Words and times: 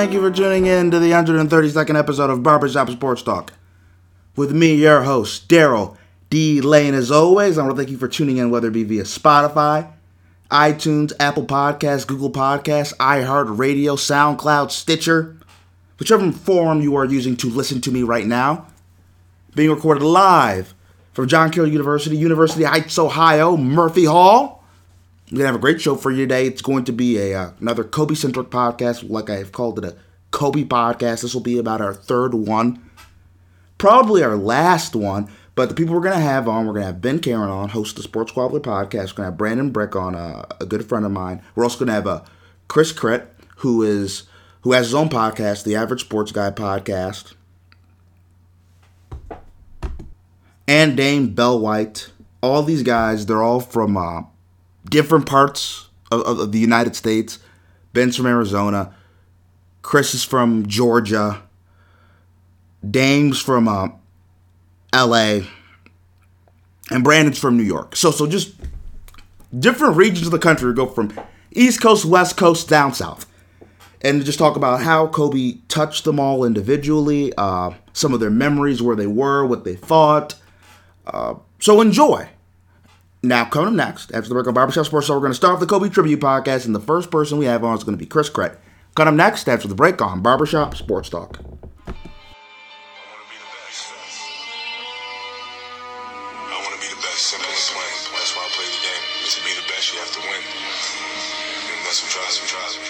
thank 0.00 0.14
you 0.14 0.20
for 0.22 0.34
tuning 0.34 0.64
in 0.64 0.90
to 0.90 0.98
the 0.98 1.10
132nd 1.10 1.94
episode 1.94 2.30
of 2.30 2.42
Barbershop 2.42 2.88
Sports 2.88 3.22
Talk. 3.22 3.52
With 4.34 4.50
me, 4.50 4.74
your 4.74 5.02
host, 5.02 5.46
Daryl 5.46 5.98
D. 6.30 6.62
Lane. 6.62 6.94
As 6.94 7.10
always, 7.10 7.58
I 7.58 7.62
want 7.64 7.76
to 7.76 7.76
thank 7.76 7.90
you 7.90 7.98
for 7.98 8.08
tuning 8.08 8.38
in, 8.38 8.50
whether 8.50 8.68
it 8.68 8.70
be 8.70 8.82
via 8.82 9.02
Spotify, 9.02 9.92
iTunes, 10.50 11.12
Apple 11.20 11.44
Podcasts, 11.44 12.06
Google 12.06 12.30
Podcasts, 12.30 12.96
iHeartRadio, 12.96 13.98
SoundCloud, 13.98 14.70
Stitcher, 14.70 15.36
whichever 15.98 16.32
forum 16.32 16.80
you 16.80 16.96
are 16.96 17.04
using 17.04 17.36
to 17.36 17.50
listen 17.50 17.82
to 17.82 17.90
me 17.90 18.02
right 18.02 18.26
now. 18.26 18.68
Being 19.54 19.68
recorded 19.68 20.02
live 20.02 20.72
from 21.12 21.28
John 21.28 21.50
Carroll 21.50 21.70
University, 21.70 22.16
University 22.16 22.64
Heights, 22.64 22.98
Ohio, 22.98 23.54
Murphy 23.54 24.06
Hall. 24.06 24.59
We're 25.30 25.38
gonna 25.38 25.46
have 25.48 25.56
a 25.56 25.60
great 25.60 25.80
show 25.80 25.94
for 25.94 26.10
you 26.10 26.24
today. 26.24 26.46
It's 26.46 26.62
going 26.62 26.84
to 26.84 26.92
be 26.92 27.16
a 27.18 27.38
uh, 27.38 27.50
another 27.60 27.84
Kobe 27.84 28.14
centric 28.14 28.50
podcast, 28.50 29.08
like 29.08 29.30
I've 29.30 29.52
called 29.52 29.78
it 29.78 29.84
a 29.84 29.96
Kobe 30.32 30.64
podcast. 30.64 31.22
This 31.22 31.34
will 31.34 31.40
be 31.40 31.58
about 31.58 31.80
our 31.80 31.94
third 31.94 32.34
one, 32.34 32.90
probably 33.78 34.24
our 34.24 34.36
last 34.36 34.96
one. 34.96 35.30
But 35.54 35.68
the 35.68 35.74
people 35.76 35.94
we're 35.94 36.00
gonna 36.00 36.18
have 36.18 36.48
on, 36.48 36.66
we're 36.66 36.72
gonna 36.72 36.86
have 36.86 37.00
Ben 37.00 37.20
Karen 37.20 37.48
on, 37.48 37.68
host 37.68 37.94
the 37.94 38.02
Sports 38.02 38.32
Squabbler 38.32 38.60
podcast. 38.60 39.10
We're 39.10 39.18
gonna 39.18 39.28
have 39.28 39.36
Brandon 39.36 39.70
Brick 39.70 39.94
on, 39.94 40.16
uh, 40.16 40.46
a 40.60 40.66
good 40.66 40.88
friend 40.88 41.04
of 41.04 41.12
mine. 41.12 41.42
We're 41.54 41.64
also 41.64 41.78
gonna 41.78 41.92
have 41.92 42.08
uh, 42.08 42.22
Chris 42.66 42.90
Cret, 42.90 43.32
who 43.58 43.82
is 43.84 44.24
who 44.62 44.72
has 44.72 44.86
his 44.86 44.94
own 44.94 45.08
podcast, 45.10 45.62
the 45.62 45.76
Average 45.76 46.00
Sports 46.00 46.32
Guy 46.32 46.50
podcast, 46.50 47.34
and 50.66 50.96
Dame 50.96 51.34
Bell 51.34 51.60
White. 51.60 52.10
All 52.42 52.64
these 52.64 52.82
guys, 52.82 53.26
they're 53.26 53.42
all 53.42 53.60
from 53.60 53.96
uh, 53.96 54.22
different 54.90 55.26
parts 55.26 55.88
of, 56.10 56.20
of, 56.22 56.52
the 56.52 56.58
United 56.58 56.94
States. 56.94 57.38
Ben's 57.92 58.16
from 58.16 58.26
Arizona. 58.26 58.94
Chris 59.82 60.14
is 60.14 60.24
from 60.24 60.66
Georgia. 60.66 61.42
Dame's 62.88 63.40
from 63.40 63.68
uh, 63.68 63.88
L.A. 64.92 65.46
And 66.90 67.04
Brandon's 67.04 67.38
from 67.38 67.56
New 67.56 67.62
York. 67.62 67.96
So 67.96 68.10
so 68.10 68.26
just 68.26 68.54
different 69.56 69.96
regions 69.96 70.26
of 70.26 70.32
the 70.32 70.38
country 70.38 70.72
go 70.74 70.86
from 70.86 71.12
East 71.52 71.80
Coast, 71.80 72.04
West 72.04 72.36
Coast, 72.36 72.68
down 72.68 72.94
south, 72.94 73.26
and 74.02 74.24
just 74.24 74.38
talk 74.38 74.56
about 74.56 74.82
how 74.82 75.06
Kobe 75.06 75.58
touched 75.68 76.04
them 76.04 76.20
all 76.20 76.44
individually, 76.44 77.32
uh, 77.36 77.72
some 77.92 78.12
of 78.12 78.20
their 78.20 78.30
memories, 78.30 78.82
where 78.82 78.96
they 78.96 79.06
were, 79.06 79.44
what 79.46 79.64
they 79.64 79.74
thought. 79.74 80.34
Uh, 81.06 81.34
so 81.58 81.80
enjoy. 81.80 82.28
Now, 83.22 83.44
coming 83.44 83.68
up 83.68 83.74
next, 83.74 84.12
after 84.14 84.28
the 84.28 84.34
break 84.34 84.46
on 84.46 84.54
Barbershop 84.54 84.86
Sports 84.86 85.06
Show, 85.06 85.12
we're 85.14 85.20
going 85.20 85.32
to 85.32 85.36
start 85.36 85.54
off 85.54 85.60
the 85.60 85.66
Kobe 85.66 85.90
Tribute 85.90 86.20
Podcast, 86.20 86.64
and 86.64 86.74
the 86.74 86.80
first 86.80 87.10
person 87.10 87.36
we 87.36 87.44
have 87.44 87.62
on 87.62 87.76
is 87.76 87.84
going 87.84 87.96
to 87.96 88.00
be 88.02 88.06
Chris 88.08 88.30
Cret. 88.30 88.58
Coming 88.94 89.12
up 89.12 89.16
next, 89.16 89.46
after 89.48 89.68
the 89.68 89.74
break 89.74 90.00
on 90.00 90.22
Barbershop 90.22 90.74
Sports 90.74 91.10
Talk. 91.10 91.38
I 91.38 91.44
want 96.64 96.74
to 96.74 96.80
be 96.80 96.88
the 96.88 96.96
best. 97.04 97.20
Simple 97.28 97.52
as 97.52 97.68
plain. 97.68 97.92
That's 98.16 98.32
why 98.32 98.40
I 98.40 98.48
play 98.56 98.64
the 98.72 98.80
game. 98.88 99.04
To 99.36 99.40
be 99.44 99.52
the 99.52 99.66
best, 99.68 99.92
you 99.92 100.00
have 100.00 100.12
to 100.16 100.22
win. 100.24 100.40
And 100.40 101.78
that's 101.84 102.00
what 102.00 102.10
drives 102.16 102.40
me. 102.40 102.48
Drives 102.48 102.74
me. 102.80 102.88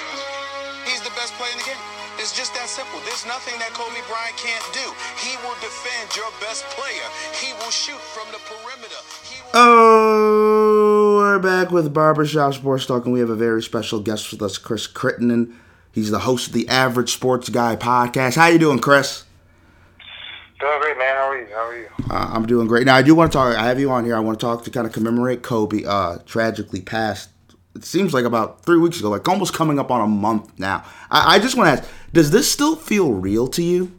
He's 0.88 1.02
the 1.02 1.12
best 1.18 1.34
player 1.34 1.50
in 1.52 1.58
the 1.58 1.66
game. 1.74 1.82
It's 2.22 2.32
just 2.36 2.52
that 2.54 2.68
simple. 2.68 3.00
There's 3.08 3.24
nothing 3.24 3.56
that 3.60 3.72
Kobe 3.72 4.00
Bryant 4.08 4.36
can't 4.36 4.64
do. 4.76 4.86
He 5.20 5.36
will 5.44 5.56
defend 5.64 6.12
your 6.16 6.28
best 6.40 6.64
player. 6.76 7.06
He 7.36 7.52
will 7.60 7.72
shoot 7.72 8.00
from 8.12 8.28
the 8.32 8.40
perimeter. 8.44 9.00
He 9.24 9.40
will 9.40 9.50
Oh, 9.56 9.89
we're 10.20 11.38
back 11.38 11.70
with 11.70 11.92
Barbershop 11.94 12.54
Sports 12.54 12.86
Talk, 12.86 13.04
and 13.04 13.14
we 13.14 13.20
have 13.20 13.30
a 13.30 13.36
very 13.36 13.62
special 13.62 14.00
guest 14.00 14.30
with 14.30 14.42
us, 14.42 14.58
Chris 14.58 14.86
Crittenden. 14.86 15.58
He's 15.92 16.10
the 16.10 16.20
host 16.20 16.48
of 16.48 16.52
the 16.52 16.68
Average 16.68 17.12
Sports 17.12 17.48
Guy 17.48 17.76
podcast. 17.76 18.36
How 18.36 18.46
you 18.48 18.58
doing, 18.58 18.78
Chris? 18.78 19.24
Doing 20.60 20.80
great, 20.80 20.98
man. 20.98 21.16
How 21.16 21.28
are 21.30 21.38
you? 21.38 21.46
How 21.46 21.66
are 21.66 21.78
you? 21.78 21.88
Uh, 22.10 22.30
I'm 22.34 22.46
doing 22.46 22.66
great. 22.66 22.86
Now, 22.86 22.96
I 22.96 23.02
do 23.02 23.14
want 23.14 23.32
to 23.32 23.38
talk. 23.38 23.56
I 23.56 23.64
have 23.66 23.80
you 23.80 23.90
on 23.90 24.04
here. 24.04 24.16
I 24.16 24.20
want 24.20 24.38
to 24.38 24.44
talk 24.44 24.64
to 24.64 24.70
kind 24.70 24.86
of 24.86 24.92
commemorate 24.92 25.42
Kobe. 25.42 25.84
Uh, 25.84 26.18
tragically 26.26 26.82
passed. 26.82 27.30
It 27.74 27.84
seems 27.84 28.12
like 28.12 28.24
about 28.24 28.64
three 28.64 28.78
weeks 28.78 28.98
ago, 28.98 29.08
like 29.08 29.26
almost 29.28 29.54
coming 29.54 29.78
up 29.78 29.90
on 29.90 30.00
a 30.02 30.06
month 30.06 30.58
now. 30.58 30.84
I, 31.10 31.36
I 31.36 31.38
just 31.38 31.56
want 31.56 31.68
to 31.68 31.82
ask: 31.82 31.90
Does 32.12 32.30
this 32.30 32.50
still 32.50 32.76
feel 32.76 33.12
real 33.12 33.48
to 33.48 33.62
you? 33.62 33.98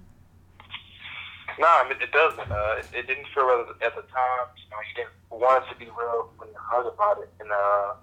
No, 1.59 1.67
I 1.67 1.83
mean, 1.89 1.97
it 2.01 2.11
doesn't. 2.11 2.51
Uh, 2.51 2.75
it, 2.77 2.85
it 2.93 3.07
didn't 3.07 3.27
feel 3.33 3.45
real 3.45 3.65
at 3.81 3.95
the 3.95 4.01
time. 4.01 4.47
You 4.57 4.69
know, 4.69 4.77
you 4.87 4.95
didn't 4.95 5.09
want 5.39 5.63
it 5.63 5.73
to 5.73 5.75
be 5.79 5.85
real 5.85 6.29
when 6.37 6.49
you 6.49 6.59
heard 6.59 6.87
about 6.87 7.21
it, 7.23 7.29
and 7.39 7.51
uh, 7.51 7.93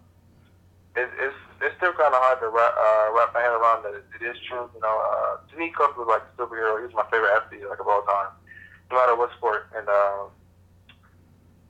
it, 0.97 1.09
it's 1.21 1.37
it's 1.61 1.77
still 1.77 1.93
kind 1.93 2.15
of 2.15 2.23
hard 2.23 2.39
to 2.41 2.49
wrap, 2.49 2.75
uh, 2.75 3.11
wrap 3.15 3.35
my 3.35 3.43
head 3.43 3.53
around 3.53 3.83
that 3.83 3.95
it, 3.95 4.07
it 4.19 4.23
is 4.25 4.39
true. 4.47 4.71
You 4.75 4.81
know, 4.81 4.97
uh, 4.97 5.43
to 5.51 5.55
me, 5.59 5.71
Kobe 5.75 5.99
was 5.99 6.07
like 6.07 6.23
a 6.23 6.33
superhero. 6.39 6.79
He 6.79 6.87
was 6.87 6.95
my 6.95 7.07
favorite 7.11 7.35
athlete, 7.35 7.67
like 7.69 7.81
of 7.81 7.89
all 7.89 8.03
time, 8.03 8.31
no 8.91 8.97
matter 8.97 9.17
what 9.17 9.31
sport. 9.37 9.67
And 9.75 9.89
uh, 9.89 10.31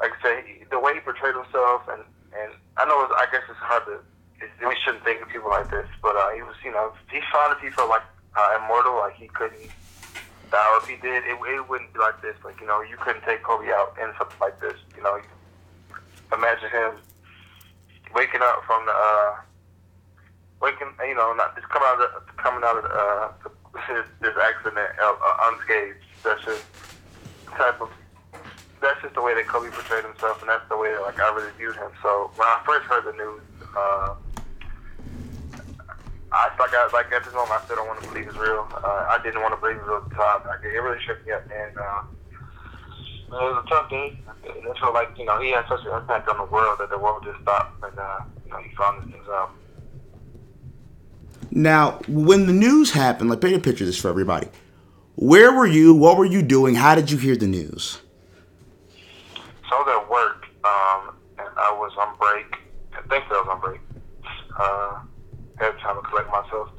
like 0.00 0.12
I 0.12 0.18
say, 0.22 0.34
he, 0.46 0.64
the 0.70 0.78
way 0.78 0.94
he 0.94 1.00
portrayed 1.00 1.34
himself, 1.34 1.88
and 1.88 2.04
and 2.36 2.52
I 2.76 2.84
know 2.84 3.02
it's, 3.04 3.12
I 3.16 3.26
guess 3.32 3.42
it's 3.48 3.58
hard 3.58 3.84
to. 3.86 4.00
It's, 4.38 4.52
we 4.62 4.76
shouldn't 4.84 5.02
think 5.02 5.22
of 5.22 5.28
people 5.28 5.50
like 5.50 5.70
this, 5.70 5.88
but 6.00 6.14
uh, 6.14 6.30
he 6.30 6.42
was, 6.42 6.54
you 6.62 6.70
know, 6.70 6.94
he 7.10 7.18
found 7.34 7.56
if 7.56 7.58
he 7.58 7.70
felt 7.74 7.90
like 7.90 8.06
uh, 8.36 8.60
immortal, 8.62 8.94
like 9.02 9.16
he 9.16 9.26
couldn't 9.26 9.66
die, 10.52 10.68
or 10.70 10.78
if 10.78 10.86
he 10.86 10.94
did, 10.96 11.26
it, 11.26 11.34
it 11.34 11.68
wouldn't 11.68 11.92
be 11.92 11.98
like 11.98 12.20
this. 12.22 12.36
Like 12.44 12.60
you 12.60 12.66
know, 12.66 12.80
you 12.82 12.96
couldn't 13.00 13.24
take 13.24 13.42
Kobe 13.42 13.72
out 13.72 13.96
in 14.00 14.12
something 14.16 14.38
like 14.40 14.60
this. 14.60 14.76
You 14.96 15.02
know, 15.02 15.18
imagine 16.32 16.70
him 16.70 16.92
waking 18.14 18.40
up 18.42 18.64
from 18.64 18.84
the 18.86 18.92
uh, 18.92 19.36
waking, 20.60 20.88
you 21.06 21.14
know, 21.14 21.32
not 21.34 21.54
just 21.56 21.68
coming 21.68 21.88
out 21.88 22.00
of 22.00 22.10
the, 22.12 22.32
coming 22.42 22.62
out 22.64 22.76
of 22.76 22.82
the, 22.84 22.90
uh, 22.90 23.32
this, 23.88 24.06
this 24.20 24.36
accident 24.42 24.90
uh, 25.00 25.14
uh, 25.14 25.50
unscathed. 25.52 25.98
That's 26.24 26.44
just 26.44 26.64
type 27.46 27.80
of 27.80 27.90
that's 28.80 29.00
just 29.02 29.14
the 29.14 29.22
way 29.22 29.34
that 29.34 29.46
Kobe 29.46 29.70
portrayed 29.70 30.04
himself, 30.04 30.40
and 30.40 30.48
that's 30.48 30.68
the 30.68 30.76
way 30.76 30.92
that 30.92 31.02
like 31.02 31.18
I 31.18 31.34
really 31.34 31.50
viewed 31.56 31.76
him. 31.76 31.90
So 32.02 32.30
when 32.36 32.46
I 32.46 32.62
first 32.64 32.86
heard 32.86 33.04
the 33.04 33.12
news, 33.12 33.42
uh, 33.76 34.14
I 36.30 36.50
like 36.58 36.74
I 36.74 36.88
like 36.92 37.12
at 37.12 37.24
this 37.24 37.34
moment 37.34 37.52
I 37.52 37.64
still 37.64 37.76
don't 37.76 37.88
want 37.88 38.02
to 38.02 38.08
believe 38.08 38.28
it's 38.28 38.36
real. 38.36 38.68
Uh, 38.72 39.06
I 39.08 39.18
didn't 39.22 39.42
want 39.42 39.54
to 39.54 39.60
believe 39.60 39.76
it 39.76 39.86
was 39.86 40.04
the 40.08 40.14
time. 40.14 40.42
Like, 40.46 40.62
it 40.62 40.78
really 40.78 41.02
shook 41.02 41.24
me 41.26 41.32
up, 41.32 41.42
and 41.50 41.78
uh, 41.78 42.02
it 43.36 43.54
was 43.54 43.64
a 43.64 43.68
tough 43.68 43.90
day. 43.90 44.18
And 44.44 44.66
it 44.66 44.78
felt 44.78 44.94
like 44.94 45.10
you 45.18 45.24
know 45.24 45.40
he 45.40 45.50
had 45.50 45.66
such 45.68 45.84
an 45.84 45.92
impact 45.92 46.28
on 46.28 46.38
the 46.38 46.44
world 46.44 46.78
that 46.78 46.90
the 46.90 46.98
world 46.98 47.22
just 47.24 47.40
stopped, 47.42 47.82
and 47.84 47.98
uh, 47.98 48.20
you 48.44 48.50
know 48.50 48.58
he 48.58 48.74
found 48.74 49.10
things 49.10 49.28
out. 49.28 49.50
Now, 51.50 52.00
when 52.08 52.46
the 52.46 52.52
news 52.52 52.90
happened, 52.90 53.30
like 53.30 53.40
paint 53.40 53.56
a 53.56 53.58
picture 53.58 53.84
of 53.84 53.88
this 53.88 53.98
for 53.98 54.08
everybody. 54.08 54.48
Where 55.16 55.52
were 55.52 55.66
you? 55.66 55.94
What 55.94 56.16
were 56.16 56.24
you 56.24 56.42
doing? 56.42 56.76
How 56.76 56.94
did 56.94 57.10
you 57.10 57.18
hear 57.18 57.34
the 57.34 57.48
news? 57.48 58.00
So 59.68 59.74
I 59.74 59.80
was 59.80 60.02
at 60.02 60.10
work, 60.10 60.46
um, 60.64 61.16
and 61.38 61.48
I 61.58 61.72
was 61.72 61.92
on 61.98 62.16
break. 62.18 62.54
I 62.92 63.00
think 63.08 63.24
I 63.28 63.42
was 63.42 63.48
on 63.50 63.60
break. 63.60 63.80
Uh, 64.56 65.00
had 65.58 65.76
time 65.80 65.96
to 65.96 66.08
collect 66.08 66.30
myself. 66.30 66.70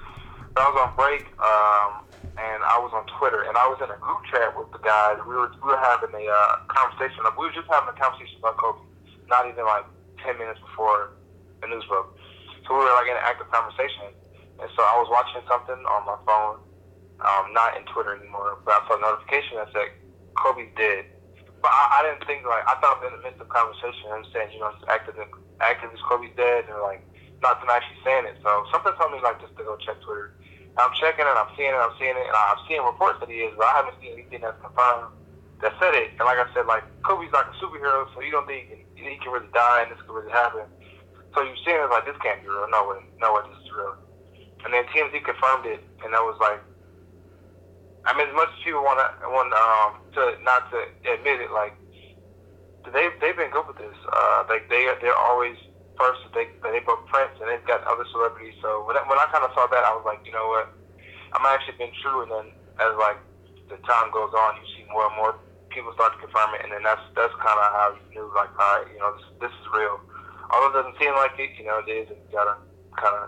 But 0.53 0.61
I 0.61 0.69
was 0.69 0.87
on 0.87 0.95
break, 0.95 1.25
um, 1.39 2.05
and 2.39 2.63
I 2.63 2.79
was 2.79 2.95
on 2.95 3.03
Twitter, 3.19 3.44
and 3.44 3.59
I 3.59 3.67
was 3.67 3.83
in 3.83 3.91
a 3.91 4.00
group 4.00 4.23
chat 4.31 4.55
with 4.55 4.72
the 4.72 4.79
guys. 4.79 5.19
We 5.27 5.35
were 5.35 5.51
we 5.59 5.75
were 5.75 5.83
having 5.83 6.16
a 6.16 6.25
uh, 6.31 6.63
conversation. 6.72 7.19
We 7.35 7.51
were 7.51 7.55
just 7.55 7.67
having 7.67 7.91
a 7.91 7.97
conversation 8.00 8.39
about 8.39 8.55
Kobe. 8.55 8.79
Not 9.27 9.44
even 9.51 9.67
like 9.67 9.83
ten 10.23 10.39
minutes 10.39 10.63
before 10.63 11.19
the 11.59 11.67
news 11.67 11.83
broke. 11.91 12.16
So 12.63 12.79
we 12.79 12.88
were 12.88 12.95
like 12.95 13.11
in 13.11 13.19
an 13.19 13.28
active 13.28 13.51
conversation, 13.51 14.16
and 14.63 14.69
so 14.72 14.81
I 14.88 14.95
was 15.03 15.11
watching 15.11 15.44
something 15.51 15.75
on 15.75 16.01
my 16.07 16.16
phone, 16.23 16.63
um, 17.28 17.51
not 17.51 17.75
in 17.75 17.83
Twitter 17.91 18.16
anymore, 18.16 18.63
but 18.63 18.79
I 18.79 18.81
saw 18.87 18.96
a 18.96 19.03
notification 19.03 19.59
that 19.59 19.69
said 19.75 19.91
Kobe's 20.40 20.72
dead. 20.79 21.03
But 21.59 21.75
I, 21.75 21.99
I 21.99 22.08
didn't 22.08 22.23
think 22.23 22.47
like 22.47 22.64
I 22.72 22.79
thought 22.79 23.03
in 23.03 23.11
the 23.11 23.22
midst 23.22 23.43
of 23.43 23.52
conversation, 23.52 24.16
I'm 24.16 24.23
saying 24.31 24.55
you 24.55 24.64
know 24.64 24.72
it's 24.72 24.87
active, 24.87 25.19
active 25.59 25.91
is 25.91 25.99
Kobe's 26.08 26.31
dead, 26.40 26.72
and 26.72 26.79
like 26.87 27.03
not 27.43 27.59
them 27.59 27.72
actually 27.72 27.99
saying 28.08 28.31
it. 28.31 28.40
So 28.40 28.64
something 28.72 28.96
told 28.96 29.11
me 29.11 29.19
like 29.19 29.43
just 29.43 29.55
to 29.59 29.64
go 29.67 29.75
check 29.84 29.99
Twitter. 30.08 30.31
I'm 30.79 30.96
checking 30.96 31.28
it, 31.28 31.35
I'm 31.35 31.52
seeing 31.59 31.76
it, 31.76 31.81
I'm 31.81 31.96
seeing 31.99 32.16
it, 32.16 32.26
and 32.26 32.35
I'm 32.35 32.61
seeing 32.67 32.81
reports 32.84 33.20
that 33.20 33.29
he 33.29 33.43
is, 33.43 33.53
but 33.59 33.67
I 33.67 33.84
haven't 33.84 33.99
seen 33.99 34.16
anything 34.16 34.41
that's 34.41 34.59
confirmed 34.64 35.11
that 35.61 35.76
said 35.79 35.93
it. 35.96 36.16
And 36.20 36.23
like 36.23 36.40
I 36.40 36.47
said, 36.55 36.66
like 36.66 36.84
Kobe's 37.03 37.31
like 37.35 37.52
a 37.52 37.55
superhero, 37.59 38.08
so 38.16 38.23
you 38.23 38.31
don't 38.31 38.47
think 38.47 38.72
he, 38.72 38.87
he 38.96 39.20
can 39.20 39.31
really 39.31 39.52
die 39.52 39.84
and 39.84 39.91
this 39.91 39.99
could 40.08 40.16
really 40.16 40.31
happen. 40.31 40.64
So 41.35 41.43
you're 41.43 41.61
seeing 41.67 41.78
it 41.78 41.91
like 41.91 42.08
this 42.08 42.17
can't 42.23 42.41
be 42.41 42.49
real. 42.49 42.66
No 42.72 42.87
way, 42.90 43.03
no 43.20 43.35
way, 43.35 43.43
this 43.52 43.59
is 43.59 43.72
real. 43.76 43.96
And 44.66 44.73
then 44.73 44.84
TMZ 44.91 45.23
confirmed 45.23 45.67
it, 45.67 45.79
and 46.03 46.11
that 46.11 46.23
was 46.23 46.35
like, 46.41 46.59
I 48.05 48.16
mean, 48.17 48.28
as 48.28 48.35
much 48.35 48.49
as 48.49 48.59
people 48.64 48.81
want 48.84 48.99
to 48.99 49.28
want 49.29 49.52
um 49.53 49.99
to 50.16 50.35
not 50.43 50.72
to 50.72 50.79
admit 51.11 51.43
it, 51.43 51.52
like 51.52 51.76
they 52.91 53.08
they've 53.22 53.35
been 53.35 53.52
good 53.52 53.67
with 53.67 53.78
this. 53.78 53.96
Uh, 54.08 54.43
like 54.49 54.70
they 54.70 54.87
they're 55.02 55.16
always 55.16 55.55
first. 55.99 56.23
They 56.31 56.47
they 56.63 56.79
book 56.87 57.03
Prince 57.11 57.35
and 57.43 57.51
they've 57.51 57.67
got 57.67 57.84
other 57.84 58.07
celebrities. 58.16 58.55
So 58.63 58.87
when 58.87 58.96
I, 58.96 59.03
when 59.05 59.19
I 59.19 59.28
kind 59.29 59.43
of 59.43 59.51
saw 59.51 59.67
that, 59.67 59.84
I 59.84 59.91
was 59.93 60.07
like, 60.07 60.23
you 60.23 60.31
know 60.31 60.47
what, 60.47 60.72
I'm 61.35 61.46
actually 61.46 61.75
been 61.75 61.93
true. 61.99 62.23
And 62.23 62.31
then 62.31 62.47
as 62.79 62.96
like 62.96 63.19
the 63.67 63.78
time 63.84 64.09
goes 64.16 64.31
on, 64.31 64.57
you 64.57 64.66
see 64.73 64.87
more 64.90 65.05
and 65.11 65.16
more 65.19 65.35
people 65.69 65.93
start 65.93 66.16
to 66.16 66.19
confirm 66.23 66.55
it, 66.57 66.63
and 66.63 66.72
then 66.72 66.81
that's 66.81 67.03
that's 67.13 67.35
kind 67.43 67.59
of 67.59 67.67
how 67.75 67.87
you 67.93 68.03
knew 68.16 68.25
like, 68.34 68.49
all 68.55 68.79
right, 68.79 68.87
you 68.90 68.97
know, 68.97 69.11
this 69.19 69.51
this 69.51 69.53
is 69.53 69.67
real. 69.75 69.99
Although 70.49 70.72
it 70.73 70.75
doesn't 70.81 70.97
seem 70.97 71.13
like 71.13 71.37
it, 71.37 71.53
you 71.59 71.67
know, 71.67 71.84
it 71.84 71.90
is. 71.91 72.09
And 72.09 72.17
you 72.17 72.31
gotta 72.34 72.57
kind 72.97 73.16
of 73.22 73.28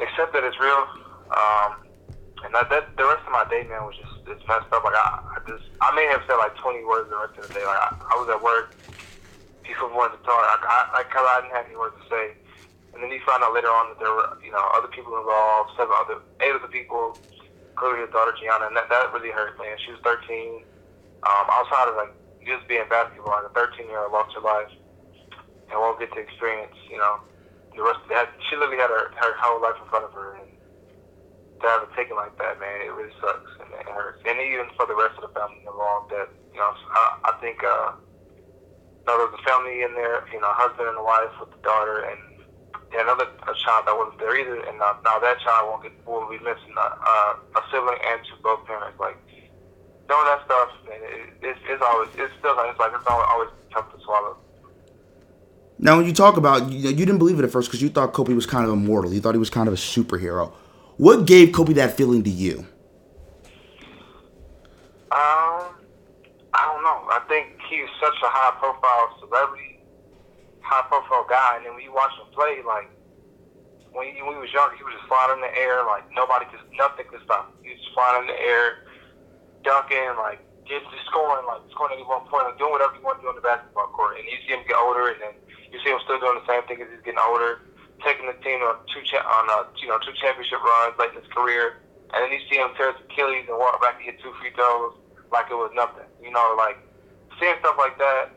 accept 0.00 0.32
that 0.34 0.42
it's 0.42 0.58
real. 0.58 0.82
Um, 1.30 1.86
and 2.44 2.52
that, 2.54 2.68
that 2.68 2.92
the 2.98 3.06
rest 3.06 3.24
of 3.24 3.32
my 3.32 3.46
day, 3.48 3.64
man, 3.64 3.86
was 3.86 3.96
just 3.96 4.12
it's 4.28 4.44
messed 4.46 4.68
up. 4.74 4.84
Like 4.84 4.98
I, 4.98 5.38
I 5.38 5.38
just 5.46 5.64
I 5.80 5.94
may 5.94 6.04
have 6.10 6.22
said 6.26 6.36
like 6.36 6.54
20 6.58 6.84
words 6.84 7.08
the 7.08 7.16
rest 7.16 7.38
of 7.38 7.48
the 7.48 7.52
day. 7.54 7.64
Like 7.64 7.80
I, 7.80 7.90
I 8.12 8.14
was 8.18 8.28
at 8.28 8.42
work, 8.42 8.74
people 9.66 9.90
wanted 9.90 10.18
to 10.18 10.22
talk. 10.22 10.38
I, 10.38 10.56
I, 10.62 11.02
I, 11.02 11.04
I 11.04 11.36
didn't 11.42 11.54
have 11.54 11.66
any 11.66 11.76
words 11.76 11.98
to 11.98 12.06
say. 12.08 12.38
And 12.94 13.04
then 13.04 13.12
you 13.12 13.20
find 13.28 13.44
out 13.44 13.52
later 13.52 13.68
on 13.68 13.92
that 13.92 14.00
there 14.00 14.14
were, 14.14 14.38
you 14.40 14.48
know, 14.48 14.62
other 14.72 14.88
people 14.88 15.12
involved, 15.18 15.76
seven 15.76 15.92
other, 15.92 16.22
eight 16.40 16.56
other 16.56 16.70
people, 16.70 17.18
including 17.76 18.08
his 18.08 18.12
daughter 18.14 18.32
Gianna, 18.40 18.72
and 18.72 18.76
that, 18.78 18.88
that 18.88 19.12
really 19.12 19.28
hurt, 19.28 19.58
man. 19.60 19.76
She 19.84 19.92
was 19.92 20.00
13. 20.00 20.64
Um, 21.26 21.44
outside 21.52 21.92
of 21.92 21.96
like 22.00 22.14
just 22.46 22.64
being 22.70 22.86
basketball, 22.88 23.36
like 23.36 23.50
a 23.50 23.52
13 23.52 23.90
year 23.90 24.00
old 24.00 24.16
lost 24.16 24.32
her 24.32 24.40
life 24.40 24.70
and 25.68 25.76
won't 25.76 25.98
get 25.98 26.08
to 26.14 26.20
experience, 26.22 26.72
you 26.88 26.96
know, 26.96 27.20
the 27.74 27.82
rest 27.82 28.00
of 28.00 28.08
that. 28.08 28.32
She 28.48 28.56
literally 28.56 28.80
had 28.80 28.88
her, 28.88 29.12
her 29.18 29.34
whole 29.36 29.60
life 29.60 29.76
in 29.76 29.88
front 29.90 30.06
of 30.06 30.12
her, 30.16 30.40
and 30.40 30.48
to 31.60 31.66
have 31.66 31.82
it 31.84 31.92
taken 31.96 32.16
like 32.16 32.32
that, 32.38 32.60
man, 32.60 32.80
it 32.80 32.92
really 32.94 33.12
sucks 33.20 33.50
and 33.60 33.68
it 33.76 33.88
hurts. 33.90 34.22
And 34.24 34.40
even 34.40 34.70
for 34.76 34.86
the 34.86 34.96
rest 34.96 35.18
of 35.20 35.28
the 35.28 35.32
family 35.36 35.60
involved, 35.66 36.12
that 36.14 36.32
you 36.52 36.60
know, 36.60 36.72
I, 36.72 37.28
I 37.28 37.32
think, 37.44 37.60
uh, 37.60 37.92
know, 39.06 39.14
there's 39.18 39.34
a 39.38 39.42
family 39.46 39.82
in 39.82 39.94
there, 39.94 40.26
you 40.32 40.40
know, 40.40 40.50
a 40.50 40.58
husband 40.58 40.90
and 40.90 40.98
a 40.98 41.04
wife 41.04 41.30
with 41.40 41.50
the 41.50 41.62
daughter, 41.62 42.04
and 42.10 42.18
another 42.94 43.26
a 43.46 43.54
child 43.64 43.86
that 43.86 43.94
wasn't 43.96 44.18
there 44.18 44.36
either, 44.36 44.60
and 44.66 44.80
uh, 44.80 44.94
now 45.04 45.18
that 45.18 45.38
child 45.40 45.70
won't 45.70 45.82
get 45.82 45.92
will 46.06 46.28
be 46.28 46.38
missing 46.38 46.74
a, 46.76 46.86
uh, 46.86 47.58
a 47.58 47.60
sibling 47.70 47.98
and 47.98 48.20
two 48.24 48.36
both 48.42 48.64
parents. 48.66 48.98
Like 48.98 49.18
knowing 50.08 50.26
that 50.26 50.44
stuff, 50.44 50.70
man, 50.88 50.98
it, 51.02 51.30
it's, 51.42 51.60
it's 51.68 51.82
always 51.82 52.08
it's 52.16 52.32
still 52.38 52.56
it's 52.66 52.78
like 52.78 52.92
it's 52.94 53.06
always, 53.06 53.26
always 53.30 53.50
tough 53.72 53.92
to 53.94 53.98
swallow. 54.02 54.36
Now, 55.78 55.98
when 55.98 56.06
you 56.06 56.12
talk 56.12 56.36
about 56.36 56.70
you, 56.70 56.88
you 56.88 57.04
didn't 57.04 57.18
believe 57.18 57.38
it 57.38 57.44
at 57.44 57.50
first 57.50 57.68
because 57.68 57.82
you 57.82 57.90
thought 57.90 58.12
Kobe 58.12 58.32
was 58.32 58.46
kind 58.46 58.64
of 58.64 58.72
immortal. 58.72 59.12
You 59.12 59.20
thought 59.20 59.34
he 59.34 59.38
was 59.38 59.50
kind 59.50 59.68
of 59.68 59.74
a 59.74 59.78
superhero. 59.78 60.52
What 60.96 61.26
gave 61.26 61.52
Kobe 61.52 61.74
that 61.74 61.96
feeling 61.96 62.24
to 62.24 62.30
you? 62.30 62.66
Um, 65.12 65.16
I 65.16 65.44
don't 65.44 65.44
know. 65.44 65.45
I 67.66 67.68
think 67.68 67.82
he 67.82 67.90
was 67.90 67.98
such 67.98 68.14
a 68.22 68.30
high 68.30 68.54
profile 68.62 69.10
celebrity, 69.18 69.82
high 70.62 70.86
profile 70.86 71.26
guy, 71.26 71.58
and 71.58 71.66
then 71.66 71.74
when 71.74 71.82
you 71.82 71.90
watch 71.90 72.14
him 72.14 72.30
play, 72.30 72.62
like 72.62 72.86
when 73.90 74.06
he, 74.06 74.22
when 74.22 74.38
he 74.38 74.42
was 74.46 74.54
younger, 74.54 74.78
he 74.78 74.86
was 74.86 74.94
just 74.94 75.10
flying 75.10 75.34
in 75.34 75.42
the 75.42 75.50
air, 75.50 75.82
like 75.82 76.06
nobody 76.14 76.46
could, 76.46 76.62
nothing 76.78 77.10
could 77.10 77.18
stop. 77.26 77.50
He 77.66 77.74
was 77.74 77.82
just 77.82 77.90
flying 77.90 78.22
in 78.22 78.30
the 78.30 78.38
air, 78.38 78.86
dunking, 79.66 80.14
like 80.14 80.38
to 80.70 80.78
scoring, 81.10 81.42
like 81.50 81.66
scoring 81.74 81.98
at 81.98 82.06
one 82.06 82.22
point, 82.30 82.46
like 82.46 82.54
doing 82.54 82.70
whatever 82.70 82.94
he 82.94 83.02
wanted 83.02 83.26
to 83.26 83.34
do 83.34 83.34
on 83.34 83.38
the 83.38 83.42
basketball 83.42 83.90
court. 83.90 84.14
And 84.14 84.30
you 84.30 84.38
see 84.46 84.54
him 84.54 84.62
get 84.70 84.78
older, 84.78 85.10
and 85.10 85.18
then 85.18 85.34
you 85.74 85.82
see 85.82 85.90
him 85.90 85.98
still 86.06 86.22
doing 86.22 86.38
the 86.38 86.46
same 86.46 86.62
thing 86.70 86.78
as 86.78 86.86
he's 86.86 87.02
getting 87.02 87.18
older, 87.18 87.66
taking 88.06 88.30
the 88.30 88.38
team 88.46 88.62
on 88.62 88.78
two 88.94 89.02
cha- 89.10 89.26
on 89.26 89.50
a, 89.50 89.66
you 89.82 89.90
know 89.90 89.98
two 90.06 90.14
championship 90.22 90.62
runs 90.62 90.94
late 91.02 91.18
in 91.18 91.18
his 91.18 91.30
career, 91.34 91.82
and 92.14 92.22
then 92.22 92.30
you 92.30 92.38
see 92.46 92.62
him 92.62 92.70
tear 92.78 92.94
his 92.94 93.02
Achilles 93.10 93.50
and 93.50 93.58
walk 93.58 93.82
back 93.82 93.98
and 93.98 94.06
get 94.06 94.22
two 94.22 94.30
free 94.38 94.54
throws 94.54 95.02
like 95.34 95.50
it 95.50 95.58
was 95.58 95.74
nothing. 95.74 96.06
You 96.22 96.30
know, 96.30 96.54
like 96.54 96.78
seeing 97.40 97.56
stuff 97.60 97.76
like 97.78 97.96
that, 97.98 98.32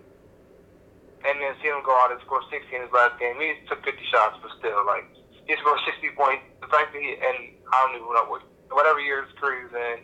and 1.25 1.35
then 1.39 1.53
seeing 1.59 1.75
him 1.75 1.83
go 1.83 1.95
out 1.99 2.11
and 2.11 2.19
score 2.23 2.43
60 2.47 2.63
in 2.71 2.81
his 2.83 2.93
last 2.95 3.19
game. 3.19 3.35
He 3.39 3.59
took 3.67 3.83
50 3.83 3.99
shots, 4.07 4.39
but 4.41 4.51
still, 4.59 4.85
like 4.87 5.07
he 5.47 5.55
scored 5.59 5.79
60 5.83 6.15
points. 6.15 6.43
The 6.61 6.69
fact 6.71 6.93
that 6.93 7.01
he 7.01 7.17
and 7.17 7.57
I 7.71 7.75
don't 7.83 7.99
even 7.99 8.11
know 8.13 8.27
what 8.29 8.43
whatever 8.71 9.01
year 9.01 9.25
his 9.25 9.33
career 9.39 9.65
he's 9.65 9.73
in 9.73 9.97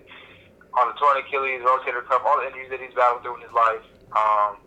on 0.76 0.92
the 0.92 0.96
torn 1.00 1.16
Achilles, 1.22 1.64
rotator 1.64 2.04
cuff, 2.04 2.22
all 2.26 2.42
the 2.42 2.48
injuries 2.52 2.68
that 2.70 2.82
he's 2.84 2.94
battled 2.94 3.24
through 3.24 3.40
in 3.40 3.44
his 3.48 3.56
life. 3.56 3.86
Um, 4.12 4.60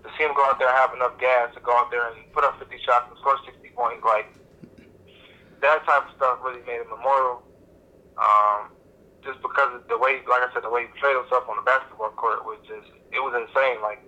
to 0.00 0.08
see 0.16 0.24
him 0.24 0.32
go 0.32 0.44
out 0.46 0.58
there 0.58 0.68
and 0.68 0.78
have 0.78 0.94
enough 0.94 1.18
gas 1.18 1.52
to 1.54 1.60
go 1.60 1.74
out 1.74 1.90
there 1.90 2.08
and 2.08 2.16
put 2.32 2.44
up 2.44 2.58
50 2.58 2.70
shots 2.86 3.10
and 3.10 3.18
score 3.18 3.36
60 3.44 3.60
points, 3.76 4.00
like 4.04 4.30
that 5.60 5.84
type 5.84 6.08
of 6.08 6.12
stuff 6.16 6.38
really 6.42 6.62
made 6.64 6.80
him 6.80 6.90
immortal. 6.94 7.42
Um, 8.16 8.57
the 9.86 9.98
way, 9.98 10.18
like 10.26 10.42
I 10.42 10.50
said, 10.52 10.66
the 10.66 10.72
way 10.72 10.86
he 10.86 10.88
portrayed 10.96 11.14
himself 11.14 11.46
on 11.46 11.56
the 11.56 11.66
basketball 11.66 12.10
court 12.18 12.42
was 12.42 12.58
just, 12.66 12.90
it 13.14 13.22
was 13.22 13.36
insane. 13.36 13.78
Like, 13.80 14.02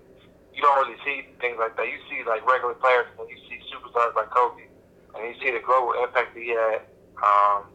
you 0.55 0.63
don't 0.63 0.77
really 0.83 0.99
see 1.07 1.29
things 1.39 1.57
like 1.59 1.77
that. 1.79 1.87
You 1.87 1.99
see, 2.11 2.27
like, 2.27 2.43
regular 2.43 2.75
players, 2.75 3.07
and 3.15 3.29
you 3.31 3.39
see 3.47 3.63
superstars 3.71 4.15
like 4.19 4.31
Kobe, 4.35 4.67
and 5.15 5.21
you 5.23 5.35
see 5.39 5.55
the 5.55 5.63
global 5.63 5.95
impact 6.03 6.35
that 6.35 6.43
he 6.43 6.53
had. 6.53 6.83
Um, 7.23 7.71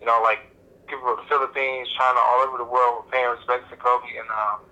you 0.00 0.06
know, 0.06 0.18
like, 0.24 0.42
people 0.90 1.06
from 1.06 1.22
the 1.22 1.28
Philippines, 1.30 1.88
China, 1.94 2.18
all 2.18 2.42
over 2.44 2.58
the 2.58 2.66
world 2.66 3.06
were 3.06 3.08
paying 3.14 3.30
respect 3.30 3.70
to 3.70 3.76
Kobe, 3.78 4.10
and, 4.18 4.28
um, 4.32 4.66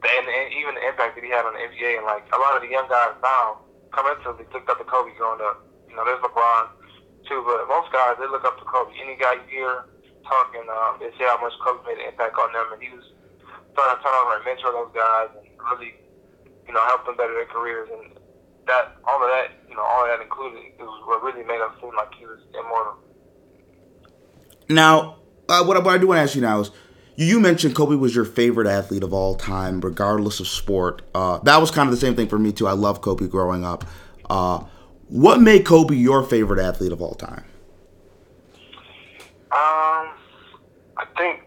the, 0.00 0.08
and, 0.08 0.24
and 0.30 0.46
even 0.54 0.78
the 0.78 0.84
impact 0.86 1.18
that 1.18 1.24
he 1.26 1.30
had 1.30 1.44
on 1.44 1.52
the 1.58 1.62
NBA. 1.66 2.00
And, 2.00 2.06
like, 2.06 2.24
a 2.32 2.38
lot 2.38 2.54
of 2.54 2.62
the 2.62 2.70
young 2.70 2.86
guys 2.88 3.18
now 3.20 3.66
come 3.90 4.06
into 4.06 4.32
they 4.38 4.46
looked 4.54 4.70
up 4.70 4.78
to 4.78 4.86
Kobe 4.86 5.10
growing 5.18 5.42
up. 5.42 5.66
You 5.90 5.98
know, 5.98 6.06
there's 6.06 6.22
LeBron, 6.22 6.70
too, 7.26 7.42
but 7.42 7.66
most 7.66 7.90
guys, 7.92 8.14
they 8.22 8.30
look 8.30 8.46
up 8.46 8.56
to 8.58 8.64
Kobe. 8.64 8.94
Any 9.02 9.18
guy 9.18 9.34
you 9.42 9.46
hear 9.50 9.90
talking, 10.24 10.64
um, 10.68 10.98
they 11.00 11.10
say 11.18 11.24
how 11.26 11.38
much 11.40 11.52
Kobe 11.64 11.82
made 11.86 11.98
an 12.02 12.10
impact 12.12 12.36
on 12.38 12.52
them, 12.52 12.66
and 12.74 12.82
he 12.82 12.88
was 12.94 13.04
trying 13.74 13.96
to 13.96 13.98
turn 14.02 14.14
over 14.24 14.36
and 14.36 14.44
mentor 14.44 14.72
those 14.72 14.92
guys 14.94 15.28
and 15.38 15.46
really, 15.70 15.94
you 16.66 16.72
know, 16.74 16.82
help 16.86 17.06
them 17.06 17.16
better 17.16 17.32
their 17.34 17.46
careers. 17.46 17.88
And 17.92 18.16
that, 18.66 18.96
all 19.08 19.22
of 19.22 19.28
that, 19.30 19.52
you 19.68 19.74
know, 19.74 19.82
all 19.82 20.04
of 20.04 20.10
that 20.10 20.22
included, 20.22 20.58
it 20.78 20.82
was 20.82 21.00
what 21.06 21.22
really 21.22 21.46
made 21.46 21.60
him 21.60 21.70
seem 21.80 21.90
like 21.96 22.12
he 22.18 22.26
was 22.26 22.38
immortal. 22.54 22.94
Now, 24.68 25.16
uh, 25.48 25.64
what, 25.64 25.76
I- 25.76 25.80
what 25.80 25.94
I 25.94 25.98
do 25.98 26.06
want 26.08 26.18
to 26.18 26.22
ask 26.22 26.34
you 26.34 26.42
now 26.42 26.60
is, 26.60 26.70
you, 27.16 27.26
you 27.26 27.40
mentioned 27.40 27.74
Kobe 27.74 27.96
was 27.96 28.14
your 28.14 28.24
favorite 28.24 28.66
athlete 28.66 29.02
of 29.02 29.12
all 29.12 29.34
time, 29.34 29.80
regardless 29.80 30.40
of 30.40 30.46
sport. 30.48 31.02
Uh, 31.14 31.38
that 31.40 31.58
was 31.60 31.70
kind 31.70 31.88
of 31.88 31.90
the 31.94 32.00
same 32.00 32.14
thing 32.14 32.28
for 32.28 32.38
me 32.38 32.52
too. 32.52 32.66
I 32.66 32.72
love 32.72 33.00
Kobe 33.02 33.26
growing 33.26 33.64
up. 33.64 33.84
Uh, 34.28 34.64
what 35.08 35.40
made 35.40 35.66
Kobe 35.66 35.96
your 35.96 36.22
favorite 36.22 36.62
athlete 36.62 36.92
of 36.92 37.02
all 37.02 37.14
time? 37.14 37.44
Um, 39.50 40.14
I 40.94 41.04
think. 41.18 41.42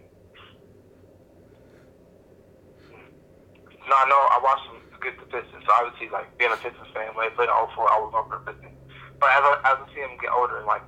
No, 3.88 3.96
I 3.96 4.08
know 4.08 4.20
I 4.32 4.40
watched 4.44 4.68
him 4.68 4.84
get 5.04 5.20
the 5.20 5.28
Pistons. 5.28 5.64
So 5.68 5.72
obviously, 5.76 6.08
like 6.12 6.32
being 6.40 6.52
a 6.52 6.60
Pistons 6.60 6.88
fan, 6.96 7.12
when 7.16 7.28
they 7.28 7.36
played 7.36 7.52
in 7.52 7.56
04, 7.76 7.84
I 7.88 8.00
was 8.00 8.16
over 8.16 8.40
the 8.40 8.52
Pistons. 8.52 8.80
But 9.20 9.30
as 9.36 9.44
I, 9.44 9.52
as 9.72 9.78
I 9.84 9.86
see 9.92 10.00
him 10.00 10.16
get 10.24 10.32
older, 10.32 10.64
like 10.64 10.84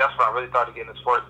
that's 0.00 0.16
when 0.16 0.28
I 0.28 0.32
really 0.32 0.48
started 0.48 0.72
getting 0.72 0.88
into 0.88 1.00
sports. 1.04 1.28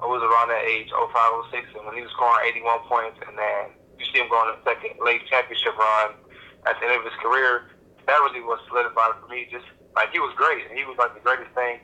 I 0.00 0.04
was 0.04 0.20
around 0.20 0.52
that 0.52 0.68
age, 0.68 0.92
05, 0.92 1.08
06, 1.48 1.72
and 1.72 1.88
when 1.88 1.96
he 1.96 2.04
was 2.04 2.12
scoring 2.12 2.44
81 2.44 2.84
points, 2.84 3.16
and 3.24 3.32
then 3.32 3.72
you 3.96 4.04
see 4.12 4.20
him 4.20 4.28
going 4.28 4.52
to 4.52 4.60
second 4.60 5.00
late 5.00 5.24
championship 5.24 5.72
run 5.72 6.20
at 6.68 6.76
the 6.76 6.84
end 6.84 7.00
of 7.00 7.04
his 7.08 7.16
career, 7.24 7.72
that 8.04 8.20
really 8.20 8.44
was 8.44 8.60
solidified 8.68 9.16
for 9.16 9.28
me. 9.32 9.48
Just 9.48 9.64
like 9.96 10.12
he 10.12 10.20
was 10.20 10.36
great, 10.36 10.68
and 10.68 10.76
he 10.76 10.84
was 10.84 11.00
like 11.00 11.16
the 11.16 11.24
greatest 11.24 11.52
thing 11.56 11.80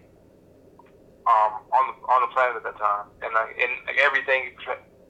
um, 1.26 1.62
on 1.70 1.82
the 1.90 1.94
on 2.10 2.18
the 2.26 2.30
planet 2.34 2.58
at 2.58 2.64
that 2.66 2.78
time, 2.78 3.06
and 3.22 3.30
like 3.34 3.54
in 3.54 3.70
like, 3.86 3.98
everything, 4.02 4.54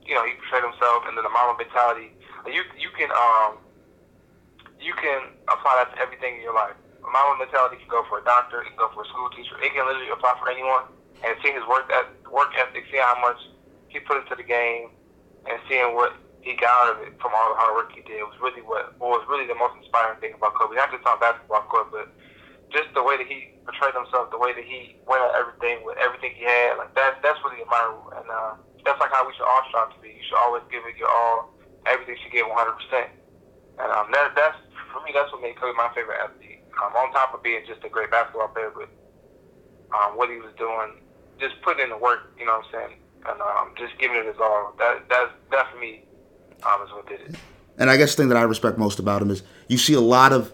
you 0.04 0.12
know, 0.12 0.24
he 0.28 0.36
portrayed 0.44 0.64
himself, 0.68 1.08
and 1.08 1.16
then 1.16 1.24
the 1.24 1.32
Mamba 1.32 1.56
mentality. 1.56 2.12
You 2.44 2.66
you 2.76 2.90
can 2.98 3.08
um 3.14 3.62
you 4.82 4.92
can 4.98 5.32
apply 5.48 5.84
that 5.84 5.94
to 5.94 5.98
everything 6.02 6.36
in 6.36 6.42
your 6.42 6.54
life. 6.54 6.76
A 7.00 7.08
Mamba 7.08 7.46
mentality 7.46 7.80
can 7.80 7.88
go 7.88 8.04
for 8.10 8.18
a 8.20 8.24
doctor, 8.24 8.60
it 8.60 8.68
can 8.68 8.78
go 8.78 8.90
for 8.92 9.06
a 9.06 9.08
school 9.08 9.30
teacher, 9.32 9.56
it 9.62 9.72
can 9.72 9.86
literally 9.86 10.10
apply 10.10 10.36
for 10.38 10.50
anyone. 10.50 10.90
And 11.22 11.38
seeing 11.38 11.54
his 11.54 11.62
work 11.70 11.86
that 11.86 12.10
work 12.26 12.50
ethic, 12.58 12.82
seeing 12.90 13.02
how 13.02 13.14
much 13.22 13.38
he 13.88 14.02
put 14.02 14.18
into 14.18 14.34
the 14.34 14.42
game, 14.42 14.90
and 15.46 15.56
seeing 15.70 15.94
what 15.94 16.18
he 16.42 16.58
got 16.58 16.74
out 16.82 16.98
of 16.98 17.06
it 17.06 17.14
from 17.22 17.30
all 17.30 17.54
the 17.54 17.58
hard 17.58 17.78
work 17.78 17.94
he 17.94 18.02
did 18.02 18.18
was 18.26 18.34
really 18.42 18.60
what, 18.66 18.98
what 18.98 19.22
was 19.22 19.24
really 19.30 19.46
the 19.46 19.54
most 19.54 19.78
inspiring 19.78 20.18
thing 20.18 20.34
about 20.34 20.58
Kobe. 20.58 20.74
Not 20.74 20.90
just 20.90 21.06
on 21.06 21.22
basketball 21.22 21.62
court, 21.70 21.94
but 21.94 22.10
just 22.72 22.90
the 22.96 23.04
way 23.04 23.16
that 23.20 23.28
he 23.28 23.54
portrayed 23.64 23.94
himself, 23.94 24.32
the 24.32 24.40
way 24.40 24.52
that 24.56 24.64
he 24.64 24.96
went 25.06 25.22
at 25.22 25.32
everything 25.36 25.84
with 25.84 25.96
everything 26.00 26.32
he 26.34 26.44
had, 26.44 26.80
like 26.80 26.92
that 26.96 27.20
that's 27.22 27.38
really 27.44 27.62
admirable. 27.62 28.12
And 28.16 28.26
uh, 28.26 28.52
that's 28.84 28.98
like 28.98 29.12
how 29.12 29.24
we 29.28 29.32
should 29.36 29.46
all 29.46 29.62
strive 29.68 29.92
to 29.94 30.00
be. 30.00 30.10
You 30.10 30.24
should 30.26 30.40
always 30.40 30.64
give 30.72 30.82
it 30.88 30.96
your 30.96 31.12
all, 31.12 31.54
everything 31.86 32.16
you 32.18 32.30
give 32.32 32.48
100 32.48 32.56
percent. 32.80 33.08
And 33.78 33.88
um, 33.92 34.08
that 34.12 34.34
that's 34.34 34.58
for 34.92 35.00
me, 35.04 35.12
that's 35.14 35.30
what 35.32 35.40
made 35.40 35.56
Kobe 35.56 35.76
my 35.76 35.92
favorite 35.94 36.20
athlete. 36.20 36.60
Um, 36.80 36.92
on 36.96 37.12
top 37.12 37.36
of 37.36 37.42
being 37.44 37.60
just 37.68 37.84
a 37.84 37.88
great 37.88 38.10
basketball 38.10 38.48
player, 38.48 38.72
but 38.72 38.88
um, 39.92 40.16
what 40.16 40.30
he 40.30 40.36
was 40.40 40.52
doing, 40.56 41.04
just 41.38 41.60
putting 41.62 41.84
in 41.84 41.90
the 41.90 42.00
work, 42.00 42.32
you 42.38 42.46
know 42.46 42.64
what 42.64 42.66
I'm 42.72 42.72
saying, 42.72 42.96
and 43.28 43.40
um, 43.40 43.74
just 43.76 43.92
giving 44.00 44.16
it 44.16 44.26
his 44.26 44.40
all. 44.40 44.74
That 44.78 45.04
that's 45.08 45.32
that 45.50 45.70
for 45.70 45.78
me 45.78 46.04
um, 46.64 46.82
is 46.82 46.92
what 46.92 47.06
did 47.08 47.20
it. 47.20 47.36
And 47.78 47.90
I 47.90 47.96
guess 47.96 48.14
the 48.14 48.22
thing 48.22 48.28
that 48.28 48.38
I 48.38 48.42
respect 48.42 48.78
most 48.78 48.98
about 48.98 49.22
him 49.22 49.30
is 49.30 49.42
you 49.68 49.78
see 49.78 49.94
a 49.94 50.00
lot 50.00 50.32
of 50.32 50.52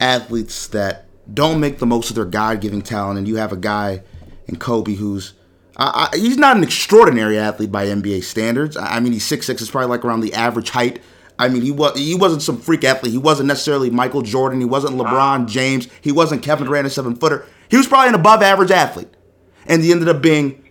athletes 0.00 0.68
that 0.68 1.06
don't 1.32 1.60
make 1.60 1.78
the 1.78 1.86
most 1.86 2.10
of 2.10 2.16
their 2.16 2.24
God-giving 2.24 2.82
talent, 2.82 3.18
and 3.18 3.26
you 3.26 3.36
have 3.36 3.52
a 3.52 3.56
guy 3.56 4.02
in 4.46 4.56
Kobe 4.56 4.94
who's 4.94 5.34
I, 5.76 6.08
I, 6.12 6.16
he's 6.16 6.36
not 6.36 6.56
an 6.56 6.62
extraordinary 6.62 7.38
athlete 7.38 7.72
by 7.72 7.86
NBA 7.86 8.22
standards. 8.22 8.76
I, 8.76 8.96
I 8.96 9.00
mean, 9.00 9.12
he's 9.12 9.24
six 9.24 9.46
six 9.46 9.62
is 9.62 9.70
probably 9.70 9.88
like 9.88 10.04
around 10.04 10.20
the 10.20 10.34
average 10.34 10.70
height. 10.70 11.00
I 11.38 11.48
mean, 11.48 11.62
he 11.62 11.70
was 11.70 11.98
he 11.98 12.14
wasn't 12.14 12.42
some 12.42 12.58
freak 12.58 12.84
athlete. 12.84 13.12
He 13.12 13.18
wasn't 13.18 13.48
necessarily 13.48 13.90
Michael 13.90 14.22
Jordan. 14.22 14.60
He 14.60 14.66
wasn't 14.66 14.96
LeBron 14.96 15.48
James. 15.48 15.88
He 16.00 16.12
wasn't 16.12 16.42
Kevin 16.42 16.66
Durant, 16.66 16.86
a 16.86 16.90
seven 16.90 17.16
footer. 17.16 17.46
He 17.68 17.76
was 17.76 17.88
probably 17.88 18.10
an 18.10 18.14
above 18.14 18.42
average 18.42 18.70
athlete, 18.70 19.08
and 19.66 19.82
he 19.82 19.90
ended 19.90 20.08
up 20.08 20.22
being 20.22 20.64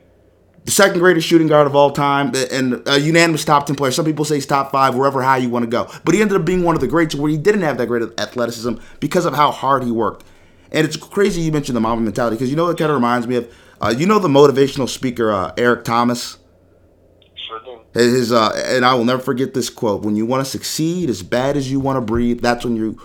the 0.65 0.71
second 0.71 0.99
greatest 0.99 1.27
shooting 1.27 1.47
guard 1.47 1.67
of 1.67 1.75
all 1.75 1.91
time 1.91 2.31
and 2.51 2.87
a 2.87 2.97
unanimous 2.97 3.43
top 3.43 3.65
10 3.65 3.75
player. 3.75 3.91
Some 3.91 4.05
people 4.05 4.23
say 4.23 4.35
he's 4.35 4.45
top 4.45 4.71
five, 4.71 4.95
wherever 4.95 5.21
high 5.21 5.37
you 5.37 5.49
want 5.49 5.63
to 5.63 5.69
go. 5.69 5.91
But 6.05 6.15
he 6.15 6.21
ended 6.21 6.39
up 6.39 6.45
being 6.45 6.63
one 6.63 6.75
of 6.75 6.81
the 6.81 6.87
greats 6.87 7.13
where 7.13 7.29
he 7.29 7.37
didn't 7.37 7.61
have 7.61 7.77
that 7.77 7.87
great 7.87 8.03
athleticism 8.17 8.75
because 9.01 9.25
of 9.25 9.33
how 9.33 9.51
hard 9.51 9.83
he 9.83 9.91
worked. 9.91 10.23
And 10.73 10.85
it's 10.85 10.97
crazy 10.97 11.41
you 11.41 11.51
mentioned 11.51 11.75
the 11.75 11.81
Mamba 11.81 12.03
mentality 12.03 12.35
because 12.35 12.49
you 12.49 12.55
know 12.55 12.67
it 12.69 12.77
kind 12.77 12.89
of 12.89 12.95
reminds 12.95 13.27
me 13.27 13.35
of 13.35 13.47
Uh, 13.81 13.93
you 13.97 14.05
know 14.05 14.17
the 14.17 14.29
motivational 14.29 14.87
speaker 14.87 15.31
uh, 15.31 15.51
Eric 15.57 15.83
Thomas. 15.83 16.37
Sure 17.35 17.59
do. 17.65 17.99
His 17.99 18.31
uh, 18.31 18.51
and 18.55 18.85
I 18.85 18.93
will 18.95 19.03
never 19.03 19.21
forget 19.21 19.53
this 19.53 19.69
quote: 19.69 20.03
"When 20.03 20.15
you 20.15 20.25
want 20.25 20.43
to 20.45 20.49
succeed 20.49 21.09
as 21.09 21.21
bad 21.21 21.57
as 21.57 21.69
you 21.69 21.81
want 21.81 21.97
to 21.97 22.01
breathe, 22.01 22.39
that's 22.39 22.63
when 22.63 22.77
you, 22.77 22.97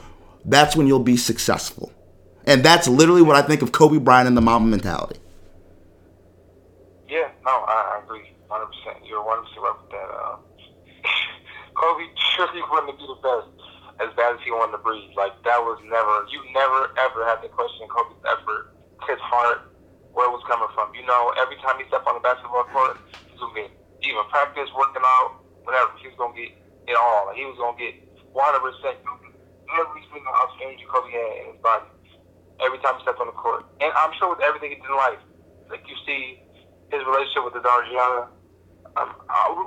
that's 0.45 0.77
when 0.77 0.87
you'll 0.87 1.01
be 1.01 1.17
successful." 1.17 1.91
And 2.47 2.63
that's 2.65 2.87
literally 2.87 3.23
what 3.23 3.35
I 3.35 3.43
think 3.43 3.61
of 3.61 3.73
Kobe 3.73 3.99
Bryant 3.99 4.29
and 4.29 4.37
the 4.37 4.41
Mamba 4.41 4.69
mentality. 4.69 5.19
Yeah, 7.09 7.29
no, 7.45 7.51
I, 7.51 7.99
I 7.99 8.05
agree, 8.05 8.31
hundred 8.49 8.67
percent. 8.67 9.05
You're 9.05 9.25
one 9.25 9.43
percent 9.43 9.63
right 9.63 9.75
with 9.83 9.91
that. 9.91 10.09
Uh, 10.15 10.37
Kobe 11.75 12.05
surely 12.37 12.63
wanted 12.71 12.93
to 12.93 12.99
be 12.99 13.07
the 13.07 13.19
best, 13.21 13.51
as 14.03 14.11
bad 14.17 14.35
as 14.35 14.43
he 14.45 14.51
wanted 14.51 14.79
to 14.79 14.83
breathe. 14.83 15.13
Like 15.17 15.35
that 15.47 15.61
was 15.63 15.79
never. 15.87 16.27
You 16.31 16.41
never 16.55 16.91
ever 16.99 17.21
had 17.29 17.43
to 17.45 17.51
question 17.53 17.87
Kobe's 17.91 18.21
effort, 18.29 18.75
his 19.11 19.21
heart, 19.23 19.75
where 20.15 20.27
it 20.29 20.35
was 20.35 20.45
coming 20.49 20.71
from. 20.75 20.95
You 20.95 21.07
know, 21.07 21.33
every 21.41 21.59
time 21.63 21.79
he 21.79 21.87
stepped 21.91 22.07
on 22.09 22.19
the 22.19 22.25
basketball 22.25 22.67
court, 22.73 22.99
he 23.27 23.37
was 23.37 23.43
gonna 23.43 23.67
get 23.67 23.71
even 24.07 24.25
practice, 24.31 24.71
working 24.75 25.05
out, 25.05 25.31
whatever. 25.67 25.93
He 26.03 26.09
was 26.11 26.19
gonna 26.19 26.37
get 26.39 26.51
it 26.89 26.97
all. 26.99 27.31
He 27.35 27.45
was 27.47 27.59
gonna 27.59 27.79
get 27.79 27.95
hundred 28.35 28.63
percent 28.63 28.97
every 29.75 30.03
single 30.13 30.33
energy 30.63 30.87
Kobe 30.89 31.11
had 31.13 31.33
in 31.43 31.47
his 31.55 31.61
body 31.63 31.87
every 32.63 32.79
time 32.83 32.99
he 32.99 33.03
stepped 33.03 33.21
on 33.21 33.31
the 33.31 33.37
court. 33.39 33.67
And 33.81 33.91
I'm 33.97 34.13
sure 34.19 34.31
with 34.31 34.43
everything 34.45 34.75
he 34.75 34.79
did 34.79 34.91
in 34.91 34.97
life, 34.99 35.23
like 35.71 35.83
you 35.89 35.97
see 36.07 36.43
his 36.91 37.03
relationship 37.07 37.45
with 37.47 37.55
the 37.55 37.63
daughter 37.65 37.87
Gianna, 37.91 38.23
um, 38.99 39.11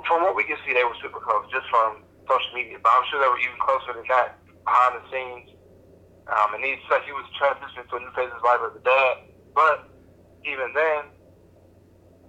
from 0.08 0.24
what 0.24 0.36
we 0.36 0.44
can 0.44 0.56
see, 0.66 0.72
they 0.74 0.84
were 0.84 0.96
super 1.00 1.20
close 1.20 1.44
just 1.52 1.66
from 1.72 2.04
social 2.28 2.52
media. 2.54 2.78
But 2.82 2.92
I'm 2.94 3.06
sure 3.10 3.18
they 3.20 3.30
were 3.30 3.42
even 3.42 3.58
closer 3.62 3.92
than 3.94 4.06
that 4.08 4.38
behind 4.64 4.98
the 4.98 5.04
scenes. 5.10 5.48
Um, 6.30 6.54
and 6.54 6.62
he 6.62 6.78
said 6.86 7.02
he 7.02 7.14
was 7.14 7.26
transitioning 7.34 7.86
to 7.90 7.98
a 7.98 8.02
new 8.02 8.12
phase 8.14 8.30
of 8.30 8.38
his 8.38 8.46
life 8.46 8.62
as 8.62 8.74
a 8.78 8.82
dad. 8.84 9.14
But 9.52 9.90
even 10.46 10.70
then, 10.72 11.10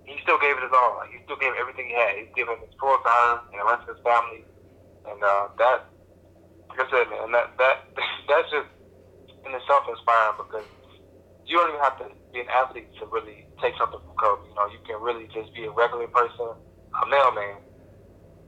he 0.03 0.19
still 0.25 0.41
gave 0.41 0.57
it 0.59 0.65
his 0.65 0.75
all. 0.75 0.99
Like, 0.99 1.13
he 1.13 1.21
still 1.23 1.39
gave 1.39 1.55
everything 1.55 1.87
he 1.87 1.95
had. 1.95 2.19
He's 2.19 2.33
given 2.35 2.59
his 2.59 2.73
full 2.81 2.97
time 3.05 3.45
and 3.53 3.61
the 3.61 3.67
rest 3.69 3.87
of 3.87 3.95
his 3.95 4.03
family. 4.03 4.43
And 5.07 5.19
uh, 5.21 5.53
that, 5.61 5.87
like 6.73 6.83
I 6.83 6.87
said, 6.91 7.05
man, 7.11 7.31
that 7.31 7.55
that 7.59 7.77
that's 8.29 8.49
just 8.51 8.69
in 9.47 9.51
itself 9.55 9.87
inspiring 9.87 10.39
because 10.39 10.67
you 11.45 11.59
don't 11.59 11.75
even 11.75 11.83
have 11.83 11.99
to 11.99 12.07
be 12.31 12.39
an 12.39 12.51
athlete 12.51 12.87
to 12.99 13.07
really 13.11 13.47
take 13.59 13.75
something 13.75 13.99
from 13.99 14.15
Kobe. 14.15 14.47
You 14.47 14.55
know, 14.55 14.67
you 14.71 14.79
can 14.87 14.99
really 15.03 15.27
just 15.35 15.51
be 15.51 15.67
a 15.67 15.73
regular 15.75 16.07
person, 16.07 16.55
a 16.55 17.03
mailman, 17.07 17.59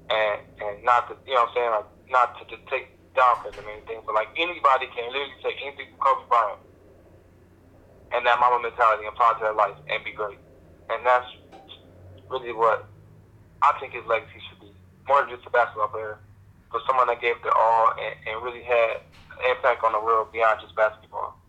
and 0.10 0.40
and 0.62 0.84
not 0.84 1.08
to 1.10 1.18
you 1.26 1.34
know 1.34 1.46
what 1.46 1.50
I'm 1.50 1.56
saying 1.56 1.72
like 1.72 1.90
not 2.10 2.38
to 2.40 2.44
just 2.46 2.68
take 2.70 2.90
down 3.16 3.42
from 3.42 3.54
him 3.54 3.66
or 3.66 3.72
anything, 3.72 4.00
but 4.06 4.14
like 4.14 4.30
anybody 4.38 4.88
can 4.94 5.08
literally 5.08 5.40
take 5.42 5.58
anything 5.64 5.88
from 5.96 6.00
Kobe 6.00 6.28
Bryant 6.30 6.60
and 8.14 8.26
that 8.26 8.40
Mamba 8.40 8.62
mentality 8.62 9.08
and 9.08 9.14
apply 9.14 9.34
to 9.34 9.40
their 9.40 9.54
life 9.54 9.76
and 9.90 10.04
be 10.04 10.12
great. 10.12 10.38
And 10.90 11.06
that's 11.06 11.26
really 12.30 12.54
what 12.54 12.86
I 13.62 13.74
think 13.80 13.94
his 13.94 14.06
legacy 14.06 14.40
should 14.50 14.60
be. 14.60 14.72
More 15.08 15.22
than 15.22 15.36
just 15.36 15.48
a 15.48 15.50
basketball 15.50 15.88
player, 15.88 16.20
but 16.72 16.82
someone 16.88 17.08
that 17.08 17.22
gave 17.22 17.42
their 17.42 17.56
all 17.56 17.94
and, 17.98 18.16
and 18.28 18.44
really 18.44 18.64
had 18.64 19.02
impact 19.50 19.84
on 19.84 19.92
the 19.92 20.00
world 20.00 20.32
beyond 20.32 20.60
just 20.62 20.76
basketball. 20.76 21.40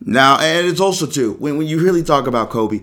Now, 0.00 0.38
and 0.38 0.66
it's 0.66 0.80
also 0.80 1.06
too 1.06 1.34
when, 1.34 1.58
when 1.58 1.66
you 1.66 1.80
really 1.80 2.02
talk 2.02 2.26
about 2.26 2.50
Kobe, 2.50 2.82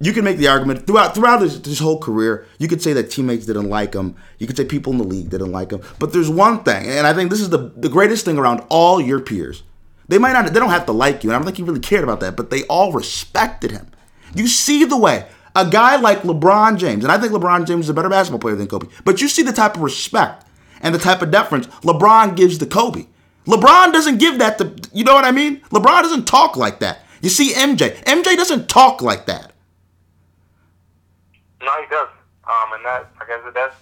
you 0.00 0.12
can 0.12 0.24
make 0.24 0.38
the 0.38 0.48
argument 0.48 0.86
throughout 0.86 1.14
throughout 1.14 1.42
his, 1.42 1.64
his 1.64 1.78
whole 1.78 1.98
career. 1.98 2.46
You 2.58 2.68
could 2.68 2.82
say 2.82 2.92
that 2.94 3.10
teammates 3.10 3.46
didn't 3.46 3.68
like 3.68 3.94
him. 3.94 4.16
You 4.38 4.46
could 4.46 4.56
say 4.56 4.64
people 4.64 4.92
in 4.92 4.98
the 4.98 5.04
league 5.04 5.30
didn't 5.30 5.52
like 5.52 5.70
him. 5.70 5.82
But 5.98 6.12
there's 6.12 6.30
one 6.30 6.62
thing, 6.64 6.88
and 6.88 7.06
I 7.06 7.12
think 7.12 7.30
this 7.30 7.40
is 7.40 7.50
the 7.50 7.72
the 7.76 7.88
greatest 7.88 8.24
thing 8.24 8.38
around 8.38 8.64
all 8.68 9.00
your 9.00 9.20
peers. 9.20 9.62
They 10.08 10.18
might 10.18 10.32
not, 10.32 10.52
they 10.52 10.58
don't 10.58 10.70
have 10.70 10.86
to 10.86 10.92
like 10.92 11.22
you, 11.22 11.30
and 11.30 11.36
I 11.36 11.38
don't 11.38 11.44
think 11.44 11.58
he 11.58 11.62
really 11.62 11.78
cared 11.78 12.02
about 12.02 12.18
that. 12.20 12.36
But 12.36 12.50
they 12.50 12.64
all 12.64 12.92
respected 12.92 13.70
him. 13.70 13.86
You 14.34 14.48
see 14.48 14.84
the 14.84 14.96
way 14.96 15.26
a 15.54 15.68
guy 15.68 15.96
like 15.96 16.22
LeBron 16.22 16.78
James, 16.78 17.04
and 17.04 17.12
I 17.12 17.18
think 17.18 17.32
LeBron 17.32 17.66
James 17.66 17.86
is 17.86 17.90
a 17.90 17.94
better 17.94 18.08
basketball 18.08 18.40
player 18.40 18.56
than 18.56 18.66
Kobe. 18.66 18.88
But 19.04 19.20
you 19.20 19.28
see 19.28 19.42
the 19.42 19.52
type 19.52 19.76
of 19.76 19.82
respect 19.82 20.46
and 20.80 20.94
the 20.94 20.98
type 20.98 21.22
of 21.22 21.30
deference 21.30 21.66
LeBron 21.82 22.36
gives 22.36 22.58
to 22.58 22.66
Kobe. 22.66 23.06
LeBron 23.46 23.92
doesn't 23.92 24.18
give 24.18 24.38
that 24.38 24.58
to, 24.58 24.74
you 24.92 25.04
know 25.04 25.14
what 25.14 25.24
I 25.24 25.32
mean? 25.32 25.60
LeBron 25.70 26.02
doesn't 26.02 26.26
talk 26.26 26.56
like 26.56 26.80
that. 26.80 27.00
You 27.22 27.28
see 27.28 27.52
MJ. 27.52 27.96
MJ 28.04 28.36
doesn't 28.36 28.68
talk 28.68 29.02
like 29.02 29.26
that. 29.26 29.52
No, 31.60 31.72
he 31.80 31.86
doesn't. 31.92 32.20
Um, 32.48 32.72
and 32.72 32.84
that, 32.84 33.12
I 33.20 33.24
guess 33.28 33.44
that's 33.52 33.76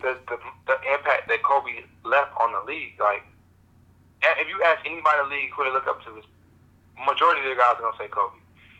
the, 0.00 0.16
the 0.30 0.38
the 0.66 0.76
impact 0.94 1.28
that 1.28 1.42
Kobe 1.42 1.84
left 2.04 2.32
on 2.38 2.54
the 2.54 2.62
league. 2.64 2.96
Like, 2.98 3.26
if 4.22 4.46
you 4.48 4.62
ask 4.62 4.80
anybody 4.86 5.18
in 5.20 5.28
the 5.28 5.34
league 5.34 5.50
who 5.52 5.64
they 5.66 5.74
look 5.74 5.86
up 5.90 6.00
to, 6.06 6.22
majority 7.04 7.42
of 7.44 7.50
the 7.52 7.58
guys 7.58 7.76
are 7.80 7.84
gonna 7.84 7.98
say 8.00 8.08
Kobe. 8.08 8.36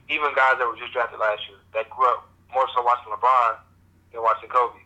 Even 0.09 0.35
guys 0.35 0.59
that 0.59 0.67
were 0.67 0.79
just 0.79 0.93
drafted 0.93 1.21
last 1.23 1.43
year 1.47 1.59
that 1.75 1.89
grew 1.91 2.07
up 2.07 2.29
more 2.51 2.67
so 2.75 2.83
watching 2.83 3.13
LeBron 3.13 3.59
than 4.13 4.23
watching 4.23 4.51
Kobe. 4.51 4.81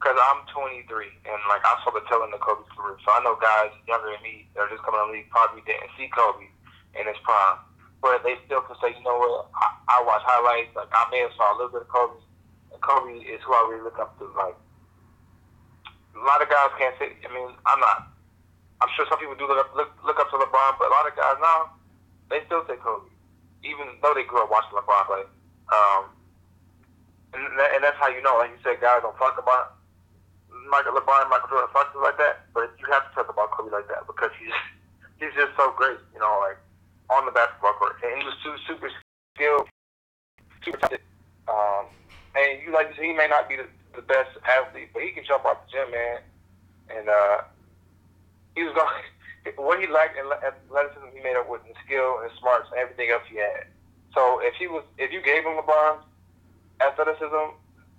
Because 0.00 0.16
I'm 0.16 0.48
23 0.48 0.88
and 1.28 1.40
like 1.52 1.60
I 1.60 1.76
saw 1.84 1.92
the 1.92 2.00
tail 2.08 2.24
end 2.24 2.32
of 2.32 2.40
Kobe's 2.40 2.64
career, 2.72 2.96
so 3.04 3.12
I 3.12 3.20
know 3.20 3.36
guys 3.36 3.68
younger 3.84 4.16
than 4.16 4.24
me 4.24 4.48
that 4.56 4.64
are 4.64 4.72
just 4.72 4.80
coming 4.80 4.96
in 5.04 5.06
the 5.12 5.14
league 5.20 5.28
probably 5.28 5.60
didn't 5.68 5.92
see 6.00 6.08
Kobe 6.08 6.48
in 6.96 7.04
his 7.04 7.20
prime, 7.20 7.60
but 8.00 8.24
they 8.24 8.40
still 8.48 8.64
can 8.64 8.80
say, 8.80 8.96
you 8.96 9.04
know 9.04 9.20
what, 9.20 9.52
I, 9.52 10.00
I 10.00 10.04
watch 10.08 10.24
highlights. 10.24 10.72
Like 10.72 10.88
I 10.88 11.04
may 11.12 11.20
have 11.20 11.36
saw 11.36 11.52
a 11.52 11.56
little 11.60 11.72
bit 11.76 11.84
of 11.84 11.92
Kobe. 11.92 12.16
Kobe 12.80 13.20
is 13.20 13.40
who 13.44 13.52
I 13.52 13.68
really 13.70 13.84
look 13.84 13.98
up 13.98 14.18
to. 14.18 14.26
Like 14.36 14.56
a 16.16 16.22
lot 16.24 16.42
of 16.42 16.48
guys 16.48 16.72
can't 16.76 16.96
say. 16.98 17.16
I 17.24 17.28
mean, 17.32 17.50
I'm 17.66 17.80
not. 17.80 18.12
I'm 18.80 18.88
sure 18.96 19.04
some 19.08 19.20
people 19.20 19.36
do 19.36 19.46
look 19.46 19.60
up 19.60 19.76
look, 19.76 19.92
look 20.04 20.18
up 20.18 20.30
to 20.32 20.36
LeBron, 20.40 20.80
but 20.80 20.88
a 20.88 20.94
lot 20.94 21.04
of 21.04 21.14
guys 21.16 21.36
now 21.40 21.80
they 22.30 22.40
still 22.46 22.62
say 22.64 22.78
Kobe, 22.78 23.10
even 23.66 23.98
though 24.00 24.14
they 24.14 24.24
grew 24.24 24.40
up 24.40 24.50
watching 24.50 24.78
LeBron 24.78 25.04
play. 25.06 25.26
Um, 25.70 26.14
and, 27.34 27.42
that, 27.58 27.74
and 27.74 27.82
that's 27.82 27.98
how 27.98 28.08
you 28.08 28.22
know, 28.22 28.38
like 28.38 28.54
you 28.54 28.62
said, 28.62 28.80
guys 28.80 29.02
don't 29.02 29.18
talk 29.18 29.36
about 29.36 29.78
Michael 30.70 30.94
LeBron, 30.94 31.28
Michael 31.28 31.50
Jordan, 31.50 31.70
talk 31.74 31.90
like 31.98 32.18
that, 32.18 32.46
but 32.54 32.70
you 32.78 32.86
have 32.90 33.06
to 33.10 33.12
talk 33.14 33.28
about 33.28 33.50
Kobe 33.50 33.70
like 33.70 33.90
that 33.90 34.06
because 34.06 34.30
he's 34.38 34.54
he's 35.20 35.34
just 35.34 35.52
so 35.58 35.74
great, 35.76 35.98
you 36.14 36.22
know, 36.22 36.38
like 36.40 36.56
on 37.10 37.26
the 37.26 37.34
basketball 37.34 37.74
court, 37.74 37.98
and 38.06 38.14
he 38.16 38.24
was 38.24 38.38
too 38.46 38.54
super 38.70 38.88
skilled, 39.34 39.66
super 40.62 40.78
talented. 40.78 41.02
Um, 41.50 41.90
and 42.36 42.62
you 42.62 42.72
like 42.72 42.88
you 42.90 42.94
said, 42.96 43.04
he 43.04 43.12
may 43.12 43.28
not 43.28 43.48
be 43.48 43.56
the, 43.56 43.66
the 43.94 44.02
best 44.02 44.30
athlete, 44.44 44.90
but 44.92 45.02
he 45.02 45.10
can 45.10 45.24
jump 45.24 45.44
off 45.44 45.58
the 45.66 45.72
gym, 45.72 45.90
man. 45.90 46.18
And 46.90 47.08
uh, 47.08 47.38
he 48.54 48.62
was 48.64 48.74
going. 48.74 48.88
What 49.56 49.80
he 49.80 49.88
lacked 49.88 50.20
in 50.20 50.28
athleticism, 50.28 51.16
he 51.16 51.24
made 51.24 51.34
up 51.34 51.48
with 51.48 51.64
in 51.64 51.72
skill 51.86 52.20
and 52.20 52.30
smarts 52.38 52.68
and 52.70 52.78
everything 52.78 53.08
else 53.08 53.24
he 53.24 53.40
had. 53.40 53.72
So 54.12 54.38
if 54.44 54.52
he 54.60 54.68
was, 54.68 54.84
if 54.98 55.12
you 55.16 55.22
gave 55.24 55.48
him 55.48 55.56
LeBron's 55.56 56.04
athleticism, 56.84 57.56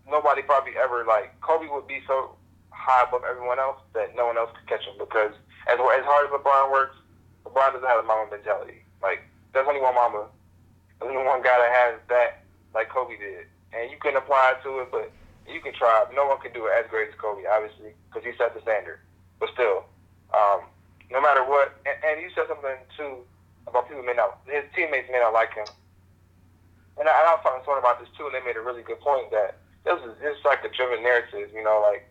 nobody 0.07 0.41
probably 0.43 0.73
ever 0.77 1.05
like 1.05 1.33
Kobe 1.41 1.67
would 1.69 1.87
be 1.87 2.01
so 2.05 2.35
high 2.69 3.07
above 3.07 3.23
everyone 3.29 3.59
else 3.59 3.77
that 3.93 4.15
no 4.15 4.25
one 4.25 4.37
else 4.37 4.49
could 4.57 4.67
catch 4.67 4.85
him 4.85 4.95
because 4.99 5.31
as 5.69 5.77
as 5.77 6.05
hard 6.05 6.27
as 6.27 6.33
LeBron 6.33 6.71
works, 6.71 6.95
LeBron 7.45 7.73
doesn't 7.73 7.87
have 7.87 8.03
a 8.03 8.07
Mamba 8.07 8.35
mentality. 8.35 8.83
Like 9.01 9.21
there's 9.53 9.67
only 9.67 9.81
one 9.81 9.95
Mamba, 9.95 10.27
there's 10.99 11.09
only 11.13 11.23
one 11.23 11.41
guy 11.41 11.57
that 11.57 11.71
has 11.71 11.99
that 12.09 12.43
like 12.73 12.89
Kobe 12.89 13.17
did, 13.17 13.47
and 13.73 13.91
you 13.91 13.97
can 13.97 14.15
apply 14.15 14.55
to 14.63 14.79
it, 14.79 14.89
but 14.91 15.11
you 15.47 15.59
can 15.61 15.73
try. 15.73 16.05
No 16.15 16.27
one 16.27 16.39
can 16.39 16.53
do 16.53 16.65
it 16.67 16.73
as 16.77 16.89
great 16.89 17.09
as 17.09 17.15
Kobe, 17.15 17.43
obviously, 17.45 17.93
because 18.09 18.23
he 18.23 18.31
set 18.37 18.53
the 18.53 18.61
standard. 18.61 18.99
But 19.39 19.49
still, 19.53 19.85
um, 20.33 20.61
no 21.09 21.19
matter 21.21 21.43
what, 21.43 21.75
and, 21.85 21.97
and 22.03 22.21
you 22.21 22.29
said 22.35 22.47
something 22.47 22.77
too 22.97 23.25
about 23.67 23.87
people 23.87 24.03
may 24.03 24.13
not, 24.13 24.39
his 24.45 24.63
teammates 24.75 25.09
may 25.11 25.19
not 25.19 25.33
like 25.33 25.53
him. 25.53 25.67
And 26.99 27.07
I, 27.07 27.11
and 27.11 27.27
I 27.27 27.33
was 27.35 27.43
talking 27.43 27.61
to 27.61 27.65
someone 27.65 27.83
about 27.83 27.99
this 27.99 28.09
too, 28.17 28.27
and 28.27 28.35
they 28.35 28.43
made 28.43 28.57
a 28.57 28.63
really 28.63 28.83
good 28.83 28.99
point 28.99 29.31
that 29.31 29.57
this 29.83 29.97
is 30.05 30.13
it's 30.21 30.43
like 30.45 30.63
a 30.63 30.69
driven 30.69 31.01
narrative, 31.01 31.49
you 31.53 31.63
know, 31.63 31.81
like 31.81 32.05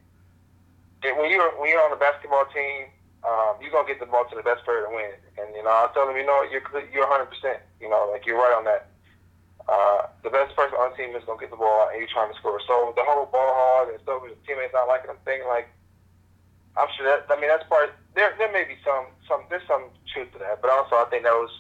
when 1.03 1.31
you're 1.31 1.53
when 1.61 1.71
you're 1.71 1.83
on 1.85 1.93
a 1.93 2.01
basketball 2.01 2.45
team, 2.53 2.91
um, 3.25 3.57
you're 3.61 3.71
gonna 3.71 3.87
get 3.87 4.01
the 4.01 4.07
ball 4.07 4.25
to 4.29 4.37
the 4.37 4.43
best 4.43 4.65
player 4.65 4.85
to 4.85 4.93
win. 4.93 5.13
And 5.39 5.55
you 5.55 5.63
know, 5.63 5.71
I 5.71 5.89
tell 5.95 6.07
them, 6.07 6.17
you 6.17 6.27
know, 6.27 6.43
you're 6.51 6.65
you're 6.93 7.09
100, 7.09 7.27
percent 7.27 7.59
you 7.81 7.89
know, 7.89 8.09
like 8.13 8.27
you're 8.27 8.37
right 8.37 8.57
on 8.57 8.65
that. 8.65 8.89
Uh, 9.69 10.00
the 11.09 11.13
best 11.13 11.27
person 11.27 11.41
on 11.41 11.41
the 11.41 11.41
team 11.41 11.41
is 11.41 11.41
gonna 11.41 11.41
get 11.41 11.51
the 11.51 11.57
ball, 11.57 11.89
and 11.89 11.99
you're 11.99 12.13
trying 12.13 12.33
to 12.33 12.39
score. 12.39 12.61
So 12.67 12.93
the 12.97 13.05
whole 13.05 13.27
ball 13.27 13.53
hog 13.55 13.89
and 13.89 14.01
stuff 14.03 14.23
with 14.23 14.37
teammates 14.47 14.73
not 14.75 14.89
liking 14.89 15.09
them 15.09 15.19
thing, 15.25 15.41
like 15.49 15.69
I'm 16.77 16.89
sure 16.97 17.07
that 17.07 17.27
I 17.31 17.41
mean 17.41 17.49
that's 17.49 17.67
part. 17.69 17.95
There 18.15 18.35
there 18.39 18.53
may 18.53 18.65
be 18.65 18.77
some 18.85 19.07
some 19.29 19.45
there's 19.49 19.67
some 19.67 19.89
truth 20.13 20.33
to 20.33 20.39
that, 20.39 20.61
but 20.63 20.71
also 20.71 20.97
I 20.97 21.07
think 21.11 21.25
that 21.25 21.35
was 21.35 21.51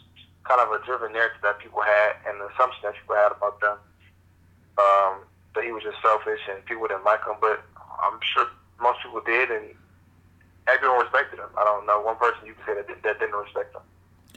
kind 0.44 0.60
of 0.60 0.72
a 0.72 0.84
driven 0.84 1.12
narrative 1.12 1.40
that 1.42 1.58
people 1.58 1.82
had 1.82 2.16
and 2.26 2.40
the 2.40 2.48
assumption 2.56 2.80
that 2.84 2.94
people 2.96 3.16
had 3.16 3.32
about 3.32 3.60
them. 3.60 3.78
Um, 4.78 5.14
that 5.54 5.64
he 5.64 5.72
was 5.72 5.82
just 5.82 6.00
selfish 6.00 6.40
and 6.48 6.64
people 6.64 6.86
didn't 6.88 7.04
like 7.04 7.20
him, 7.26 7.36
but 7.40 7.60
I'm 8.00 8.18
sure 8.22 8.46
most 8.80 9.02
people 9.02 9.20
did, 9.20 9.50
and 9.50 9.74
everyone 10.68 11.00
respected 11.00 11.38
him. 11.38 11.52
I 11.58 11.64
don't 11.64 11.84
know 11.84 12.00
one 12.00 12.16
person 12.16 12.46
you 12.46 12.54
can 12.54 12.64
say 12.64 12.74
that, 12.80 13.02
that 13.02 13.20
didn't 13.20 13.36
respect 13.36 13.74
him. 13.74 13.82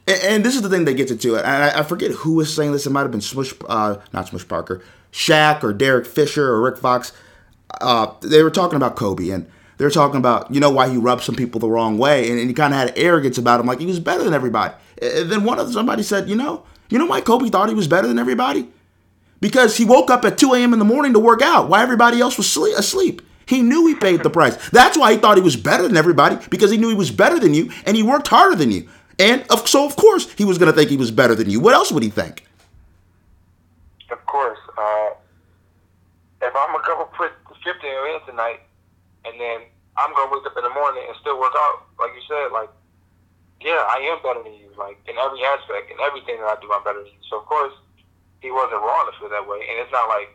And, 0.08 0.22
and 0.24 0.46
this 0.46 0.56
is 0.56 0.62
the 0.62 0.70
thing 0.70 0.86
that 0.86 0.94
gets 0.94 1.12
it. 1.12 1.24
And 1.26 1.46
I, 1.46 1.80
I 1.80 1.84
forget 1.84 2.12
who 2.12 2.36
was 2.36 2.54
saying 2.54 2.72
this. 2.72 2.86
It 2.86 2.92
might 2.92 3.02
have 3.02 3.12
been 3.12 3.22
Smush, 3.22 3.54
uh, 3.68 3.98
not 4.12 4.28
Smush 4.28 4.48
Parker, 4.48 4.84
Shaq 5.12 5.64
or 5.64 5.74
Derek 5.74 6.06
Fisher 6.06 6.48
or 6.50 6.62
Rick 6.62 6.78
Fox. 6.78 7.12
Uh, 7.82 8.14
they 8.22 8.44
were 8.44 8.52
talking 8.52 8.78
about 8.78 8.96
Kobe 8.96 9.30
and 9.30 9.50
they 9.78 9.86
were 9.86 9.92
talking 9.92 10.18
about, 10.18 10.54
you 10.54 10.60
know, 10.60 10.70
why 10.70 10.90
he 10.90 10.98
rubbed 10.98 11.24
some 11.24 11.36
people 11.36 11.60
the 11.60 11.70
wrong 11.70 11.98
way. 11.98 12.30
And, 12.30 12.40
and 12.40 12.48
he 12.48 12.54
kind 12.54 12.74
of 12.74 12.80
had 12.80 12.94
arrogance 12.98 13.38
about 13.38 13.60
him, 13.60 13.66
like 13.66 13.80
he 13.80 13.86
was 13.86 14.00
better 14.00 14.24
than 14.24 14.34
everybody. 14.34 14.74
And 15.02 15.32
then 15.32 15.44
one 15.44 15.60
of 15.60 15.72
somebody 15.74 16.04
said, 16.04 16.30
you 16.30 16.36
know, 16.36 16.64
You 16.90 17.00
know 17.00 17.06
why 17.08 17.22
Kobe 17.22 17.50
thought 17.50 17.70
he 17.70 17.76
was 17.76 17.88
better 17.88 18.08
than 18.08 18.20
everybody? 18.20 18.70
Because 19.40 19.76
he 19.78 19.84
woke 19.84 20.10
up 20.12 20.24
at 20.26 20.38
2 20.38 20.54
a.m. 20.54 20.74
in 20.74 20.80
the 20.80 20.86
morning 20.86 21.14
to 21.14 21.20
work 21.20 21.42
out 21.42 21.68
while 21.68 21.82
everybody 21.82 22.22
else 22.22 22.38
was 22.38 22.50
sleep- 22.50 22.78
asleep. 22.78 23.22
He 23.46 23.62
knew 23.62 23.88
he 23.88 23.96
paid 23.96 24.24
the 24.24 24.30
price. 24.30 24.56
That's 24.70 24.98
why 24.98 25.12
he 25.12 25.18
thought 25.18 25.36
he 25.36 25.44
was 25.44 25.58
better 25.58 25.84
than 25.88 25.98
everybody 25.98 26.38
because 26.50 26.72
he 26.72 26.78
knew 26.78 26.90
he 26.90 26.96
was 26.96 27.12
better 27.12 27.40
than 27.40 27.54
you 27.54 27.72
and 27.86 27.98
he 27.98 28.04
worked 28.04 28.28
harder 28.28 28.56
than 28.56 28.72
you. 28.72 28.88
And 29.20 29.46
of, 29.50 29.68
so, 29.68 29.86
of 29.86 29.96
course, 29.96 30.32
he 30.34 30.46
was 30.46 30.58
going 30.58 30.72
to 30.72 30.76
think 30.76 30.90
he 30.90 30.98
was 30.98 31.12
better 31.12 31.36
than 31.36 31.50
you. 31.50 31.60
What 31.60 31.74
else 31.74 31.92
would 31.92 32.04
he 32.04 32.10
think? 32.10 32.46
Of 34.12 34.26
course. 34.26 34.60
Uh, 34.78 35.10
if 36.42 36.54
I'm 36.56 36.74
going 36.82 36.98
to 36.98 37.10
put 37.16 37.32
50 37.64 37.88
in 37.88 38.20
tonight 38.26 38.62
and 39.26 39.40
then 39.40 39.62
I'm 39.98 40.14
going 40.16 40.30
to 40.30 40.34
wake 40.34 40.46
up 40.46 40.58
in 40.58 40.64
the 40.64 40.74
morning 40.74 41.04
and 41.08 41.16
still 41.22 41.40
work 41.40 41.54
out, 41.56 41.86
like 42.00 42.12
you 42.16 42.24
said, 42.28 42.52
like, 42.52 42.70
yeah, 43.62 43.86
I 43.88 44.02
am 44.12 44.20
better 44.24 44.44
than 44.44 44.54
you. 44.60 44.68
Like, 44.78 45.00
in 45.08 45.16
every 45.16 45.40
aspect, 45.46 45.92
in 45.92 45.98
everything 46.02 46.42
that 46.42 46.50
I 46.50 46.58
do, 46.60 46.68
I'm 46.74 46.84
better 46.84 47.00
than 47.00 47.14
you. 47.14 47.24
So, 47.30 47.40
of 47.40 47.46
course, 47.46 47.74
he 48.42 48.52
wasn't 48.52 48.82
wrong 48.82 49.08
to 49.08 49.14
feel 49.20 49.30
that 49.30 49.48
way. 49.48 49.64
And 49.70 49.80
it's 49.80 49.92
not 49.94 50.10
like, 50.10 50.34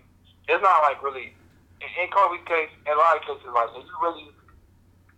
it's 0.49 0.63
not 0.63 0.81
like 0.81 1.03
really 1.03 1.37
in 1.81 2.09
Kobe's 2.11 2.43
case, 2.47 2.71
in 2.87 2.93
a 2.93 2.99
lot 2.99 3.17
of 3.17 3.23
cases, 3.23 3.47
like 3.55 3.71
if 3.77 3.87
you 3.87 3.97
really 4.03 4.31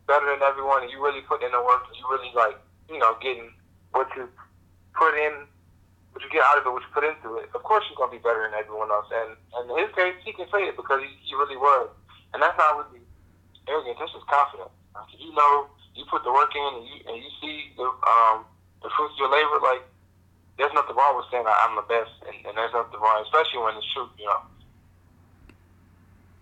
better 0.06 0.26
than 0.26 0.42
everyone, 0.42 0.82
and 0.82 0.90
you 0.90 1.00
really 1.00 1.22
put 1.22 1.42
in 1.42 1.52
the 1.52 1.62
work, 1.62 1.86
and 1.88 1.96
you 1.96 2.04
really 2.10 2.32
like, 2.34 2.58
you 2.90 2.98
know, 2.98 3.14
getting 3.22 3.54
what 3.92 4.08
you 4.16 4.28
put 4.94 5.14
in, 5.14 5.46
what 6.12 6.22
you 6.22 6.30
get 6.30 6.42
out 6.42 6.58
of 6.58 6.66
it, 6.66 6.72
what 6.74 6.82
you 6.82 6.92
put 6.92 7.06
into 7.06 7.38
it. 7.38 7.48
Of 7.54 7.62
course, 7.62 7.86
you're 7.88 7.96
gonna 7.96 8.10
be 8.10 8.22
better 8.22 8.42
than 8.42 8.58
everyone 8.58 8.90
else. 8.90 9.06
And, 9.14 9.38
and 9.54 9.70
in 9.70 9.86
his 9.86 9.94
case, 9.94 10.18
he 10.26 10.34
can 10.34 10.50
say 10.50 10.66
it 10.66 10.76
because 10.76 11.00
he, 11.00 11.10
he 11.22 11.32
really 11.38 11.56
was, 11.56 11.88
and 12.34 12.42
that's 12.42 12.58
not 12.58 12.76
really 12.76 13.06
arrogant. 13.70 13.96
That's 13.98 14.12
just 14.12 14.26
confidence. 14.26 14.74
Like, 14.94 15.06
you 15.16 15.32
know, 15.32 15.70
you 15.94 16.04
put 16.10 16.26
the 16.26 16.32
work 16.34 16.50
in, 16.54 16.70
and 16.82 16.84
you 16.86 16.96
and 17.06 17.16
you 17.16 17.30
see 17.40 17.70
the 17.78 17.86
um 17.86 18.44
the 18.82 18.90
fruits 18.98 19.14
of 19.14 19.22
your 19.22 19.30
labor. 19.30 19.62
Like, 19.62 19.86
there's 20.58 20.74
nothing 20.74 20.96
wrong 20.96 21.16
with 21.16 21.26
saying 21.30 21.46
I'm 21.46 21.76
the 21.78 21.86
best, 21.86 22.10
and, 22.26 22.34
and 22.46 22.58
there's 22.58 22.74
nothing 22.74 22.98
wrong, 22.98 23.22
especially 23.22 23.62
when 23.62 23.78
it's 23.78 23.86
true. 23.94 24.10
You 24.18 24.26
know. 24.26 24.42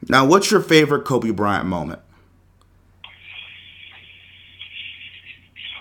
Now, 0.08 0.24
what's 0.24 0.50
your 0.50 0.60
favorite 0.60 1.04
Kobe 1.04 1.30
Bryant 1.30 1.66
moment? 1.66 2.00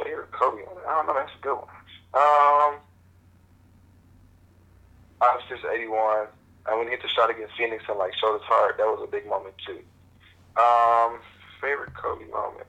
Favorite 0.03 0.31
Kobe 0.31 0.65
moment? 0.65 0.85
I 0.87 0.91
don't 0.95 1.07
know. 1.07 1.13
That's 1.13 1.31
a 1.31 1.36
good 1.47 1.55
one. 1.55 1.71
Um, 2.13 2.79
just 5.49 5.63
81. 5.63 6.27
And 6.67 6.77
when 6.77 6.87
he 6.87 6.91
hit 6.91 7.01
the 7.01 7.07
shot 7.07 7.29
against 7.29 7.55
Phoenix 7.57 7.83
and 7.87 7.97
like 7.97 8.13
showed 8.19 8.33
his 8.33 8.43
heart, 8.43 8.75
that 8.77 8.85
was 8.85 8.99
a 9.01 9.07
big 9.09 9.25
moment 9.27 9.55
too. 9.65 9.79
Um, 10.59 11.19
favorite 11.61 11.93
Kobe 11.95 12.25
moment? 12.27 12.67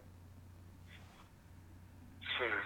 Hmm. 2.38 2.62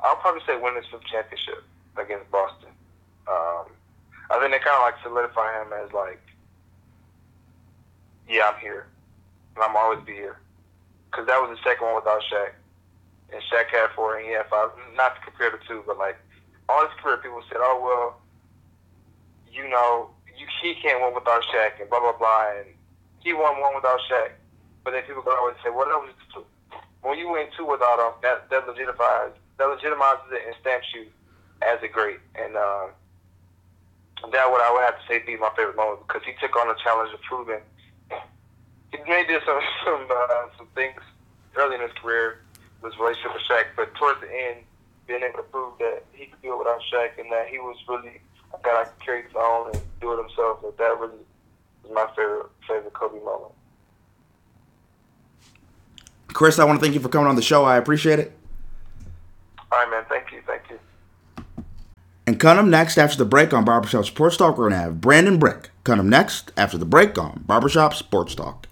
I'll 0.00 0.16
probably 0.16 0.42
say 0.46 0.56
winning 0.60 0.82
fifth 0.90 1.04
championship 1.10 1.64
against 1.96 2.30
Boston. 2.30 2.70
Um, 3.26 3.74
I 4.30 4.38
think 4.38 4.52
they 4.52 4.62
kind 4.62 4.78
of 4.78 4.86
like 4.86 4.94
solidify 5.02 5.62
him 5.62 5.72
as 5.72 5.92
like 5.92 6.20
yeah, 8.28 8.52
I'm 8.54 8.60
here, 8.60 8.86
and 9.56 9.64
I'm 9.64 9.76
always 9.76 10.00
be 10.06 10.12
here. 10.12 10.38
Because 11.10 11.26
that 11.26 11.40
was 11.40 11.56
the 11.56 11.62
second 11.68 11.86
one 11.86 11.96
without 11.96 12.22
Shaq, 12.32 12.56
and 13.32 13.40
Shaq 13.50 13.70
had 13.70 13.90
four 13.94 14.16
and 14.16 14.26
he 14.26 14.32
had 14.32 14.46
five. 14.48 14.70
Not 14.96 15.16
to 15.16 15.20
compare 15.22 15.50
the 15.50 15.58
two, 15.66 15.82
but 15.86 15.98
like 15.98 16.16
all 16.68 16.82
his 16.86 16.94
career, 17.02 17.18
people 17.18 17.42
said, 17.48 17.58
"Oh 17.60 17.80
well, 17.82 18.20
you 19.50 19.68
know, 19.68 20.10
you 20.36 20.46
he 20.62 20.74
can't 20.80 21.02
win 21.02 21.14
without 21.14 21.42
Shaq," 21.44 21.80
and 21.80 21.88
blah 21.88 22.00
blah 22.00 22.16
blah, 22.16 22.50
and 22.58 22.68
he 23.20 23.32
won 23.32 23.60
one 23.60 23.74
without 23.74 24.00
Shaq. 24.10 24.32
But 24.84 24.92
then 24.92 25.02
people 25.04 25.22
go 25.22 25.36
always 25.36 25.56
say, 25.64 25.70
"Well, 25.70 25.86
that 25.86 25.98
was 25.98 26.10
two." 26.32 26.44
When 27.02 27.18
you 27.18 27.28
win 27.28 27.48
two 27.56 27.66
without 27.66 28.00
him, 28.00 28.14
that 28.22 28.50
that 28.50 28.66
legitimizes 28.66 29.36
that 29.58 29.68
legitimizes 29.68 30.32
it 30.32 30.42
and 30.46 30.54
stamps 30.60 30.88
you 30.94 31.06
as 31.62 31.78
a 31.82 31.88
great. 31.88 32.18
And 32.34 32.56
uh, 32.56 32.86
that 34.32 34.50
what 34.50 34.60
I 34.60 34.72
would 34.72 34.82
have 34.82 34.98
to 34.98 35.04
say 35.08 35.24
be 35.24 35.36
my 35.36 35.50
favorite 35.56 35.76
moment 35.76 36.06
because 36.06 36.22
he 36.24 36.32
took 36.40 36.56
on 36.56 36.68
the 36.68 36.74
challenge 36.82 37.12
of 37.12 37.20
proving 37.22 37.60
he 39.04 39.10
may 39.10 39.24
did 39.26 39.42
some 39.44 39.60
some 39.84 40.06
uh, 40.10 40.46
some 40.56 40.68
things 40.74 41.00
early 41.56 41.76
in 41.76 41.82
his 41.82 41.92
career 42.00 42.40
his 42.84 42.98
relationship 42.98 43.32
with 43.34 43.42
Shaq, 43.48 43.64
but 43.76 43.94
towards 43.94 44.20
the 44.20 44.30
end, 44.30 44.64
being 45.06 45.22
able 45.22 45.38
to 45.38 45.44
prove 45.44 45.78
that 45.78 46.04
he 46.12 46.26
could 46.26 46.40
do 46.42 46.54
it 46.54 46.58
without 46.58 46.80
Shaq 46.92 47.18
and 47.18 47.30
that 47.32 47.48
he 47.48 47.58
was 47.58 47.76
really 47.88 48.20
a 48.52 48.58
guy 48.62 48.84
that 48.84 48.96
could 48.96 49.04
carry 49.04 49.22
his 49.22 49.32
own 49.36 49.70
and 49.72 49.82
do 50.00 50.12
it 50.12 50.18
himself. 50.18 50.62
That 50.62 50.78
that 50.78 50.98
really 50.98 51.18
was 51.82 51.92
my 51.92 52.06
favorite 52.16 52.46
favorite 52.66 52.92
Kobe 52.92 53.18
moment. 53.24 53.52
Chris, 56.28 56.58
I 56.58 56.64
want 56.64 56.80
to 56.80 56.84
thank 56.84 56.94
you 56.94 57.00
for 57.00 57.08
coming 57.08 57.28
on 57.28 57.36
the 57.36 57.42
show. 57.42 57.64
I 57.64 57.76
appreciate 57.76 58.18
it. 58.18 58.32
All 59.70 59.78
right, 59.78 59.90
man. 59.90 60.04
Thank 60.08 60.32
you. 60.32 60.42
Thank 60.46 60.62
you. 60.68 60.78
And 62.26 62.40
coming 62.40 62.70
next 62.70 62.98
after 62.98 63.16
the 63.16 63.24
break 63.24 63.52
on 63.52 63.64
Barbershop 63.64 64.06
Sports 64.06 64.36
Talk, 64.36 64.56
we're 64.56 64.70
going 64.70 64.80
to 64.80 64.84
have 64.84 65.00
Brandon 65.00 65.38
Brick. 65.38 65.70
Coming 65.84 66.08
next 66.08 66.52
after 66.56 66.78
the 66.78 66.86
break 66.86 67.18
on 67.18 67.44
Barbershop 67.46 67.94
Sports 67.94 68.34
Talk. 68.34 68.66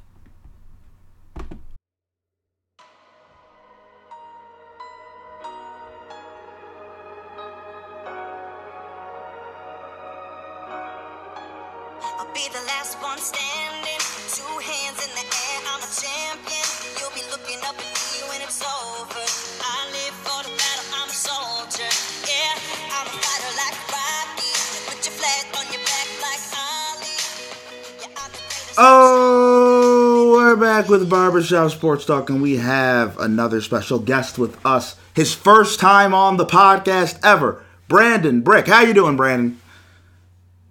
Oh, 28.79 30.33
we're 30.35 30.57
back 30.57 30.89
with 30.89 31.11
Barbershop 31.11 31.71
Sports 31.73 32.07
Talk, 32.07 32.31
and 32.31 32.41
we 32.41 32.57
have 32.57 33.19
another 33.19 33.61
special 33.61 33.99
guest 33.99 34.39
with 34.39 34.65
us. 34.65 34.97
His 35.15 35.35
first 35.35 35.79
time 35.79 36.15
on 36.15 36.39
the 36.39 36.47
podcast 36.47 37.19
ever, 37.23 37.63
Brandon 37.87 38.41
Brick. 38.41 38.69
How 38.69 38.81
you 38.81 38.95
doing, 38.95 39.17
Brandon? 39.17 39.61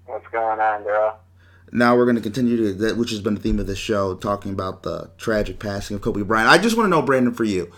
What's 0.08 0.28
going 0.30 0.60
on, 0.60 0.82
bro? 0.82 1.14
Now 1.72 1.96
we're 1.96 2.06
going 2.06 2.16
to 2.16 2.22
continue 2.22 2.58
to, 2.58 2.74
that 2.74 2.98
which 2.98 3.12
has 3.12 3.22
been 3.22 3.36
the 3.36 3.42
theme 3.42 3.60
of 3.60 3.68
this 3.68 3.78
show, 3.78 4.16
talking 4.16 4.52
about 4.52 4.82
the 4.82 5.12
tragic 5.18 5.60
passing 5.60 5.96
of 5.96 6.02
Kobe 6.02 6.24
Bryant. 6.24 6.50
I 6.50 6.58
just 6.58 6.76
want 6.76 6.88
to 6.88 6.90
know, 6.90 7.04
Brandon, 7.04 7.34
for 7.34 7.44
you, 7.44 7.72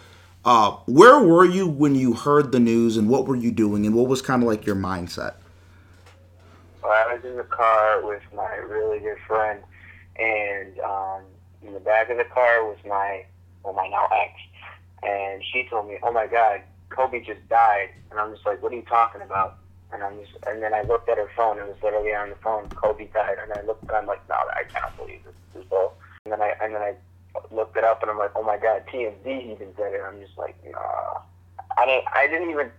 uh, 0.45 0.77
where 0.85 1.19
were 1.19 1.45
you 1.45 1.67
when 1.67 1.95
you 1.95 2.13
heard 2.13 2.53
the 2.53 2.61
news, 2.61 2.95
and 2.95 3.09
what 3.09 3.27
were 3.27 3.35
you 3.35 3.51
doing, 3.51 3.85
and 3.85 3.93
what 3.93 4.07
was 4.07 4.21
kind 4.21 4.41
of 4.41 4.47
like 4.47 4.65
your 4.65 4.77
mindset? 4.77 5.33
Well, 6.81 6.93
I 6.93 7.13
was 7.13 7.25
in 7.25 7.35
the 7.35 7.43
car 7.43 8.05
with 8.05 8.21
my 8.33 8.55
really 8.55 8.99
good 8.99 9.17
friend 9.27 9.61
and 10.17 10.79
um, 10.79 11.21
in 11.61 11.73
the 11.73 11.79
back 11.79 12.09
of 12.09 12.17
the 12.17 12.25
car 12.25 12.63
was 12.65 12.77
my 12.87 13.23
well 13.63 13.73
my 13.73 13.87
now 13.87 14.07
ex, 14.11 14.31
and 15.03 15.43
she 15.51 15.67
told 15.69 15.87
me, 15.87 15.97
"Oh 16.03 16.11
my 16.11 16.27
God, 16.27 16.61
Kobe 16.89 17.19
just 17.19 17.47
died," 17.49 17.89
and 18.11 18.19
I'm 18.19 18.33
just 18.33 18.45
like, 18.45 18.61
"What 18.61 18.71
are 18.71 18.75
you 18.75 18.83
talking 18.83 19.21
about?" 19.21 19.57
And 19.91 20.01
I'm 20.03 20.19
just, 20.19 20.31
and 20.47 20.61
then 20.63 20.73
I 20.73 20.81
looked 20.81 21.07
at 21.09 21.17
her 21.17 21.29
phone. 21.37 21.59
It 21.59 21.67
was 21.67 21.77
literally 21.83 22.13
on 22.15 22.29
the 22.29 22.35
phone. 22.43 22.69
Kobe 22.75 23.07
died, 23.13 23.37
and 23.41 23.53
I 23.53 23.61
looked, 23.61 23.87
and 23.89 23.97
I'm 23.97 24.07
like, 24.07 24.27
"No, 24.27 24.35
I 24.35 24.63
can't 24.73 24.95
believe 24.97 25.21
this. 25.23 25.61
Is 25.61 25.69
bull." 25.69 25.93
And 26.25 26.31
then 26.33 26.41
I 26.41 26.53
and 26.61 26.73
then 26.73 26.81
I 26.81 26.95
looked 27.51 27.77
it 27.77 27.83
up, 27.83 28.01
and 28.01 28.11
I'm 28.11 28.17
like, 28.17 28.31
"Oh 28.35 28.43
my 28.43 28.57
God, 28.57 28.83
TMZ 28.91 29.25
even 29.25 29.73
said 29.77 29.93
it." 29.93 30.01
I'm 30.05 30.19
just 30.19 30.37
like, 30.37 30.55
"Nah." 30.69 31.21
I 31.77 31.85
didn't. 31.85 32.05
I 32.13 32.27
didn't 32.27 32.49
even. 32.49 32.71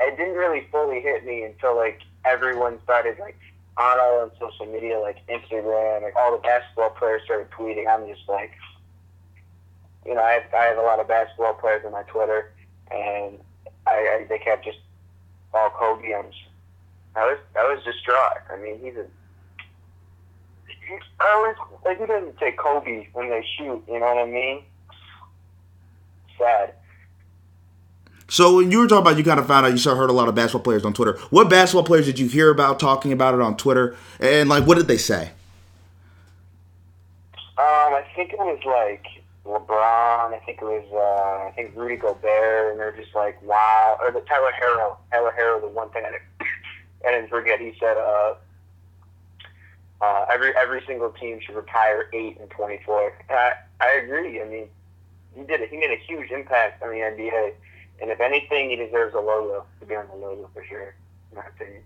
It 0.00 0.16
didn't 0.16 0.34
really 0.34 0.66
fully 0.72 1.00
hit 1.00 1.26
me 1.26 1.42
until 1.42 1.76
like 1.76 2.00
everyone 2.24 2.78
started 2.82 3.18
like 3.18 3.36
on 3.76 4.00
all 4.00 4.20
on 4.20 4.30
social 4.38 4.66
media, 4.66 4.98
like 4.98 5.18
Instagram, 5.28 6.02
like 6.02 6.16
all 6.16 6.32
the 6.32 6.42
basketball 6.42 6.90
players 6.90 7.22
started 7.24 7.50
tweeting. 7.50 7.86
I'm 7.88 8.06
just 8.06 8.28
like, 8.28 8.52
you 10.04 10.14
know, 10.14 10.22
I 10.22 10.32
have, 10.32 10.54
I 10.54 10.64
have 10.64 10.78
a 10.78 10.82
lot 10.82 11.00
of 11.00 11.08
basketball 11.08 11.54
players 11.54 11.84
on 11.84 11.92
my 11.92 12.02
Twitter, 12.02 12.52
and 12.90 13.38
I, 13.86 13.92
I 13.92 14.26
they 14.28 14.38
kept 14.38 14.64
just 14.64 14.78
all 15.54 15.70
Kobe. 15.70 16.12
I'm 16.14 16.26
just, 16.26 16.42
I 17.16 17.26
was 17.26 17.38
I 17.56 17.62
was 17.62 17.82
distraught. 17.84 18.42
I 18.52 18.56
mean, 18.56 18.80
he's 18.80 18.96
a 18.96 19.06
I 21.20 21.32
always 21.36 21.56
like 21.84 22.00
he 22.00 22.06
doesn't 22.06 22.38
take 22.38 22.58
Kobe 22.58 23.08
when 23.12 23.30
they 23.30 23.44
shoot. 23.56 23.82
You 23.88 24.00
know 24.00 24.14
what 24.14 24.18
I 24.18 24.26
mean? 24.26 24.62
Sad. 26.38 26.74
So 28.30 28.56
when 28.56 28.70
you 28.70 28.78
were 28.78 28.86
talking 28.86 29.02
about, 29.02 29.18
you 29.18 29.24
kind 29.24 29.40
of 29.40 29.48
found 29.48 29.66
out 29.66 29.72
you 29.72 29.78
saw 29.78 29.96
heard 29.96 30.08
a 30.08 30.12
lot 30.12 30.28
of 30.28 30.36
basketball 30.36 30.62
players 30.62 30.84
on 30.84 30.92
Twitter. 30.92 31.18
What 31.30 31.50
basketball 31.50 31.82
players 31.82 32.06
did 32.06 32.20
you 32.20 32.28
hear 32.28 32.48
about 32.48 32.78
talking 32.78 33.10
about 33.10 33.34
it 33.34 33.40
on 33.40 33.56
Twitter? 33.56 33.96
And 34.20 34.48
like, 34.48 34.68
what 34.68 34.76
did 34.76 34.86
they 34.86 34.98
say? 34.98 35.32
Um, 37.58 37.92
I 37.92 38.04
think 38.14 38.32
it 38.32 38.38
was 38.38 38.60
like 38.64 39.04
LeBron. 39.44 40.32
I 40.32 40.40
think 40.46 40.62
it 40.62 40.64
was 40.64 40.84
uh, 40.92 41.48
I 41.48 41.50
think 41.56 41.72
Rudy 41.74 41.96
Gobert, 41.96 42.70
and 42.70 42.78
they're 42.78 42.96
just 42.96 43.16
like, 43.16 43.42
wow. 43.42 43.98
Or 44.00 44.12
the 44.12 44.20
Tyler 44.20 44.52
Herro. 44.52 44.96
Tyler 45.10 45.34
Herro. 45.36 45.60
The 45.60 45.66
one 45.66 45.90
thing 45.90 46.04
I 47.06 47.10
didn't 47.10 47.30
forget. 47.30 47.58
He 47.58 47.74
said, 47.80 47.96
uh, 47.96 48.34
uh, 50.00 50.26
every 50.32 50.56
every 50.56 50.84
single 50.86 51.10
team 51.10 51.40
should 51.44 51.56
retire 51.56 52.08
eight 52.12 52.38
and 52.38 52.48
twenty 52.48 52.80
four. 52.86 53.12
I 53.28 53.54
I 53.80 53.90
agree. 54.04 54.40
I 54.40 54.44
mean, 54.44 54.68
he 55.34 55.42
did. 55.42 55.62
It. 55.62 55.70
He 55.70 55.78
made 55.78 55.90
a 55.90 56.00
huge 56.06 56.30
impact 56.30 56.80
on 56.84 56.90
the 56.90 56.94
NBA 56.94 57.54
and 58.00 58.10
if 58.10 58.20
anything, 58.20 58.70
he 58.70 58.76
deserves 58.76 59.14
a 59.14 59.20
logo 59.20 59.64
to 59.80 59.86
be 59.86 59.94
on 59.94 60.06
the 60.08 60.16
logo 60.16 60.48
for 60.54 60.64
sure. 60.64 60.94
in 61.30 61.36
my 61.36 61.44
opinion. 61.46 61.82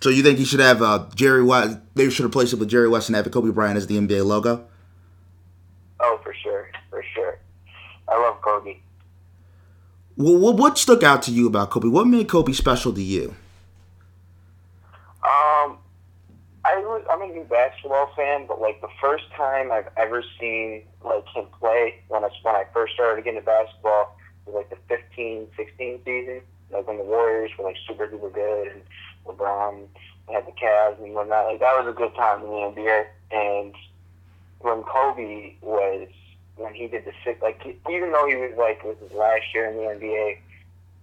So 0.00 0.10
you 0.10 0.22
think 0.22 0.38
he 0.38 0.44
should 0.44 0.60
have 0.60 0.80
uh, 0.80 1.06
Jerry 1.14 1.42
West? 1.42 1.78
They 1.94 2.08
should 2.10 2.24
replace 2.24 2.52
it 2.52 2.58
with 2.58 2.68
Jerry 2.68 2.88
West 2.88 3.08
and 3.08 3.16
have 3.16 3.28
Kobe 3.30 3.50
Bryant 3.50 3.76
as 3.76 3.86
the 3.86 3.96
NBA 3.96 4.24
logo. 4.24 4.66
Oh, 6.00 6.20
for 6.22 6.34
sure, 6.34 6.68
for 6.90 7.02
sure. 7.14 7.38
I 8.06 8.20
love 8.20 8.40
Kobe. 8.40 8.76
Well, 10.16 10.38
what, 10.38 10.56
what 10.56 10.78
stuck 10.78 11.02
out 11.02 11.22
to 11.22 11.32
you 11.32 11.46
about 11.46 11.70
Kobe? 11.70 11.88
What 11.88 12.06
made 12.06 12.28
Kobe 12.28 12.52
special 12.52 12.92
to 12.92 13.02
you? 13.02 13.34
Um, 15.24 15.78
I 16.64 16.76
was, 16.76 17.04
I'm 17.10 17.22
a 17.22 17.26
new 17.26 17.44
basketball 17.44 18.12
fan, 18.14 18.46
but 18.46 18.60
like 18.60 18.80
the 18.80 18.88
first 19.00 19.24
time 19.36 19.72
I've 19.72 19.88
ever 19.96 20.22
seen 20.40 20.84
like 21.04 21.26
him 21.34 21.46
play 21.58 22.00
when 22.08 22.24
I 22.24 22.28
when 22.42 22.54
I 22.54 22.64
first 22.72 22.94
started 22.94 23.24
getting 23.24 23.38
into 23.38 23.46
basketball 23.46 24.17
like 24.54 24.70
the 24.70 24.76
15, 24.88 25.46
16 25.56 26.00
season, 26.04 26.40
like 26.70 26.86
when 26.86 26.98
the 26.98 27.04
Warriors 27.04 27.50
were 27.58 27.64
like 27.64 27.76
super 27.86 28.06
duper 28.06 28.32
good 28.32 28.68
and 28.68 28.82
LeBron 29.26 29.86
had 30.32 30.46
the 30.46 30.52
Cavs 30.52 31.02
and 31.02 31.14
whatnot. 31.14 31.46
Like 31.46 31.60
that 31.60 31.84
was 31.84 31.88
a 31.88 31.96
good 31.96 32.14
time 32.14 32.42
in 32.42 32.46
the 32.46 32.80
NBA. 32.80 33.06
And 33.30 33.74
when 34.60 34.82
Kobe 34.82 35.54
was 35.60 36.08
when 36.56 36.74
he 36.74 36.88
did 36.88 37.04
the 37.04 37.12
six, 37.24 37.40
like 37.40 37.60
even 37.90 38.12
though 38.12 38.26
he 38.26 38.34
was 38.34 38.52
like 38.58 38.80
it 38.84 38.86
was 38.86 38.96
his 39.00 39.16
last 39.16 39.44
year 39.54 39.70
in 39.70 39.76
the 39.76 39.82
NBA, 39.82 40.38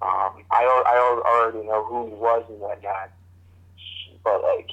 um, 0.02 0.44
I 0.52 0.64
I 0.64 1.22
already 1.26 1.66
know 1.66 1.84
who 1.86 2.08
he 2.08 2.14
was 2.14 2.44
and 2.50 2.60
whatnot. 2.60 3.12
But 4.24 4.42
like, 4.44 4.70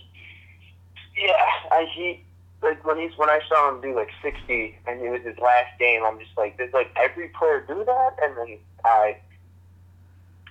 yeah, 1.17 1.47
I 1.71 1.87
he 1.95 2.25
like 2.63 2.85
when 2.85 2.99
he's 2.99 3.17
when 3.17 3.29
I 3.29 3.41
saw 3.49 3.71
him 3.71 3.81
do 3.81 3.95
like 3.95 4.11
sixty 4.23 4.77
and 4.87 5.01
it 5.01 5.11
was 5.11 5.23
his 5.23 5.39
last 5.39 5.79
game, 5.79 6.03
I'm 6.05 6.19
just 6.19 6.37
like, 6.37 6.57
does 6.59 6.73
like 6.73 6.91
every 6.97 7.29
player 7.29 7.65
do 7.67 7.85
that? 7.85 8.17
And 8.23 8.37
then 8.37 8.59
I. 8.85 9.17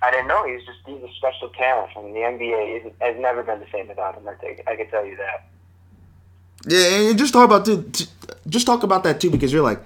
I 0.04 0.10
didn't 0.10 0.30
know 0.30 0.44
he 0.48 0.54
was 0.54 0.66
just 0.66 0.80
he's 0.84 1.04
a 1.04 1.14
special 1.14 1.50
talent. 1.50 1.92
I 1.96 2.02
mean, 2.02 2.16
the 2.16 2.22
NBA 2.22 2.88
is, 2.88 2.92
has 3.02 3.16
never 3.20 3.44
been 3.44 3.60
the 3.60 3.68
same 3.72 3.88
without 3.88 4.16
him. 4.16 4.28
I 4.28 4.34
think 4.34 4.64
I 4.66 4.76
can 4.76 4.90
tell 4.90 5.06
you 5.06 5.16
that. 5.18 5.48
Yeah, 6.68 7.10
and 7.10 7.20
just 7.20 7.34
talk 7.34 7.46
about 7.46 7.66
too, 7.66 7.92
just 8.48 8.66
talk 8.66 8.82
about 8.82 9.04
that 9.04 9.22
too 9.22 9.30
because 9.30 9.54
you're 9.54 9.62
like, 9.64 9.80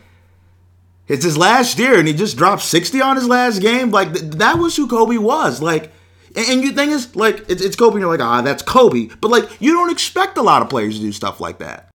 it's 1.10 1.26
his 1.26 1.38
last 1.38 1.78
year 1.78 2.00
and 2.00 2.08
he 2.08 2.14
just 2.14 2.38
dropped 2.38 2.62
sixty 2.62 3.02
on 3.02 3.18
his 3.18 3.28
last 3.28 3.62
game. 3.62 3.92
Like 3.92 4.14
th- 4.14 4.32
that 4.36 4.58
was 4.58 4.78
who 4.78 4.88
Kobe 4.88 5.18
was. 5.18 5.62
Like, 5.62 5.92
and, 6.34 6.48
and 6.50 6.64
you 6.64 6.72
thing 6.72 6.92
is 6.92 7.14
like 7.16 7.44
it's, 7.50 7.62
it's 7.62 7.76
Kobe. 7.76 7.96
and 7.96 8.02
You're 8.02 8.10
like, 8.10 8.22
ah, 8.22 8.42
that's 8.42 8.64
Kobe. 8.64 9.10
But 9.20 9.32
like, 9.32 9.62
you 9.62 9.74
don't 9.74 9.92
expect 9.92 10.38
a 10.38 10.42
lot 10.42 10.62
of 10.62 10.70
players 10.70 10.96
to 10.96 11.02
do 11.02 11.12
stuff 11.12 11.42
like 11.42 11.60
that. 11.60 11.90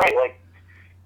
Right, 0.00 0.16
like 0.16 0.40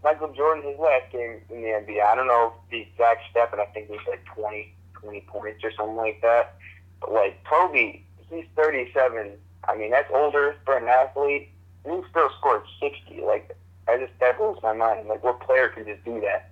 Michael 0.05 0.33
Jordan, 0.35 0.63
his 0.63 0.79
last 0.79 1.11
game 1.11 1.41
in 1.51 1.63
the 1.63 1.69
NBA. 1.69 2.01
I 2.05 2.15
don't 2.15 2.29
know 2.29 2.53
the 2.71 2.83
exact 2.83 3.23
step, 3.31 3.53
and 3.53 3.61
I 3.61 3.65
think 3.67 3.89
was 3.89 3.99
like 4.09 4.25
20, 4.27 4.73
20 5.01 5.21
points 5.23 5.65
or 5.65 5.73
something 5.73 5.97
like 5.97 6.21
that. 6.23 6.55
But 7.01 7.13
like 7.13 7.43
Kobe, 7.45 8.03
he's 8.31 8.45
37. 8.55 9.33
I 9.67 9.77
mean, 9.77 9.91
that's 9.91 10.11
older 10.13 10.55
for 10.65 10.77
an 10.77 10.87
athlete. 10.87 11.49
And 11.85 12.05
he 12.05 12.11
still 12.11 12.29
scored 12.39 12.63
60. 12.81 13.23
Like, 13.23 13.57
I 13.89 13.99
just, 13.99 14.13
that 14.21 14.39
blows 14.39 14.59
my 14.63 14.73
mind. 14.73 15.09
Like, 15.09 15.25
what 15.25 15.41
player 15.41 15.69
could 15.69 15.87
just 15.87 16.05
do 16.05 16.21
that? 16.21 16.51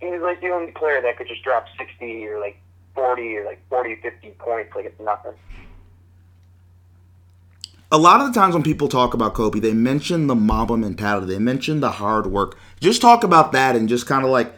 He's 0.00 0.20
like 0.20 0.40
the 0.40 0.50
only 0.50 0.72
player 0.72 1.02
that 1.02 1.16
could 1.18 1.28
just 1.28 1.42
drop 1.42 1.66
60 1.78 2.26
or 2.26 2.40
like 2.40 2.60
40 2.94 3.36
or 3.36 3.44
like 3.44 3.60
40, 3.68 3.96
50 3.96 4.30
points 4.38 4.74
like 4.74 4.86
it's 4.86 5.00
nothing. 5.00 5.34
A 7.94 7.98
lot 7.98 8.20
of 8.20 8.26
the 8.26 8.40
times 8.40 8.54
when 8.54 8.64
people 8.64 8.88
talk 8.88 9.14
about 9.14 9.34
Kobe, 9.34 9.60
they 9.60 9.72
mention 9.72 10.26
the 10.26 10.34
Mamba 10.34 10.76
mentality. 10.76 11.28
They 11.28 11.38
mention 11.38 11.78
the 11.78 11.92
hard 11.92 12.26
work. 12.26 12.58
Just 12.80 13.00
talk 13.00 13.22
about 13.22 13.52
that 13.52 13.76
and 13.76 13.88
just 13.88 14.04
kind 14.04 14.24
of 14.24 14.32
like 14.32 14.52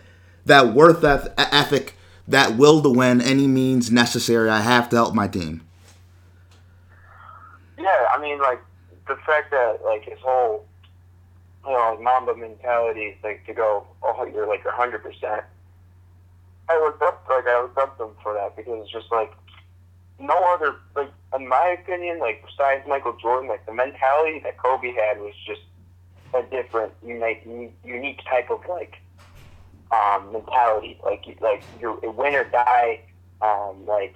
that 0.46 0.72
worth 0.72 1.04
eth- 1.04 1.34
ethic, 1.36 1.96
that 2.26 2.56
will 2.56 2.82
to 2.82 2.88
win 2.88 3.20
any 3.20 3.46
means 3.46 3.90
necessary. 3.90 4.48
I 4.48 4.60
have 4.60 4.88
to 4.88 4.96
help 4.96 5.14
my 5.14 5.28
team. 5.28 5.60
Yeah, 7.78 8.06
I 8.10 8.18
mean, 8.22 8.38
like 8.38 8.60
the 9.06 9.16
fact 9.26 9.50
that 9.50 9.80
like 9.84 10.04
his 10.04 10.18
whole, 10.20 10.64
you 11.66 11.72
know, 11.72 11.90
like 11.90 12.00
Mamba 12.00 12.34
mentality, 12.36 13.18
like 13.22 13.44
to 13.44 13.52
go, 13.52 13.86
oh, 14.02 14.24
you're 14.32 14.48
like 14.48 14.64
hundred 14.64 15.02
percent. 15.02 15.44
I 16.70 16.80
looked 16.80 17.02
up, 17.02 17.26
like 17.28 17.46
I 17.46 17.60
looked 17.60 17.76
up 17.76 17.98
to 17.98 18.04
him 18.04 18.10
for 18.22 18.32
that 18.32 18.56
because 18.56 18.80
it's 18.82 18.90
just 18.90 19.12
like 19.12 19.30
no 20.18 20.54
other, 20.54 20.76
like 20.94 21.10
in 21.34 21.48
my 21.48 21.76
opinion, 21.80 22.18
like 22.18 22.44
besides 22.44 22.86
Michael 22.88 23.16
Jordan, 23.20 23.48
like 23.48 23.64
the 23.66 23.74
mentality 23.74 24.40
that 24.44 24.58
Kobe 24.58 24.92
had 24.92 25.20
was 25.20 25.34
just 25.46 25.60
a 26.34 26.42
different, 26.50 26.92
unique, 27.04 27.46
unique 27.84 28.20
type 28.28 28.50
of 28.50 28.60
like 28.68 28.96
um, 29.92 30.32
mentality. 30.32 30.98
Like, 31.04 31.24
like 31.40 31.62
you're 31.80 31.98
a 32.04 32.10
win 32.10 32.34
or 32.34 32.44
die. 32.44 33.00
Um, 33.42 33.84
like 33.86 34.14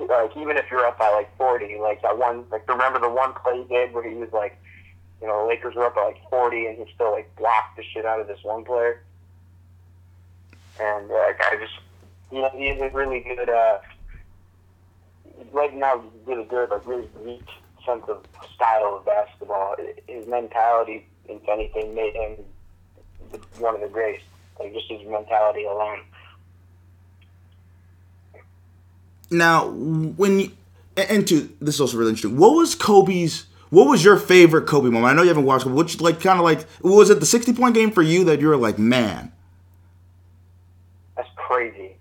like 0.00 0.36
even 0.36 0.56
if 0.56 0.66
you're 0.70 0.86
up 0.86 0.98
by 0.98 1.08
like 1.10 1.36
40, 1.36 1.78
like 1.78 2.02
that 2.02 2.18
one, 2.18 2.44
like 2.50 2.68
remember 2.68 3.00
the 3.00 3.08
one 3.08 3.32
play 3.34 3.62
he 3.62 3.74
did 3.74 3.92
where 3.92 4.08
he 4.08 4.14
was 4.14 4.32
like, 4.32 4.56
you 5.20 5.26
know, 5.26 5.42
the 5.42 5.48
Lakers 5.48 5.74
were 5.74 5.86
up 5.86 5.94
by 5.94 6.04
like 6.04 6.30
40 6.30 6.66
and 6.66 6.78
he 6.78 6.94
still 6.94 7.12
like 7.12 7.34
blocked 7.36 7.76
the 7.76 7.82
shit 7.82 8.04
out 8.04 8.20
of 8.20 8.26
this 8.26 8.38
one 8.42 8.64
player. 8.64 9.02
And 10.80 11.08
like 11.08 11.40
I 11.40 11.56
just, 11.60 11.74
you 12.30 12.40
know, 12.42 12.50
he 12.50 12.68
is 12.68 12.80
a 12.80 12.88
really 12.90 13.20
good, 13.20 13.48
uh, 13.48 13.78
right 15.52 15.74
now 15.74 16.00
he's 16.00 16.26
really 16.26 16.44
good, 16.44 16.70
like 16.70 16.86
really 16.86 17.08
unique 17.20 17.48
sense 17.84 18.04
of 18.08 18.24
style 18.54 18.96
of 18.96 19.06
basketball. 19.06 19.76
His 20.06 20.26
mentality, 20.26 21.06
if 21.28 21.48
anything, 21.48 21.94
made 21.94 22.14
him 22.14 22.36
one 23.58 23.74
of 23.74 23.80
the 23.80 23.88
greatest. 23.88 24.24
Like 24.58 24.72
just 24.74 24.88
his 24.90 25.06
mentality 25.08 25.64
alone. 25.64 26.00
Now, 29.30 29.68
when 29.68 30.40
you, 30.40 30.50
and 30.96 31.26
to 31.28 31.48
this 31.60 31.76
is 31.76 31.80
also 31.80 31.98
really 31.98 32.10
interesting. 32.10 32.38
What 32.38 32.54
was 32.54 32.74
Kobe's? 32.74 33.46
What 33.70 33.86
was 33.86 34.02
your 34.02 34.16
favorite 34.16 34.66
Kobe 34.66 34.88
moment? 34.88 35.12
I 35.12 35.14
know 35.14 35.22
you 35.22 35.28
haven't 35.28 35.44
watched, 35.44 35.66
but 35.66 35.74
which 35.74 36.00
like 36.00 36.20
kind 36.20 36.38
of 36.38 36.44
like 36.44 36.66
was 36.82 37.10
it 37.10 37.20
the 37.20 37.26
sixty 37.26 37.52
point 37.52 37.74
game 37.74 37.90
for 37.90 38.02
you 38.02 38.24
that 38.24 38.40
you 38.40 38.48
were 38.48 38.56
like, 38.56 38.78
man, 38.78 39.30
That's 41.16 41.28
crazy. 41.36 41.96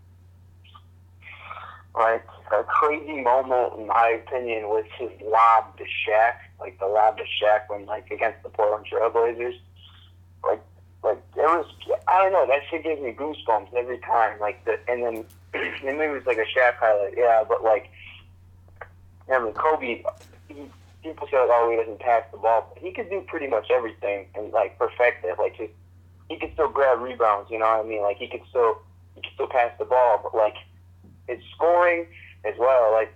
Like 1.93 2.25
a 2.51 2.63
crazy 2.63 3.21
moment, 3.21 3.73
in 3.77 3.87
my 3.87 4.21
opinion, 4.23 4.67
was 4.67 4.85
his 4.97 5.11
lob 5.23 5.77
to 5.77 5.83
Shaq, 5.83 6.35
like 6.59 6.79
the 6.79 6.87
lob 6.87 7.17
to 7.17 7.23
Shaq 7.23 7.69
when 7.69 7.85
like 7.85 8.09
against 8.11 8.43
the 8.43 8.49
Portland 8.49 8.85
Trailblazers. 8.91 9.59
Like, 10.43 10.61
like 11.03 11.21
it 11.35 11.41
was. 11.41 11.65
I 12.07 12.23
don't 12.23 12.31
know. 12.31 12.47
That 12.47 12.61
shit 12.69 12.83
gives 12.83 13.01
me 13.01 13.11
goosebumps 13.11 13.73
every 13.73 13.99
time. 13.99 14.39
Like 14.39 14.63
the 14.65 14.79
and 14.87 15.03
then 15.03 15.25
and 15.53 15.97
maybe 15.97 16.13
it's 16.13 16.27
like 16.27 16.37
a 16.37 16.45
Shaq 16.45 16.75
highlight, 16.75 17.13
yeah. 17.17 17.43
But 17.47 17.63
like, 17.63 17.89
I 19.31 19.39
mean, 19.43 19.53
Kobe. 19.53 20.03
He, 20.47 20.69
people 21.03 21.27
say 21.29 21.37
like, 21.37 21.49
oh, 21.51 21.69
he 21.69 21.77
doesn't 21.77 21.99
pass 21.99 22.23
the 22.31 22.37
ball, 22.37 22.71
but 22.73 22.83
he 22.83 22.91
could 22.91 23.09
do 23.09 23.21
pretty 23.27 23.47
much 23.47 23.69
everything 23.71 24.27
and 24.35 24.51
like 24.51 24.77
perfect 24.77 25.23
it. 25.23 25.37
Like 25.37 25.55
he, 25.55 25.69
he 26.29 26.37
could 26.37 26.53
still 26.53 26.69
grab 26.69 26.99
rebounds. 27.01 27.49
You 27.49 27.59
know 27.59 27.65
what 27.65 27.85
I 27.85 27.87
mean? 27.87 28.01
Like 28.01 28.17
he 28.17 28.27
could 28.27 28.41
still 28.49 28.79
he 29.15 29.21
could 29.21 29.31
still 29.33 29.47
pass 29.47 29.71
the 29.79 29.85
ball, 29.85 30.19
but 30.23 30.35
like 30.35 30.55
his 31.27 31.39
scoring 31.55 32.07
as 32.45 32.53
well. 32.57 32.91
Like 32.91 33.13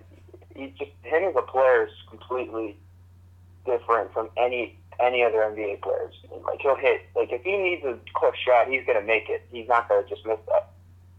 he 0.54 0.74
just 0.78 0.90
him 1.02 1.24
as 1.24 1.34
a 1.36 1.42
player 1.42 1.86
is 1.86 1.92
completely 2.08 2.76
different 3.64 4.12
from 4.12 4.28
any 4.36 4.78
any 5.00 5.22
other 5.22 5.38
NBA 5.38 5.82
players. 5.82 6.14
Like 6.44 6.60
he'll 6.60 6.76
hit 6.76 7.02
like 7.16 7.32
if 7.32 7.42
he 7.42 7.56
needs 7.56 7.84
a 7.84 7.98
clutch 8.14 8.36
shot, 8.44 8.68
he's 8.68 8.84
gonna 8.86 9.02
make 9.02 9.28
it. 9.28 9.46
He's 9.50 9.68
not 9.68 9.88
gonna 9.88 10.06
just 10.08 10.24
miss 10.26 10.38
that. 10.48 10.70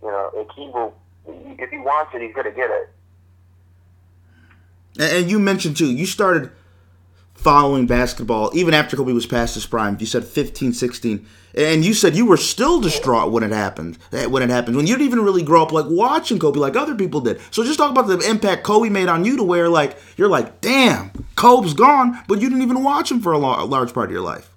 You 0.01 0.09
know, 0.09 0.31
like 0.35 0.51
he 0.55 0.69
will. 0.69 0.93
If 1.25 1.69
he 1.69 1.77
wants 1.77 2.11
it, 2.13 2.21
he's 2.21 2.35
gonna 2.35 2.51
get 2.51 2.69
it. 2.69 2.89
and, 4.99 5.17
and 5.17 5.31
you 5.31 5.39
mentioned 5.39 5.77
too, 5.77 5.91
you 5.91 6.05
started 6.05 6.51
following 7.43 7.85
basketball 7.85 8.49
even 8.53 8.73
after 8.73 8.95
Kobe 8.95 9.11
was 9.11 9.25
past 9.25 9.53
his 9.55 9.65
prime. 9.65 9.97
You 9.99 10.05
said 10.05 10.23
15, 10.23 10.71
16. 10.73 11.25
And 11.55 11.85
you 11.85 11.93
said 11.93 12.15
you 12.15 12.25
were 12.25 12.37
still 12.37 12.79
distraught 12.81 13.31
when 13.31 13.43
it 13.43 13.51
happened. 13.51 13.97
eh, 14.11 14.25
When 14.25 14.41
it 14.41 14.49
happened, 14.49 14.75
when 14.77 14.87
you 14.87 14.93
didn't 14.95 15.07
even 15.07 15.19
really 15.23 15.43
grow 15.43 15.61
up 15.61 15.71
like 15.71 15.85
watching 15.87 16.39
Kobe 16.39 16.59
like 16.59 16.75
other 16.75 16.95
people 16.95 17.19
did. 17.21 17.39
So 17.51 17.63
just 17.63 17.77
talk 17.77 17.91
about 17.91 18.07
the 18.07 18.17
impact 18.27 18.63
Kobe 18.63 18.89
made 18.89 19.07
on 19.09 19.23
you 19.25 19.35
to 19.37 19.43
where 19.43 19.69
like 19.69 19.97
you're 20.17 20.29
like, 20.29 20.61
damn, 20.61 21.11
Kobe's 21.35 21.73
gone, 21.73 22.17
but 22.27 22.41
you 22.41 22.49
didn't 22.49 22.63
even 22.63 22.81
watch 22.83 23.11
him 23.11 23.19
for 23.21 23.33
a, 23.33 23.37
a 23.37 23.65
large 23.65 23.93
part 23.93 24.07
of 24.07 24.13
your 24.13 24.21
life. 24.21 24.49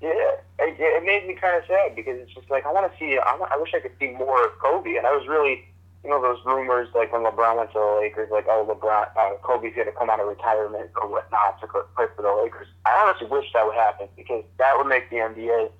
Yeah, 0.00 0.08
it, 0.10 0.76
it 0.78 1.04
made 1.04 1.26
me 1.26 1.34
kind 1.34 1.56
of 1.58 1.64
sad 1.66 1.94
because 1.96 2.18
it's 2.18 2.32
just 2.32 2.48
like 2.50 2.64
I 2.64 2.72
want 2.72 2.90
to 2.90 2.98
see. 2.98 3.18
I, 3.18 3.36
I 3.50 3.56
wish 3.58 3.74
I 3.74 3.80
could 3.80 3.92
see 3.98 4.10
more 4.12 4.46
of 4.46 4.52
Kobe, 4.58 4.96
and 4.96 5.06
I 5.06 5.10
was 5.14 5.26
really, 5.28 5.64
you 6.04 6.10
know, 6.10 6.20
those 6.20 6.38
rumors 6.44 6.88
like 6.94 7.12
when 7.12 7.22
LeBron 7.22 7.56
went 7.56 7.72
to 7.72 7.78
the 7.78 7.98
Lakers, 8.00 8.30
like 8.30 8.46
oh 8.48 8.66
LeBron, 8.66 9.06
uh, 9.16 9.36
Kobe's 9.42 9.74
going 9.74 9.86
to 9.86 9.92
come 9.92 10.10
out 10.10 10.20
of 10.20 10.26
retirement 10.26 10.90
or 11.00 11.08
whatnot 11.08 11.60
to 11.60 11.66
play 11.66 12.06
for 12.16 12.22
the 12.22 12.42
Lakers. 12.42 12.66
I 12.84 12.90
honestly 13.02 13.28
wish 13.28 13.46
that 13.54 13.64
would 13.64 13.76
happen 13.76 14.08
because 14.16 14.44
that 14.58 14.76
would 14.76 14.88
make 14.88 15.10
the 15.10 15.16
NBA 15.16 15.70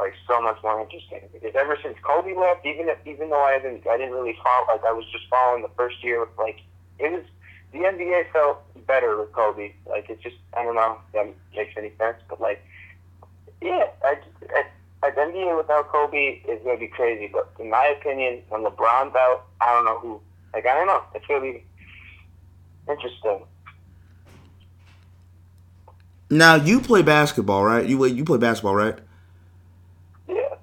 like 0.00 0.14
so 0.26 0.40
much 0.40 0.56
more 0.62 0.80
interesting. 0.80 1.20
Because 1.32 1.54
ever 1.54 1.76
since 1.82 1.96
Kobe 2.02 2.34
left, 2.34 2.64
even 2.64 2.88
if 2.88 2.98
even 3.04 3.28
though 3.28 3.44
I 3.44 3.58
didn't, 3.58 3.86
I 3.86 3.98
didn't 3.98 4.14
really 4.14 4.36
follow. 4.42 4.66
Like 4.68 4.84
I 4.84 4.92
was 4.92 5.04
just 5.12 5.28
following 5.28 5.62
the 5.62 5.70
first 5.76 6.02
year. 6.02 6.26
Like 6.38 6.60
it 6.98 7.12
was 7.12 7.24
the 7.72 7.78
NBA 7.80 8.32
felt 8.32 8.60
better 8.86 9.18
with 9.18 9.32
Kobe. 9.32 9.72
Like 9.86 10.08
it 10.08 10.20
just 10.22 10.36
I 10.56 10.64
don't 10.64 10.74
know 10.74 10.98
if 11.06 11.12
that 11.12 11.34
makes 11.54 11.74
any 11.76 11.92
sense, 11.98 12.16
but 12.28 12.40
like 12.40 12.64
yeah, 13.60 13.86
I, 14.02 14.16
I, 14.50 14.64
I 15.02 15.10
NBA 15.10 15.56
without 15.56 15.88
Kobe 15.88 16.40
is 16.48 16.62
gonna 16.64 16.78
be 16.78 16.86
crazy. 16.86 17.28
But 17.32 17.50
in 17.58 17.70
my 17.70 17.86
opinion, 17.98 18.42
when 18.48 18.62
LeBron's 18.62 19.14
out, 19.16 19.46
I 19.60 19.72
don't 19.72 19.84
know 19.84 19.98
who 19.98 20.20
Like 20.54 20.66
I 20.66 20.74
don't 20.74 20.86
know. 20.86 21.02
It's 21.14 21.26
gonna 21.26 21.40
be 21.40 21.64
interesting. 22.88 23.44
Now 26.30 26.54
you 26.54 26.80
play 26.80 27.02
basketball, 27.02 27.64
right? 27.64 27.84
You 27.84 28.04
you 28.06 28.24
play 28.24 28.38
basketball, 28.38 28.74
right? 28.76 28.98
Yeah. 30.28 30.54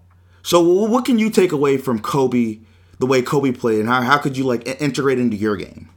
So 0.42 0.62
what 0.62 1.06
can 1.06 1.20
you 1.20 1.30
take 1.30 1.52
away 1.52 1.78
from 1.78 2.00
Kobe, 2.00 2.60
the 2.98 3.06
way 3.06 3.22
Kobe 3.22 3.52
played, 3.52 3.82
and 3.82 3.90
how 3.90 4.02
how 4.02 4.18
could 4.18 4.38
you 4.38 4.46
like 4.46 4.68
integrate 4.82 5.20
into 5.20 5.36
your 5.36 5.58
game? 5.58 5.90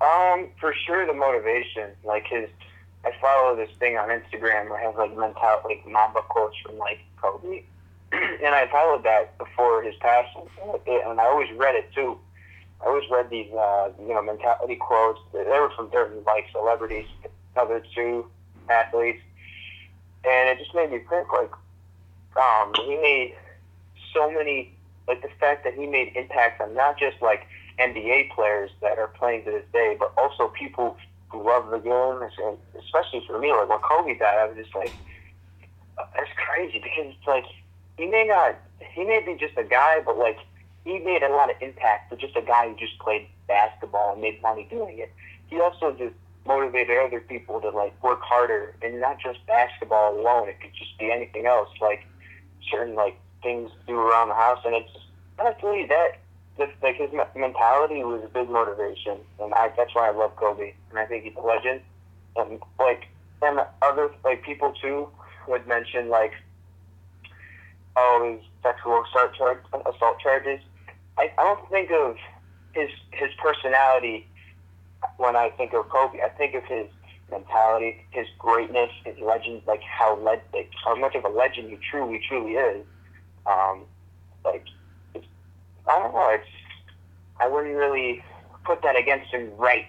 Um, 0.00 0.48
for 0.58 0.74
sure 0.86 1.06
the 1.06 1.12
motivation. 1.12 1.90
Like 2.02 2.26
his 2.26 2.48
I 3.06 3.12
follow 3.20 3.54
this 3.54 3.70
thing 3.78 3.96
on 3.96 4.08
Instagram 4.08 4.68
where 4.68 4.80
it 4.80 4.84
has 4.84 4.96
like 4.96 5.16
mental 5.16 5.60
like 5.64 5.86
Mamba 5.86 6.22
quotes 6.28 6.56
from 6.58 6.76
like 6.76 6.98
Kobe. 7.22 7.62
and 8.12 8.54
I 8.54 8.68
followed 8.70 9.04
that 9.04 9.38
before 9.38 9.82
his 9.82 9.94
passing. 10.00 10.48
And 10.86 11.20
I 11.20 11.24
always 11.26 11.52
read 11.52 11.76
it 11.76 11.92
too. 11.94 12.18
I 12.82 12.86
always 12.86 13.08
read 13.08 13.30
these 13.30 13.52
uh, 13.52 13.90
you 14.00 14.12
know, 14.12 14.22
mentality 14.22 14.74
quotes. 14.74 15.20
They 15.32 15.44
were 15.44 15.70
from 15.76 15.88
certain 15.92 16.24
like 16.24 16.46
celebrities, 16.50 17.06
other 17.56 17.80
two 17.94 18.26
athletes. 18.68 19.22
And 20.24 20.48
it 20.48 20.58
just 20.58 20.74
made 20.74 20.90
me 20.90 20.98
think 21.08 21.32
like 21.32 21.52
um 22.36 22.72
he 22.84 22.96
made 22.96 23.34
so 24.12 24.30
many 24.30 24.74
like 25.06 25.22
the 25.22 25.30
fact 25.38 25.62
that 25.62 25.74
he 25.74 25.86
made 25.86 26.12
impacts 26.16 26.60
on 26.60 26.74
not 26.74 26.98
just 26.98 27.22
like 27.22 27.46
NBA 27.78 28.32
players 28.32 28.70
that 28.82 28.98
are 28.98 29.08
playing 29.08 29.44
to 29.44 29.52
this 29.52 29.64
day, 29.72 29.96
but 29.96 30.12
also 30.18 30.48
people 30.48 30.96
who 31.28 31.44
love 31.44 31.70
the 31.70 31.78
game. 31.78 32.28
And 32.46 32.58
especially 32.78 33.24
for 33.26 33.38
me, 33.38 33.52
like 33.52 33.68
when 33.68 33.78
Kobe 33.78 34.18
died, 34.18 34.38
I 34.38 34.46
was 34.46 34.56
just 34.56 34.74
like, 34.74 34.92
that's 35.96 36.30
crazy 36.36 36.78
because 36.78 37.14
it's 37.16 37.26
like 37.26 37.44
he 37.96 38.06
may 38.06 38.24
not, 38.26 38.56
he 38.92 39.04
may 39.04 39.20
be 39.24 39.34
just 39.34 39.56
a 39.56 39.64
guy, 39.64 40.00
but 40.04 40.18
like 40.18 40.38
he 40.84 40.98
made 40.98 41.22
a 41.22 41.30
lot 41.30 41.50
of 41.50 41.56
impact 41.60 42.10
for 42.10 42.16
just 42.16 42.36
a 42.36 42.42
guy 42.42 42.68
who 42.68 42.76
just 42.76 42.98
played 42.98 43.26
basketball 43.48 44.12
and 44.12 44.22
made 44.22 44.40
money 44.42 44.66
doing 44.70 44.98
it. 44.98 45.12
He 45.48 45.60
also 45.60 45.92
just 45.92 46.14
motivated 46.46 46.96
other 46.98 47.20
people 47.20 47.60
to 47.60 47.70
like 47.70 48.00
work 48.02 48.20
harder 48.22 48.74
and 48.82 49.00
not 49.00 49.18
just 49.18 49.44
basketball 49.46 50.18
alone. 50.18 50.48
It 50.48 50.60
could 50.60 50.74
just 50.74 50.96
be 50.98 51.10
anything 51.10 51.46
else, 51.46 51.68
like 51.80 52.06
certain 52.70 52.94
like 52.94 53.18
things 53.42 53.70
do 53.86 53.98
around 53.98 54.28
the 54.28 54.34
house, 54.34 54.60
and 54.64 54.74
it's 54.74 54.90
honestly 55.38 55.86
that 55.88 56.18
just 56.58 56.72
like 56.82 56.96
his 56.96 57.10
mentality 57.34 58.02
was 58.02 58.22
a 58.24 58.28
big 58.28 58.48
motivation, 58.48 59.18
and 59.40 59.52
I 59.54 59.70
that's 59.76 59.94
why 59.94 60.08
I 60.08 60.12
love 60.12 60.34
Kobe, 60.36 60.72
and 60.90 60.98
I 60.98 61.06
think 61.06 61.24
he's 61.24 61.34
a 61.36 61.46
legend. 61.46 61.80
And 62.36 62.60
like, 62.78 63.06
and 63.42 63.60
other 63.82 64.10
like 64.24 64.42
people 64.42 64.72
too 64.80 65.08
would 65.48 65.66
mention 65.66 66.08
like, 66.08 66.32
oh, 67.96 68.36
his 68.36 68.44
sexual 68.62 69.04
assault 69.04 69.34
charge, 69.34 69.58
assault 69.72 70.18
charges. 70.20 70.60
I, 71.18 71.30
I 71.38 71.42
don't 71.44 71.70
think 71.70 71.90
of 71.90 72.16
his 72.72 72.90
his 73.12 73.30
personality 73.42 74.26
when 75.16 75.36
I 75.36 75.50
think 75.50 75.72
of 75.72 75.88
Kobe. 75.88 76.20
I 76.20 76.28
think 76.30 76.54
of 76.54 76.64
his 76.64 76.86
mentality, 77.30 78.04
his 78.10 78.26
greatness, 78.38 78.90
his 79.04 79.18
legend, 79.18 79.62
like 79.66 79.82
how 79.82 80.16
le- 80.16 80.40
like 80.52 80.70
how 80.84 80.94
much 80.94 81.14
of 81.14 81.24
a 81.24 81.28
legend 81.28 81.70
he 81.70 81.78
truly, 81.90 82.20
truly 82.28 82.52
is. 82.52 82.84
Um, 83.46 83.84
like, 84.44 84.64
I 85.88 85.98
don't 85.98 86.14
know. 86.14 86.28
It's 86.30 86.48
I 87.38 87.48
wouldn't 87.48 87.76
really 87.76 88.22
put 88.64 88.82
that 88.82 88.96
against 88.96 89.30
him 89.30 89.50
right 89.56 89.86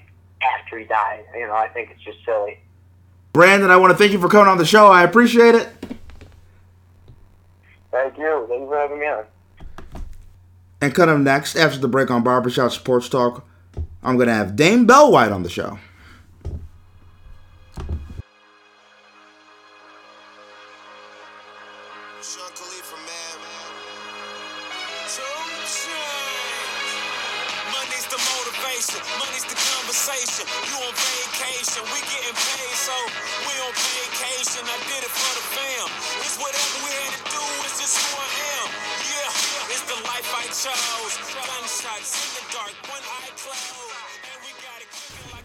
after 0.59 0.77
he 0.77 0.85
died. 0.85 1.23
You 1.33 1.47
know, 1.47 1.55
I 1.55 1.67
think 1.69 1.91
it's 1.91 2.03
just 2.03 2.23
silly. 2.25 2.59
Brandon, 3.33 3.71
I 3.71 3.77
want 3.77 3.91
to 3.91 3.97
thank 3.97 4.11
you 4.11 4.19
for 4.19 4.29
coming 4.29 4.47
on 4.47 4.57
the 4.57 4.65
show. 4.65 4.87
I 4.87 5.03
appreciate 5.03 5.55
it. 5.55 5.69
Thank 7.91 8.17
you. 8.17 8.45
Thank 8.49 8.61
you 8.61 8.67
for 8.67 8.77
having 8.77 8.99
me 8.99 9.05
on. 9.07 9.25
And 10.81 10.93
coming 10.93 11.15
up 11.15 11.21
next, 11.21 11.55
after 11.55 11.79
the 11.79 11.87
break 11.87 12.11
on 12.11 12.23
Barbershop 12.23 12.71
Sports 12.71 13.09
Talk, 13.09 13.45
I'm 14.03 14.15
going 14.15 14.27
to 14.27 14.33
have 14.33 14.55
Dame 14.55 14.85
Bell 14.85 15.11
White 15.11 15.31
on 15.31 15.43
the 15.43 15.49
show. 15.49 15.79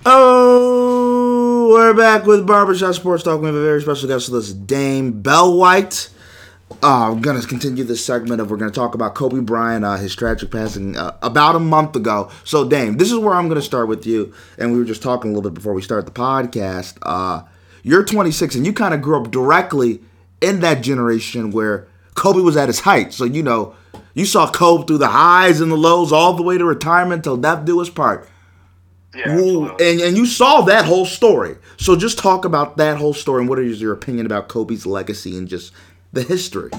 Oh, 0.06 1.68
we're 1.70 1.92
back 1.92 2.24
with 2.24 2.46
Barbershop 2.46 2.94
Sports 2.94 3.22
Talk. 3.22 3.40
We 3.40 3.46
have 3.46 3.54
a 3.54 3.62
very 3.62 3.82
special 3.82 4.08
guest 4.08 4.30
with 4.30 4.42
us, 4.42 4.52
Dame 4.54 5.20
Bell 5.20 5.54
White. 5.54 6.08
Uh, 6.82 7.12
I'm 7.12 7.20
going 7.20 7.38
to 7.38 7.46
continue 7.46 7.84
this 7.84 8.02
segment 8.02 8.40
of 8.40 8.50
we're 8.50 8.56
going 8.56 8.70
to 8.70 8.74
talk 8.74 8.94
about 8.94 9.14
Kobe 9.14 9.40
Bryant, 9.40 9.84
uh, 9.84 9.96
his 9.96 10.16
tragic 10.16 10.50
passing 10.50 10.96
uh, 10.96 11.14
about 11.20 11.56
a 11.56 11.60
month 11.60 11.94
ago. 11.94 12.30
So, 12.44 12.66
Dame, 12.66 12.96
this 12.96 13.12
is 13.12 13.18
where 13.18 13.34
I'm 13.34 13.48
going 13.48 13.60
to 13.60 13.66
start 13.66 13.88
with 13.88 14.06
you. 14.06 14.32
And 14.56 14.72
we 14.72 14.78
were 14.78 14.86
just 14.86 15.02
talking 15.02 15.30
a 15.30 15.34
little 15.34 15.50
bit 15.50 15.54
before 15.54 15.74
we 15.74 15.82
start 15.82 16.06
the 16.06 16.12
podcast. 16.12 16.96
Uh, 17.02 17.42
you're 17.82 18.02
26 18.02 18.54
and 18.54 18.64
you 18.64 18.72
kind 18.72 18.94
of 18.94 19.02
grew 19.02 19.20
up 19.22 19.30
directly 19.30 20.00
in 20.40 20.60
that 20.60 20.80
generation 20.80 21.50
where 21.50 21.86
Kobe 22.14 22.40
was 22.40 22.56
at 22.56 22.70
his 22.70 22.80
height. 22.80 23.12
So, 23.12 23.24
you 23.24 23.42
know, 23.42 23.74
you 24.14 24.24
saw 24.24 24.50
Kobe 24.50 24.86
through 24.86 24.98
the 24.98 25.08
highs 25.08 25.60
and 25.60 25.70
the 25.70 25.76
lows 25.76 26.12
all 26.12 26.34
the 26.34 26.42
way 26.42 26.58
to 26.58 26.64
retirement 26.64 27.24
till 27.24 27.36
death 27.36 27.64
do 27.64 27.80
us 27.80 27.90
part. 27.90 28.28
Yeah, 29.14 29.36
Ooh, 29.36 29.68
and 29.76 30.00
and 30.00 30.16
you 30.16 30.24
saw 30.24 30.62
that 30.62 30.86
whole 30.86 31.04
story. 31.04 31.56
So 31.76 31.96
just 31.96 32.18
talk 32.18 32.44
about 32.46 32.78
that 32.78 32.96
whole 32.96 33.12
story 33.12 33.40
and 33.40 33.48
what 33.48 33.58
is 33.58 33.80
your 33.80 33.92
opinion 33.92 34.24
about 34.24 34.48
Kobe's 34.48 34.86
legacy 34.86 35.36
and 35.36 35.46
just 35.46 35.72
the 36.12 36.22
history. 36.22 36.70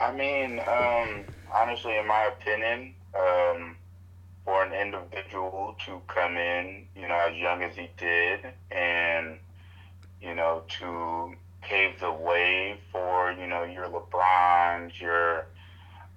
I 0.00 0.12
mean, 0.12 0.60
um, 0.60 1.24
honestly, 1.52 1.96
in 1.96 2.06
my 2.06 2.30
opinion, 2.38 2.94
um, 3.18 3.76
for 4.44 4.62
an 4.62 4.72
individual 4.72 5.76
to 5.86 6.00
come 6.06 6.36
in, 6.36 6.86
you 6.94 7.08
know, 7.08 7.26
as 7.28 7.36
young 7.36 7.62
as 7.62 7.74
he 7.74 7.88
did, 7.96 8.40
and 8.70 9.38
you 10.20 10.34
know, 10.34 10.62
to 10.80 11.34
pave 11.64 11.98
the 12.00 12.12
way 12.12 12.78
for 12.92 13.32
you 13.32 13.46
know 13.46 13.64
your 13.64 13.86
LeBrons, 13.86 15.00
your 15.00 15.46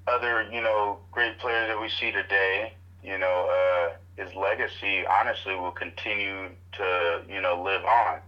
other 0.08 0.48
you 0.52 0.62
know 0.62 1.00
great 1.12 1.38
players 1.40 1.68
that 1.68 1.82
we 1.82 1.90
see 1.90 2.12
today, 2.12 2.74
you 3.04 3.18
know, 3.18 3.50
uh, 3.50 3.94
his 4.22 4.34
legacy 4.36 5.06
honestly 5.08 5.56
will 5.56 5.72
continue 5.72 6.50
to 6.74 7.22
you 7.30 7.42
know 7.42 7.62
live 7.62 7.84
on. 7.86 8.20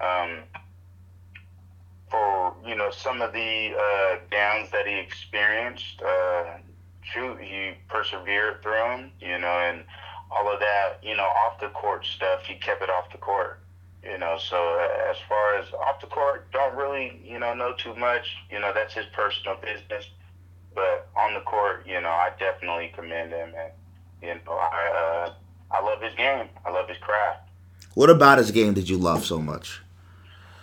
Um, 0.00 0.38
for 2.10 2.54
you 2.66 2.74
know 2.74 2.90
some 2.90 3.20
of 3.22 3.32
the 3.32 3.74
uh, 3.74 4.16
downs 4.30 4.70
that 4.70 4.86
he 4.86 4.98
experienced, 4.98 6.02
uh, 6.02 6.56
shoot, 7.02 7.38
he 7.40 7.72
persevered 7.88 8.62
through 8.62 8.72
them. 8.72 9.10
You 9.20 9.38
know, 9.38 9.46
and 9.46 9.84
all 10.30 10.52
of 10.52 10.60
that, 10.60 10.98
you 11.02 11.16
know, 11.16 11.24
off 11.24 11.60
the 11.60 11.68
court 11.68 12.04
stuff, 12.04 12.44
he 12.44 12.54
kept 12.54 12.82
it 12.82 12.90
off 12.90 13.10
the 13.12 13.18
court. 13.18 13.60
You 14.10 14.18
know, 14.18 14.38
so 14.38 14.56
uh, 14.56 15.10
as 15.10 15.16
far 15.28 15.56
as 15.56 15.72
off 15.74 16.00
the 16.00 16.06
court, 16.06 16.50
don't 16.52 16.74
really 16.74 17.20
you 17.24 17.38
know 17.38 17.52
know 17.54 17.74
too 17.76 17.94
much. 17.94 18.36
You 18.50 18.58
know, 18.60 18.72
that's 18.72 18.94
his 18.94 19.06
personal 19.12 19.56
business. 19.56 20.08
But 20.74 21.08
on 21.16 21.34
the 21.34 21.40
court, 21.40 21.86
you 21.86 22.00
know, 22.00 22.08
I 22.08 22.30
definitely 22.38 22.92
commend 22.94 23.32
him, 23.32 23.52
and 23.58 23.72
you 24.22 24.34
know, 24.46 24.52
I 24.52 25.26
uh, 25.26 25.34
I 25.70 25.82
love 25.82 26.00
his 26.00 26.14
game. 26.14 26.48
I 26.64 26.70
love 26.70 26.88
his 26.88 26.98
craft. 26.98 27.48
What 27.94 28.10
about 28.10 28.38
his 28.38 28.50
game 28.50 28.74
did 28.74 28.88
you 28.88 28.96
love 28.96 29.24
so 29.24 29.38
much? 29.38 29.80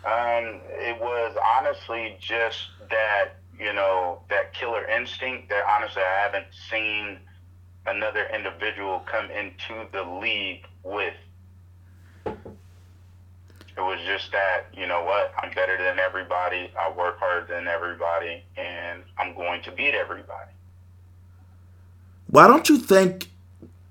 Um, 0.06 0.62
it 0.70 1.00
was 1.00 1.36
honestly 1.58 2.18
just 2.20 2.58
that 2.90 3.36
you 3.60 3.74
know 3.74 4.22
that 4.30 4.54
killer 4.54 4.86
instinct 4.86 5.50
that 5.50 5.64
honestly 5.68 6.02
I 6.02 6.22
haven't 6.22 6.48
seen 6.70 7.20
another 7.86 8.28
individual 8.34 9.04
come 9.06 9.30
into 9.32 9.86
the 9.92 10.04
league 10.04 10.66
with. 10.84 11.14
It 13.78 13.82
was 13.82 14.00
just 14.06 14.32
that 14.32 14.66
you 14.74 14.88
know 14.88 15.04
what 15.04 15.34
I'm 15.38 15.54
better 15.54 15.78
than 15.78 16.00
everybody. 16.00 16.72
I 16.80 16.92
work 16.92 17.20
harder 17.20 17.46
than 17.54 17.68
everybody, 17.68 18.44
and 18.58 19.04
I'm 19.18 19.36
going 19.36 19.62
to 19.64 19.72
beat 19.72 19.94
everybody. 19.94 20.52
Why 22.28 22.48
don't 22.48 22.68
you 22.70 22.78
think 22.78 23.30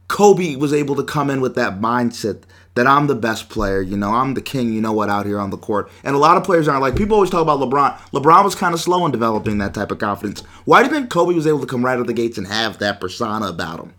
Kobe 0.09 0.57
was 0.57 0.73
able 0.73 0.97
to 0.97 1.03
come 1.03 1.31
in 1.31 1.41
with 1.41 1.55
that 1.55 1.81
mindset 1.81 2.43
that 2.75 2.87
I'm 2.87 3.07
the 3.07 3.15
best 3.15 3.49
player, 3.49 3.81
you 3.81 3.97
know, 3.97 4.11
I'm 4.11 4.35
the 4.35 4.43
king, 4.43 4.73
you 4.73 4.81
know 4.81 4.93
what, 4.93 5.09
out 5.09 5.27
here 5.27 5.39
on 5.39 5.51
the 5.51 5.57
court. 5.57 5.91
And 6.03 6.17
a 6.17 6.19
lot 6.19 6.37
of 6.37 6.45
players 6.45 6.67
aren't 6.67 6.83
like 6.83 6.97
people 6.97 7.15
always 7.15 7.31
talk 7.31 7.43
about 7.43 7.61
LeBron. 7.61 7.97
LeBron 8.11 8.45
was 8.45 8.55
kind 8.55 8.75
of 8.75 8.81
slow 8.81 9.05
in 9.07 9.13
developing 9.13 9.59
that 9.59 9.75
type 9.75 9.91
of 9.91 9.99
confidence. 9.99 10.41
Why 10.65 10.83
do 10.83 10.89
you 10.89 10.95
think 10.95 11.11
Kobe 11.11 11.35
was 11.35 11.47
able 11.47 11.61
to 11.61 11.67
come 11.67 11.85
right 11.85 11.95
out 11.95 12.01
of 12.01 12.07
the 12.07 12.13
gates 12.13 12.37
and 12.37 12.47
have 12.47 12.79
that 12.79 13.01
persona 13.01 13.47
about 13.47 13.81
him? 13.81 13.95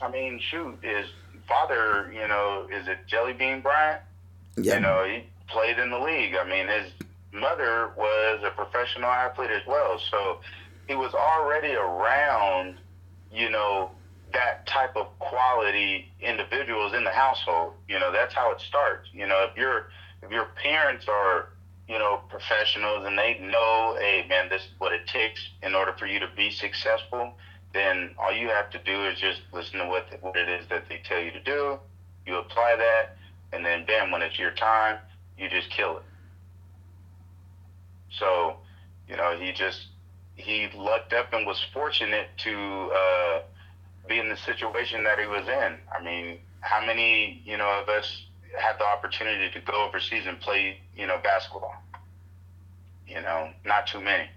I 0.00 0.10
mean, 0.10 0.40
shoot, 0.40 0.78
his 0.80 1.06
father, 1.48 2.10
you 2.14 2.26
know, 2.28 2.68
is 2.72 2.86
it 2.86 2.98
Jelly 3.06 3.32
Bean 3.32 3.60
Bryant? 3.60 4.00
Yeah. 4.56 4.74
You 4.74 4.80
know, 4.80 5.04
he 5.04 5.24
played 5.48 5.78
in 5.78 5.90
the 5.90 5.98
league. 5.98 6.34
I 6.34 6.48
mean, 6.48 6.68
his 6.68 6.92
mother 7.32 7.92
was 7.96 8.40
a 8.44 8.50
professional 8.50 9.10
athlete 9.10 9.50
as 9.50 9.66
well. 9.66 10.00
So 10.10 10.40
he 10.88 10.94
was 10.94 11.14
already 11.14 11.74
around, 11.74 12.78
you 13.32 13.50
know, 13.50 13.90
that 14.32 14.66
type 14.66 14.96
of 14.96 15.06
quality 15.18 16.10
individuals 16.20 16.94
in 16.94 17.04
the 17.04 17.10
household. 17.10 17.74
You 17.88 17.98
know, 17.98 18.12
that's 18.12 18.34
how 18.34 18.52
it 18.52 18.60
starts. 18.60 19.08
You 19.12 19.26
know, 19.26 19.46
if 19.50 19.56
your 19.56 19.90
if 20.22 20.30
your 20.30 20.46
parents 20.62 21.06
are, 21.08 21.48
you 21.88 21.98
know, 21.98 22.20
professionals 22.28 23.06
and 23.06 23.18
they 23.18 23.38
know, 23.40 23.96
hey 23.98 24.26
man, 24.28 24.48
this 24.48 24.62
is 24.62 24.68
what 24.78 24.92
it 24.92 25.06
takes 25.06 25.40
in 25.62 25.74
order 25.74 25.94
for 25.98 26.06
you 26.06 26.20
to 26.20 26.28
be 26.36 26.50
successful, 26.50 27.34
then 27.72 28.10
all 28.18 28.32
you 28.32 28.48
have 28.48 28.70
to 28.70 28.78
do 28.78 29.04
is 29.06 29.18
just 29.18 29.40
listen 29.52 29.78
to 29.78 29.86
what 29.86 30.06
what 30.20 30.36
it 30.36 30.48
is 30.48 30.66
that 30.68 30.88
they 30.88 31.00
tell 31.04 31.20
you 31.20 31.30
to 31.32 31.42
do. 31.42 31.78
You 32.26 32.36
apply 32.36 32.76
that, 32.76 33.16
and 33.52 33.64
then 33.64 33.84
bam, 33.84 34.10
when 34.10 34.22
it's 34.22 34.38
your 34.38 34.52
time, 34.52 34.98
you 35.36 35.48
just 35.48 35.70
kill 35.70 35.98
it. 35.98 36.02
So, 38.18 38.56
you 39.08 39.16
know, 39.16 39.36
he 39.38 39.52
just 39.52 39.86
he 40.34 40.68
lucked 40.74 41.12
up 41.12 41.32
and 41.32 41.46
was 41.46 41.62
fortunate 41.72 42.28
to 42.38 42.90
uh, 42.94 43.40
be 44.08 44.18
in 44.18 44.28
the 44.28 44.36
situation 44.36 45.04
that 45.04 45.18
he 45.18 45.26
was 45.26 45.46
in. 45.48 45.78
I 45.96 46.02
mean, 46.02 46.38
how 46.60 46.84
many 46.84 47.42
you 47.44 47.56
know 47.56 47.80
of 47.82 47.88
us 47.88 48.22
had 48.58 48.78
the 48.78 48.84
opportunity 48.84 49.50
to 49.50 49.60
go 49.60 49.86
overseas 49.86 50.24
and 50.26 50.40
play 50.40 50.78
you 50.96 51.06
know 51.06 51.18
basketball? 51.22 51.74
You 53.06 53.20
know, 53.20 53.50
not 53.64 53.86
too 53.86 54.00
many. 54.00 54.28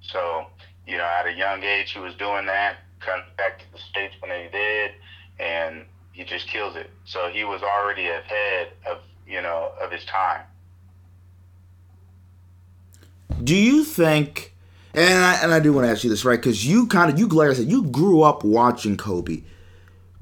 So, 0.00 0.46
you 0.86 0.96
know, 0.98 1.04
at 1.04 1.26
a 1.26 1.32
young 1.32 1.62
age, 1.62 1.92
he 1.92 2.00
was 2.00 2.14
doing 2.14 2.46
that. 2.46 2.76
Comes 3.00 3.24
back 3.36 3.58
to 3.58 3.64
the 3.72 3.78
states 3.78 4.14
when 4.20 4.30
he 4.30 4.48
did, 4.50 4.92
and 5.38 5.84
he 6.16 6.24
just 6.24 6.48
kills 6.48 6.76
it. 6.76 6.90
So 7.04 7.28
he 7.28 7.44
was 7.44 7.62
already 7.62 8.08
ahead 8.08 8.68
of 8.90 8.98
you 9.26 9.42
know 9.42 9.72
of 9.80 9.92
his 9.92 10.04
time. 10.06 10.42
Do 13.44 13.54
you 13.54 13.84
think? 13.84 14.54
And 14.94 15.22
I, 15.22 15.42
and 15.42 15.52
I 15.52 15.60
do 15.60 15.74
want 15.74 15.86
to 15.86 15.90
ask 15.90 16.04
you 16.04 16.10
this, 16.10 16.24
right? 16.24 16.40
Because 16.40 16.66
you 16.66 16.86
kind 16.86 17.12
of 17.12 17.18
you 17.18 17.28
like 17.28 17.50
I 17.50 17.52
said, 17.52 17.70
you 17.70 17.82
grew 17.84 18.22
up 18.22 18.44
watching 18.44 18.96
Kobe. 18.96 19.42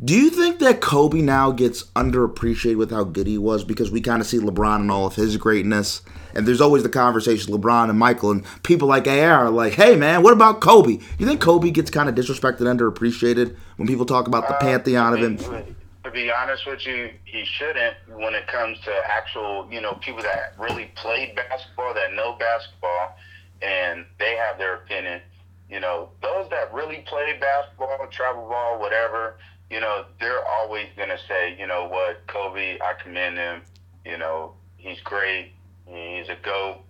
Do 0.05 0.13
you 0.13 0.31
think 0.31 0.59
that 0.59 0.81
Kobe 0.81 1.23
now 1.23 1.53
gets 1.53 1.85
underappreciated 1.95 2.77
with 2.77 2.91
how 2.91 3.05
good 3.05 3.29
he 3.29 3.39
was 3.39 3.63
because 3.63 3.93
we 3.93 4.01
kind 4.01 4.21
of 4.21 4.27
see 4.27 4.39
LeBron 4.39 4.81
and 4.81 4.91
all 4.91 5.07
of 5.07 5.15
his 5.15 5.37
greatness, 5.37 6.03
and 6.35 6.49
there's 6.49 6.61
always 6.61 6.83
the 6.83 6.89
conversation 6.89 7.55
LeBron 7.55 7.89
and 7.89 7.99
Michael 7.99 8.33
and 8.33 8.45
people 8.65 8.89
like 8.89 9.07
AR 9.07 9.47
are 9.47 9.51
like, 9.51 9.75
hey 9.75 9.95
man, 9.95 10.25
what 10.25 10.33
about 10.33 10.61
Kobe? 10.61 10.99
You 11.19 11.27
think 11.27 11.41
Kobe 11.41 11.71
gets 11.71 11.93
kind 11.93 12.09
of 12.09 12.17
disrespected, 12.17 12.63
underappreciated 12.63 13.57
when 13.77 13.87
people 13.87 14.05
talk 14.05 14.27
about 14.27 14.49
the 14.49 14.57
Uh, 14.57 14.61
pantheon 14.61 15.15
of 15.15 15.21
him? 15.21 15.77
Be- 16.15 16.31
honest 16.31 16.67
with 16.67 16.87
you, 16.87 17.11
he 17.25 17.45
shouldn't 17.45 17.97
when 18.09 18.35
it 18.35 18.47
comes 18.47 18.79
to 18.81 18.93
actual, 19.07 19.69
you 19.71 19.81
know, 19.81 19.95
people 19.95 20.23
that 20.23 20.55
really 20.59 20.91
played 20.95 21.35
basketball, 21.35 21.93
that 21.95 22.15
know 22.15 22.37
basketball, 22.39 23.17
and 23.61 24.07
they 24.19 24.37
have 24.37 24.57
their 24.59 24.75
opinion. 24.75 25.21
You 25.69 25.81
know, 25.81 26.11
those 26.23 26.49
that 26.51 26.73
really 26.73 27.05
play 27.07 27.37
basketball, 27.41 28.07
travel 28.11 28.49
ball, 28.49 28.79
whatever, 28.79 29.37
you 29.71 29.81
know, 29.81 30.05
they're 30.21 30.47
always 30.47 30.87
going 30.97 31.09
to 31.09 31.19
say, 31.27 31.57
you 31.59 31.67
know 31.67 31.89
what, 31.89 32.27
Kobe, 32.27 32.79
I 32.81 32.95
commend 33.03 33.37
him. 33.37 33.63
You 34.05 34.19
know, 34.19 34.53
he's 34.77 35.01
great. 35.01 35.53
He's 35.87 36.29
a 36.29 36.37
GOAT. 36.43 36.81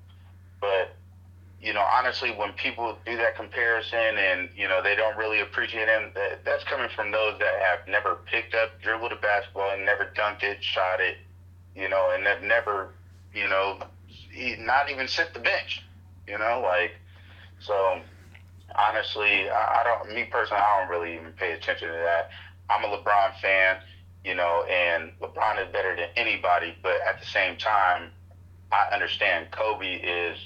But 0.61 0.95
you 1.65 1.73
know, 1.73 1.81
honestly, 1.81 2.31
when 2.31 2.53
people 2.53 2.99
do 3.07 3.17
that 3.17 3.37
comparison 3.37 4.19
and, 4.19 4.51
you 4.55 4.69
know, 4.69 4.83
they 4.83 4.95
don't 4.95 5.17
really 5.17 5.41
appreciate 5.41 5.89
him, 5.89 6.13
that, 6.15 6.45
that's 6.45 6.63
coming 6.65 6.91
from 6.95 7.11
those 7.11 7.39
that 7.39 7.55
have 7.59 7.89
never 7.89 8.19
picked 8.31 8.55
up, 8.55 8.79
dribbled 8.83 9.13
a 9.13 9.17
basketball 9.17 9.71
and 9.71 9.87
never 9.87 10.13
dunked 10.15 10.43
it, 10.43 10.63
shot 10.63 11.01
it, 11.01 11.17
you 11.75 11.89
know, 11.89 12.11
and 12.15 12.27
have 12.27 12.43
never, 12.43 12.91
you 13.33 13.49
know, 13.49 13.79
not 14.59 14.91
even 14.91 15.09
sit 15.09 15.33
the 15.33 15.41
bench, 15.41 15.83
you 16.29 16.37
know, 16.37 16.61
like, 16.63 16.97
so 17.61 17.99
honestly, 18.77 19.49
I, 19.49 19.81
I 19.81 19.85
don't, 19.85 20.15
me 20.15 20.25
personally, 20.31 20.63
I 20.63 20.81
don't 20.81 20.91
really 20.91 21.15
even 21.15 21.33
pay 21.33 21.53
attention 21.53 21.89
to 21.89 21.95
that. 21.95 22.29
I'm 22.69 22.85
a 22.85 22.89
LeBron 22.89 23.41
fan, 23.41 23.79
you 24.23 24.35
know, 24.35 24.65
and 24.65 25.13
LeBron 25.19 25.67
is 25.67 25.73
better 25.73 25.97
than 25.97 26.11
anybody, 26.15 26.77
but 26.83 26.97
at 27.09 27.21
the 27.21 27.27
same 27.27 27.57
time, 27.57 28.11
I 28.71 28.93
understand 28.93 29.51
Kobe 29.51 29.95
is 29.95 30.37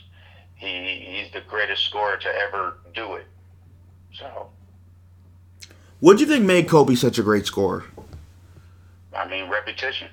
he 0.58 1.22
he's 1.22 1.32
the 1.32 1.40
greatest 1.48 1.84
scorer 1.84 2.16
to 2.16 2.28
ever 2.28 2.78
do 2.94 3.14
it. 3.14 3.26
So 4.18 4.48
What 6.00 6.16
do 6.18 6.24
you 6.24 6.28
think 6.28 6.44
made 6.44 6.68
Kobe 6.68 6.94
such 6.94 7.18
a 7.18 7.22
great 7.22 7.46
scorer? 7.46 7.84
I 9.14 9.26
mean 9.28 9.48
repetition. 9.48 10.08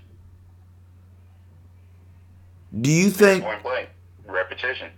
Do 2.79 2.91
you 2.91 3.09
think? 3.09 3.43
Point 3.43 3.63
blank. 3.63 3.89
Repetition. 4.25 4.89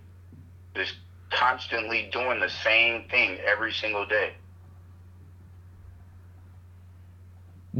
Just 0.74 0.94
constantly 1.30 2.08
doing 2.12 2.40
the 2.40 2.48
same 2.48 3.08
thing 3.08 3.38
every 3.46 3.72
single 3.72 4.06
day. 4.06 4.32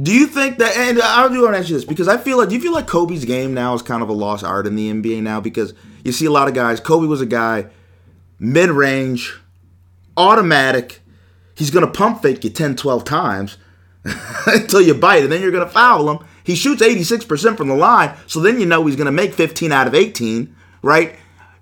Do 0.01 0.13
you 0.13 0.27
think 0.27 0.59
that? 0.59 0.77
And 0.77 1.01
I 1.01 1.27
do 1.29 1.43
want 1.43 1.55
to 1.55 1.59
ask 1.59 1.69
you 1.69 1.75
this 1.75 1.85
because 1.85 2.07
I 2.07 2.19
feel 2.19 2.39
like. 2.39 2.51
Do 2.51 2.55
you 2.55 2.61
feel 2.61 2.73
like 2.73 2.87
Kobe's 2.87 3.25
game 3.25 3.55
now 3.55 3.75
is 3.75 3.83
kind 3.83 4.03
of 4.03 4.09
a 4.09 4.13
lost 4.13 4.45
art 4.45 4.67
in 4.67 4.77
the 4.77 4.93
NBA 4.93 5.23
now? 5.23 5.41
Because 5.41 5.75
you 6.09 6.13
see 6.13 6.27
a 6.27 6.31
lot 6.31 6.49
of 6.49 6.55
guys. 6.55 6.81
Kobe 6.81 7.07
was 7.07 7.21
a 7.21 7.27
guy, 7.27 7.67
mid 8.39 8.71
range, 8.71 9.39
automatic. 10.17 11.01
He's 11.55 11.71
gonna 11.71 11.87
pump 11.87 12.23
fake 12.23 12.43
you 12.43 12.51
10, 12.51 12.77
12 12.77 13.05
times 13.05 13.59
until 14.47 14.81
you 14.81 14.95
bite, 14.95 15.23
and 15.23 15.31
then 15.31 15.41
you're 15.41 15.53
gonna 15.53 15.69
foul 15.69 16.11
him. 16.11 16.27
He 16.43 16.55
shoots 16.55 16.83
86% 16.83 17.57
from 17.57 17.69
the 17.69 17.75
line, 17.75 18.17
so 18.27 18.41
then 18.41 18.59
you 18.59 18.67
know 18.67 18.85
he's 18.87 18.97
gonna 18.97 19.13
make 19.13 19.35
15 19.35 19.71
out 19.71 19.87
of 19.87 19.95
18, 19.95 20.55
right? 20.83 21.15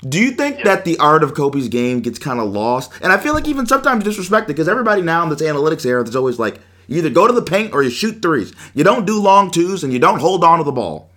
Do 0.09 0.21
you 0.21 0.31
think 0.31 0.63
that 0.63 0.85
the 0.85 0.99
art 0.99 1.25
of 1.25 1.35
Kobe's 1.35 1.69
game 1.69 2.01
gets 2.01 2.19
kind 2.19 2.39
of 2.39 2.53
lost? 2.53 2.93
And 3.03 3.13
I 3.13 3.17
feel 3.17 3.35
like 3.35 3.49
even 3.49 3.67
sometimes 3.67 4.05
disrespected 4.05 4.49
because 4.49 4.69
everybody 4.69 5.03
now 5.03 5.23
in 5.25 5.31
this 5.31 5.43
analytics 5.43 5.85
era, 5.85 6.05
there's 6.05 6.15
always 6.15 6.39
like, 6.39 6.61
you 6.87 6.99
either 6.99 7.11
go 7.11 7.27
to 7.27 7.33
the 7.33 7.43
paint 7.43 7.73
or 7.73 7.83
you 7.83 7.91
shoot 7.91 8.23
threes. 8.23 8.53
You 8.75 8.85
don't 8.85 9.07
do 9.07 9.21
long 9.21 9.51
twos 9.51 9.83
and 9.83 9.93
you 9.93 9.99
don't 9.99 10.21
hold 10.21 10.45
on 10.45 10.59
to 10.59 10.65
the 10.65 10.71
ball. 10.71 11.11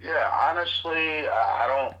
Yeah, 0.00 0.30
honestly, 0.66 1.28
I 1.28 1.66
don't 1.66 1.96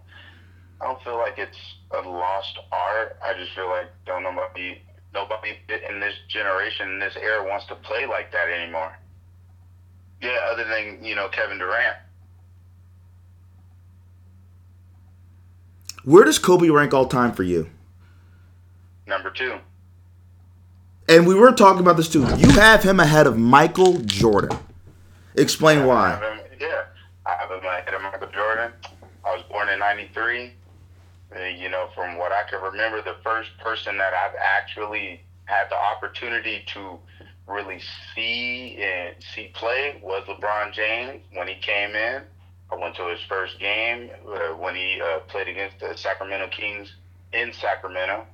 I 0.80 0.84
don't 0.84 1.02
feel 1.02 1.16
like 1.16 1.38
it's 1.38 1.58
a 1.92 2.08
lost 2.08 2.58
art. 2.72 3.16
I 3.24 3.34
just 3.34 3.52
feel 3.54 3.68
like 3.68 3.86
don't 4.04 4.22
nobody 4.22 4.80
nobody 5.14 5.56
in 5.88 6.00
this 6.00 6.14
generation, 6.28 6.90
in 6.92 6.98
this 6.98 7.16
era 7.16 7.46
wants 7.46 7.66
to 7.66 7.74
play 7.76 8.06
like 8.06 8.32
that 8.32 8.48
anymore. 8.48 8.96
Yeah, 10.20 10.38
other 10.50 10.64
than, 10.64 11.04
you 11.04 11.14
know, 11.14 11.28
Kevin 11.28 11.58
Durant. 11.58 11.96
Where 16.04 16.24
does 16.24 16.38
Kobe 16.38 16.68
rank 16.68 16.94
all 16.94 17.06
time 17.06 17.32
for 17.32 17.42
you? 17.42 17.68
Number 19.06 19.30
two. 19.30 19.58
And 21.08 21.26
we 21.26 21.34
were 21.34 21.52
talking 21.52 21.80
about 21.80 21.96
this 21.96 22.08
too. 22.08 22.26
You 22.36 22.50
have 22.50 22.82
him 22.82 23.00
ahead 23.00 23.26
of 23.26 23.38
Michael 23.38 23.98
Jordan. 24.00 24.58
Explain 25.34 25.78
I 25.78 25.80
have 25.80 25.88
why. 26.20 26.45
Have 27.56 27.64
him 27.64 27.70
ahead 27.70 27.94
of 27.94 28.02
Michael 28.02 28.28
Jordan. 28.32 28.72
I 29.24 29.34
was 29.34 29.42
born 29.50 29.68
in 29.68 29.78
'93. 29.78 30.52
Uh, 31.34 31.40
you 31.44 31.68
know, 31.68 31.88
from 31.94 32.18
what 32.18 32.32
I 32.32 32.48
can 32.48 32.62
remember, 32.62 33.02
the 33.02 33.16
first 33.24 33.50
person 33.58 33.98
that 33.98 34.12
I've 34.14 34.36
actually 34.38 35.20
had 35.46 35.68
the 35.70 35.76
opportunity 35.76 36.64
to 36.74 36.98
really 37.48 37.80
see 38.14 38.76
and 38.80 39.16
see 39.34 39.50
play 39.54 40.00
was 40.02 40.24
LeBron 40.28 40.72
James 40.72 41.22
when 41.32 41.48
he 41.48 41.54
came 41.56 41.94
in. 41.96 42.22
I 42.70 42.74
went 42.74 42.96
to 42.96 43.08
his 43.08 43.20
first 43.28 43.58
game 43.58 44.10
uh, 44.28 44.54
when 44.54 44.74
he 44.74 45.00
uh, 45.00 45.20
played 45.20 45.48
against 45.48 45.78
the 45.80 45.96
Sacramento 45.96 46.48
Kings 46.48 46.92
in 47.32 47.52
Sacramento, 47.52 48.26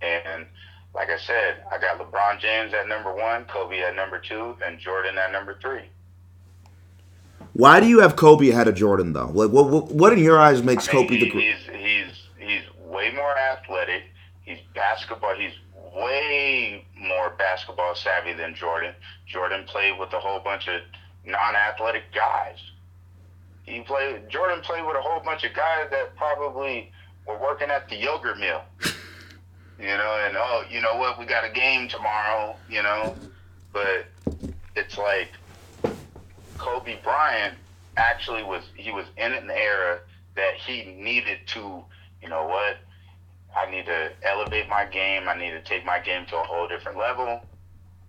and 0.00 0.46
like 0.94 1.10
I 1.10 1.18
said, 1.18 1.64
I 1.70 1.78
got 1.78 1.98
LeBron 1.98 2.40
James 2.40 2.72
at 2.72 2.88
number 2.88 3.14
one, 3.14 3.44
Kobe 3.46 3.80
at 3.80 3.94
number 3.96 4.18
two, 4.18 4.56
and 4.64 4.78
Jordan 4.78 5.18
at 5.18 5.32
number 5.32 5.58
three. 5.60 5.84
Why 7.52 7.80
do 7.80 7.86
you 7.86 8.00
have 8.00 8.16
Kobe 8.16 8.48
ahead 8.50 8.68
of 8.68 8.74
Jordan 8.74 9.12
though? 9.12 9.26
Like, 9.32 9.50
what, 9.50 9.68
what, 9.70 9.86
what 9.92 10.12
in 10.12 10.18
your 10.18 10.40
eyes 10.40 10.62
makes 10.62 10.88
I 10.88 10.92
mean, 10.92 11.02
Kobe 11.08 11.18
the 11.18 11.24
he- 11.26 11.30
great? 11.30 11.54
he's 11.56 11.66
he's 11.76 12.48
he's 12.48 12.62
way 12.86 13.12
more 13.14 13.36
athletic. 13.38 14.02
He's 14.42 14.58
basketball. 14.74 15.34
He's 15.36 15.52
way 15.94 16.84
more 16.98 17.30
basketball 17.38 17.94
savvy 17.94 18.32
than 18.32 18.54
Jordan. 18.54 18.94
Jordan 19.26 19.64
played 19.66 19.98
with 19.98 20.12
a 20.12 20.18
whole 20.20 20.40
bunch 20.40 20.68
of 20.68 20.80
non-athletic 21.24 22.04
guys. 22.14 22.56
He 23.64 23.80
played. 23.80 24.28
Jordan 24.28 24.60
played 24.62 24.84
with 24.84 24.96
a 24.96 25.00
whole 25.00 25.20
bunch 25.20 25.44
of 25.44 25.54
guys 25.54 25.86
that 25.90 26.14
probably 26.16 26.90
were 27.26 27.38
working 27.38 27.70
at 27.70 27.88
the 27.88 27.96
yogurt 27.96 28.38
mill. 28.38 28.62
You 29.76 29.88
know, 29.88 30.20
and 30.24 30.36
oh, 30.38 30.62
you 30.70 30.80
know 30.80 30.96
what? 30.98 31.18
We 31.18 31.26
got 31.26 31.44
a 31.44 31.50
game 31.50 31.88
tomorrow. 31.88 32.54
You 32.70 32.84
know, 32.84 33.16
but 33.72 34.06
it's 34.76 34.96
like 34.96 35.30
Kobe 36.64 36.96
Bryant 37.02 37.58
actually 37.98 38.42
was 38.42 38.62
he 38.74 38.90
was 38.90 39.04
in 39.18 39.32
an 39.32 39.50
era 39.50 40.00
that 40.34 40.54
he 40.54 40.96
needed 40.98 41.40
to, 41.48 41.84
you 42.22 42.28
know 42.28 42.46
what? 42.46 42.78
I 43.54 43.70
need 43.70 43.84
to 43.84 44.10
elevate 44.22 44.68
my 44.68 44.86
game. 44.86 45.28
I 45.28 45.36
need 45.36 45.50
to 45.50 45.62
take 45.62 45.84
my 45.84 46.00
game 46.00 46.24
to 46.26 46.36
a 46.36 46.42
whole 46.42 46.66
different 46.66 46.96
level, 46.96 47.42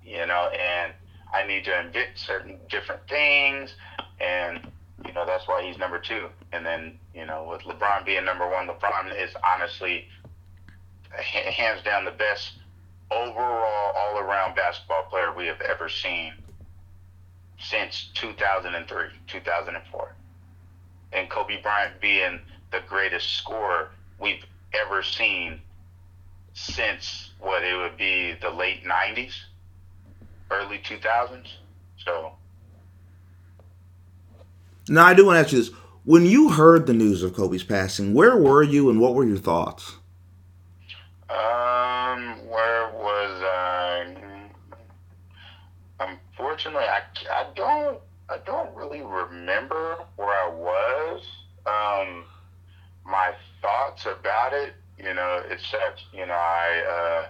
you 0.03 0.25
know, 0.25 0.49
and 0.57 0.93
I 1.33 1.45
need 1.45 1.65
to 1.65 1.79
invent 1.79 2.11
certain 2.15 2.57
different 2.69 3.05
things, 3.09 3.75
and 4.21 4.61
you 5.05 5.11
know 5.11 5.25
that's 5.25 5.47
why 5.49 5.61
he's 5.61 5.77
number 5.77 5.99
two. 5.99 6.29
And 6.53 6.65
then 6.65 6.97
you 7.13 7.25
know 7.25 7.43
with 7.51 7.63
LeBron 7.63 8.05
being 8.05 8.23
number 8.23 8.49
one, 8.49 8.67
LeBron 8.67 9.21
is 9.21 9.35
honestly 9.43 10.07
hands 11.11 11.83
down 11.83 12.05
the 12.05 12.11
best 12.11 12.53
overall, 13.11 13.91
all 13.95 14.17
around 14.17 14.55
basketball 14.55 15.03
player 15.09 15.33
we 15.35 15.45
have 15.45 15.59
ever 15.61 15.89
seen 15.89 16.33
since 17.59 18.09
2003, 18.15 19.07
2004. 19.27 20.15
And 21.13 21.29
Kobe 21.29 21.61
Bryant 21.61 21.99
being 22.01 22.39
the 22.71 22.81
greatest 22.87 23.33
scorer 23.37 23.89
we've 24.19 24.43
ever 24.73 25.01
seen 25.03 25.61
since 26.53 27.31
what 27.39 27.63
it 27.63 27.75
would 27.77 27.97
be 27.97 28.33
the 28.41 28.49
late 28.49 28.83
90s, 28.83 29.33
early 30.51 30.79
2000s. 30.79 31.47
So, 32.03 32.33
Now 34.89 35.05
I 35.05 35.13
do 35.13 35.25
want 35.25 35.35
to 35.37 35.39
ask 35.41 35.51
you 35.51 35.59
this: 35.59 35.71
When 36.03 36.25
you 36.25 36.49
heard 36.49 36.85
the 36.85 36.93
news 36.93 37.23
of 37.23 37.33
Kobe's 37.33 37.63
passing, 37.63 38.13
where 38.13 38.37
were 38.37 38.61
you 38.63 38.89
and 38.89 38.99
what 38.99 39.15
were 39.15 39.25
your 39.25 39.37
thoughts? 39.37 39.93
um, 41.29 42.37
where 42.47 42.89
was 42.93 43.41
I? 43.43 43.74
Unfortunately, 46.55 46.87
I, 46.87 47.01
I 47.41 47.45
don't 47.53 47.99
I 48.29 48.37
don't 48.45 48.73
really 48.73 49.01
remember 49.01 49.97
where 50.15 50.29
I 50.29 50.47
was. 50.47 51.21
Um, 51.65 52.23
my 53.05 53.33
thoughts 53.61 54.05
about 54.05 54.53
it, 54.53 54.73
you 54.97 55.13
know, 55.13 55.43
except 55.49 56.03
you 56.13 56.25
know 56.25 56.33
I 56.33 57.25
uh, 57.25 57.27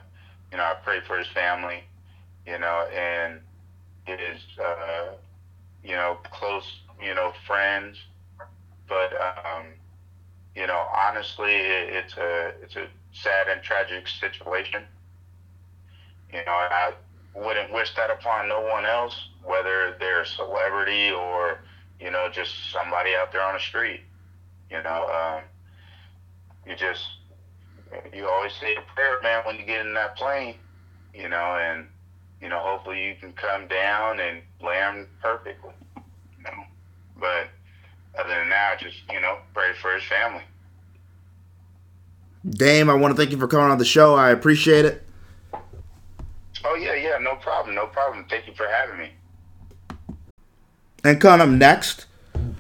you 0.52 0.58
know 0.58 0.64
I 0.64 0.76
prayed 0.84 1.06
for 1.08 1.18
his 1.18 1.28
family, 1.30 1.84
you 2.46 2.60
know, 2.60 2.88
and 2.96 3.42
his 4.06 4.42
uh, 4.64 5.14
you 5.84 5.96
know 5.96 6.20
close 6.32 6.82
you 7.02 7.16
know 7.16 7.34
friends, 7.48 7.98
but 8.88 9.12
um, 9.20 9.66
you 10.56 10.68
know 10.68 10.86
honestly, 10.96 11.56
it, 11.56 11.90
it's 11.90 12.16
a 12.16 12.54
it's 12.62 12.76
a 12.76 12.86
sad 13.12 13.48
and 13.48 13.64
tragic 13.64 14.08
situation. 14.08 14.84
You 16.32 16.46
know, 16.46 16.52
I 16.52 16.94
wouldn't 17.36 17.72
wish 17.74 17.94
that 17.96 18.10
upon 18.10 18.48
no 18.48 18.62
one 18.62 18.86
else, 18.86 19.30
whether 19.44 19.96
they're 20.00 20.22
a 20.22 20.26
celebrity 20.26 21.12
or, 21.12 21.60
you 22.00 22.10
know, 22.10 22.30
just 22.32 22.72
somebody 22.72 23.12
out 23.16 23.32
there 23.32 23.42
on 23.42 23.54
the 23.54 23.60
street. 23.60 24.02
You 24.72 24.82
know, 24.82 25.08
um, 25.10 25.44
you 26.66 26.76
just, 26.76 27.04
you 28.14 28.28
always 28.28 28.54
say 28.60 28.76
a 28.76 28.82
prayer, 28.96 29.20
man, 29.22 29.44
when 29.46 29.58
you 29.58 29.66
get 29.66 29.86
in 29.86 29.94
that 29.94 30.16
plane, 30.18 30.56
you 31.14 31.30
know, 31.30 31.58
and, 31.58 31.88
you 32.42 32.50
know, 32.50 32.60
hopefully 32.60 33.06
you 33.06 33.16
can 33.20 33.34
come 33.34 33.68
down 33.68 34.20
and 34.20 34.42
land 34.62 35.08
perfectly, 35.22 35.74
you 35.96 36.44
know. 36.44 36.64
But 37.20 37.50
other 38.18 38.30
than 38.30 38.50
that, 38.50 38.80
just, 38.80 38.98
you 39.12 39.22
know, 39.22 39.38
pray 39.54 39.74
for 39.82 39.94
his 39.94 40.04
family. 40.04 40.44
Dame, 42.50 42.90
I 42.90 42.94
want 42.94 43.14
to 43.14 43.18
thank 43.18 43.32
you 43.32 43.38
for 43.38 43.48
coming 43.48 43.72
on 43.72 43.78
the 43.78 43.86
show. 43.86 44.16
I 44.16 44.30
appreciate 44.30 44.86
it. 44.86 45.05
Oh, 46.76 46.78
yeah, 46.78 46.94
yeah, 46.94 47.18
no 47.22 47.36
problem, 47.36 47.74
no 47.74 47.86
problem. 47.88 48.26
Thank 48.30 48.48
you 48.48 48.54
for 48.54 48.68
having 48.68 48.98
me. 49.00 49.12
And 51.06 51.22
coming 51.22 51.48
up 51.48 51.58
next, 51.58 52.06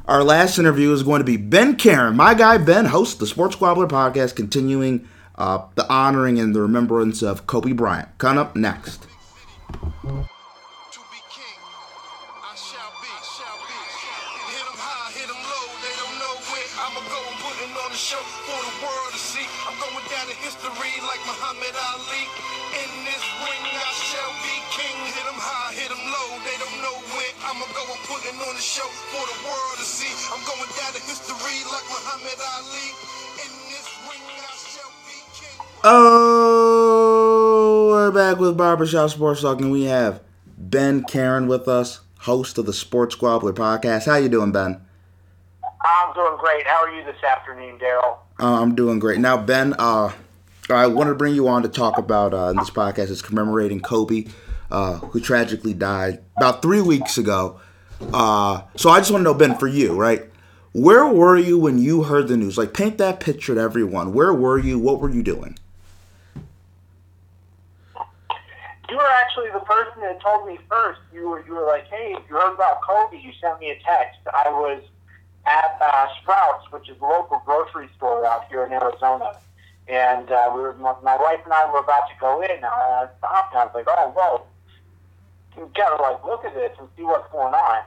our 0.05 0.23
last 0.23 0.57
interview 0.57 0.93
is 0.93 1.03
going 1.03 1.19
to 1.19 1.25
be 1.25 1.35
Ben 1.35 1.75
Karen. 1.75 2.15
My 2.15 2.33
guy 2.33 2.57
Ben 2.57 2.85
hosts 2.85 3.15
the 3.15 3.27
Sports 3.27 3.57
Squabbler 3.57 3.89
podcast, 3.89 4.37
continuing 4.37 5.05
uh, 5.37 5.65
the 5.75 5.85
honoring 5.91 6.39
and 6.39 6.55
the 6.55 6.61
remembrance 6.61 7.21
of 7.21 7.45
Kobe 7.45 7.73
Bryant. 7.73 8.07
Coming 8.17 8.39
up 8.39 8.55
next. 8.55 9.05
Show 28.75 28.83
for 28.83 29.23
the 29.23 29.39
world 29.47 29.77
to 29.77 29.85
see. 29.87 30.11
I'm 30.35 30.43
going 30.43 30.69
down 30.75 30.91
in 30.95 31.01
history 31.07 31.63
like 31.71 31.87
Muhammad 31.87 32.35
Ali. 32.59 32.91
In 33.39 33.51
this 33.71 33.87
ring, 34.03 34.19
I 34.35 34.51
shall 34.67 34.91
be 35.07 35.15
king. 35.33 35.55
Oh, 35.85 37.07
we're 37.89 38.11
back 38.11 38.37
with 38.37 38.57
Barbershop 38.57 39.11
Sports 39.11 39.43
Talk, 39.43 39.61
and 39.61 39.71
we 39.71 39.85
have 39.85 40.21
Ben 40.57 41.05
Karen 41.05 41.47
with 41.47 41.69
us, 41.69 42.01
host 42.19 42.57
of 42.57 42.65
the 42.65 42.73
Sports 42.73 43.15
Squabbler 43.15 43.53
podcast. 43.53 44.07
How 44.07 44.17
you 44.17 44.27
doing, 44.27 44.51
Ben? 44.51 44.81
I'm 45.63 46.13
doing 46.13 46.35
great. 46.37 46.67
How 46.67 46.83
are 46.83 46.93
you 46.93 47.05
this 47.05 47.23
afternoon, 47.23 47.79
Daryl? 47.79 48.17
Uh, 48.41 48.61
I'm 48.61 48.75
doing 48.75 48.99
great. 48.99 49.19
Now, 49.21 49.37
Ben, 49.37 49.73
uh, 49.79 50.11
I 50.69 50.87
wanted 50.87 51.11
to 51.11 51.15
bring 51.15 51.33
you 51.33 51.47
on 51.47 51.63
to 51.63 51.69
talk 51.69 51.97
about 51.97 52.33
uh, 52.33 52.51
this 52.51 52.71
podcast 52.71 53.09
is 53.09 53.21
commemorating 53.21 53.79
Kobe, 53.79 54.25
uh, 54.69 54.95
who 54.97 55.21
tragically 55.21 55.73
died 55.73 56.19
about 56.35 56.61
three 56.61 56.81
weeks 56.81 57.17
ago. 57.17 57.61
Uh, 58.01 58.61
so 58.75 58.89
I 58.89 58.99
just 58.99 59.11
want 59.11 59.21
to 59.21 59.23
know, 59.23 59.33
Ben, 59.33 59.57
for 59.57 59.67
you, 59.67 59.95
right? 59.95 60.23
Where 60.73 61.07
were 61.07 61.37
you 61.37 61.57
when 61.57 61.77
you 61.77 62.03
heard 62.03 62.27
the 62.27 62.35
news? 62.35 62.57
Like, 62.57 62.73
paint 62.73 62.97
that 62.97 63.19
picture 63.19 63.55
to 63.55 63.61
everyone. 63.61 64.13
Where 64.13 64.33
were 64.33 64.59
you? 64.59 64.77
What 64.77 64.99
were 64.99 65.09
you 65.09 65.23
doing? 65.23 65.57
You 68.89 68.97
were 68.97 69.09
actually 69.25 69.51
the 69.51 69.61
person 69.61 70.01
that 70.01 70.21
told 70.21 70.47
me 70.47 70.59
first. 70.69 70.99
You 71.13 71.29
were 71.29 71.45
you 71.45 71.53
were 71.55 71.65
like, 71.65 71.87
hey, 71.87 72.13
if 72.17 72.29
you 72.29 72.35
heard 72.35 72.53
about 72.53 72.81
Kobe, 72.81 73.17
you 73.17 73.31
sent 73.41 73.59
me 73.59 73.71
a 73.71 73.75
text. 73.75 74.19
I 74.33 74.49
was 74.49 74.83
at 75.45 75.77
uh, 75.81 76.07
Sprouts, 76.21 76.71
which 76.71 76.89
is 76.89 76.97
a 77.01 77.05
local 77.05 77.41
grocery 77.45 77.89
store 77.95 78.25
out 78.25 78.47
here 78.49 78.65
in 78.65 78.73
Arizona, 78.73 79.37
and 79.87 80.29
uh, 80.31 80.51
we 80.53 80.61
were 80.61 80.73
my 80.73 81.15
wife 81.15 81.39
and 81.43 81.53
I 81.53 81.71
were 81.71 81.79
about 81.79 82.09
to 82.09 82.15
go 82.19 82.41
in. 82.41 82.51
And 82.51 82.65
I 82.65 83.07
stopped. 83.17 83.53
And 83.53 83.61
I 83.61 83.65
was 83.65 83.75
like, 83.75 83.85
oh, 83.87 84.11
whoa, 84.15 84.45
you 85.57 85.69
gotta 85.75 86.01
like 86.01 86.23
look 86.23 86.45
at 86.45 86.53
this 86.53 86.71
and 86.79 86.87
see 86.97 87.03
what's 87.03 87.31
going 87.31 87.53
on. 87.53 87.79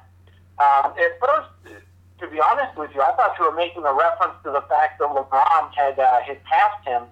Um, 0.58 0.92
at 0.98 1.12
first, 1.20 1.84
to 2.20 2.28
be 2.28 2.40
honest 2.40 2.76
with 2.76 2.90
you, 2.94 3.02
I 3.02 3.12
thought 3.14 3.36
you 3.38 3.44
were 3.44 3.56
making 3.56 3.84
a 3.84 3.94
reference 3.94 4.34
to 4.44 4.50
the 4.50 4.64
fact 4.68 4.98
that 4.98 5.08
LeBron 5.08 5.74
had 5.74 5.98
uh, 5.98 6.20
had 6.20 6.42
passed 6.44 6.86
him. 6.86 7.02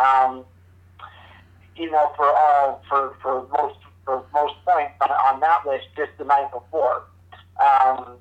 Um, 0.00 0.44
you 1.76 1.90
know, 1.90 2.12
for 2.16 2.28
uh, 2.28 2.74
for 2.88 3.16
for 3.22 3.46
most 3.52 3.78
for 4.04 4.24
most 4.32 4.54
points 4.64 4.94
on, 5.00 5.10
on 5.10 5.40
that 5.40 5.66
list 5.66 5.86
just 5.96 6.10
the 6.18 6.24
night 6.24 6.50
before. 6.52 7.04
Um, 7.62 8.18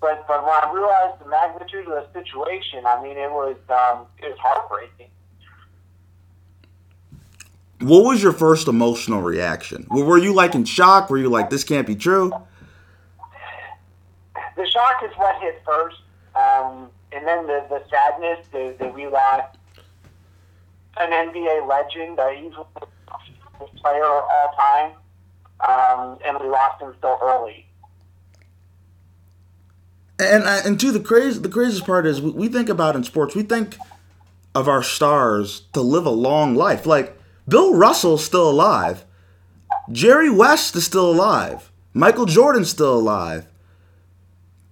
but 0.00 0.26
but 0.26 0.42
when 0.42 0.52
I 0.52 0.72
realized 0.72 1.20
the 1.20 1.28
magnitude 1.28 1.86
of 1.88 1.94
the 1.94 2.06
situation, 2.12 2.86
I 2.86 3.02
mean, 3.02 3.16
it 3.16 3.30
was 3.30 3.56
um, 3.68 4.06
it 4.18 4.30
was 4.30 4.38
heartbreaking. 4.40 5.10
What 7.82 8.04
was 8.04 8.22
your 8.22 8.32
first 8.32 8.68
emotional 8.68 9.20
reaction? 9.22 9.86
Were 9.90 10.04
were 10.04 10.18
you 10.18 10.32
like 10.32 10.54
in 10.54 10.64
shock? 10.64 11.10
Were 11.10 11.18
you 11.18 11.28
like, 11.28 11.50
this 11.50 11.64
can't 11.64 11.86
be 11.86 11.96
true? 11.96 12.32
The 14.56 14.66
shock 14.66 15.02
is 15.04 15.10
what 15.16 15.40
hit 15.42 15.60
first, 15.66 15.96
um, 16.36 16.90
and 17.10 17.26
then 17.26 17.46
the 17.48 17.66
the 17.68 17.82
sadness, 17.90 18.46
the 18.52 18.76
the 18.78 18.88
we 18.88 19.08
lost 19.08 19.56
an 20.98 21.10
NBA 21.10 21.66
legend, 21.66 22.20
a 22.20 22.30
easily 22.38 22.66
player 23.76 24.04
of 24.04 24.24
all 24.30 24.54
time, 24.56 24.92
um, 25.68 26.18
and 26.24 26.38
we 26.40 26.48
lost 26.48 26.80
him 26.80 26.94
so 27.00 27.18
early. 27.20 27.66
And 30.20 30.44
and 30.44 30.78
two, 30.78 30.92
the 30.92 31.00
crazy 31.00 31.40
the 31.40 31.48
craziest 31.48 31.84
part 31.84 32.06
is 32.06 32.22
we, 32.22 32.30
we 32.30 32.48
think 32.48 32.68
about 32.68 32.94
in 32.94 33.02
sports, 33.02 33.34
we 33.34 33.42
think 33.42 33.76
of 34.54 34.68
our 34.68 34.84
stars 34.84 35.62
to 35.72 35.80
live 35.80 36.06
a 36.06 36.10
long 36.10 36.54
life. 36.54 36.86
Like 36.86 37.18
Bill 37.48 37.74
Russell's 37.74 38.24
still 38.24 38.48
alive, 38.48 39.04
Jerry 39.90 40.30
West 40.30 40.76
is 40.76 40.86
still 40.86 41.10
alive, 41.10 41.70
Michael 41.92 42.26
Jordan's 42.26 42.70
still 42.70 42.94
alive, 42.94 43.46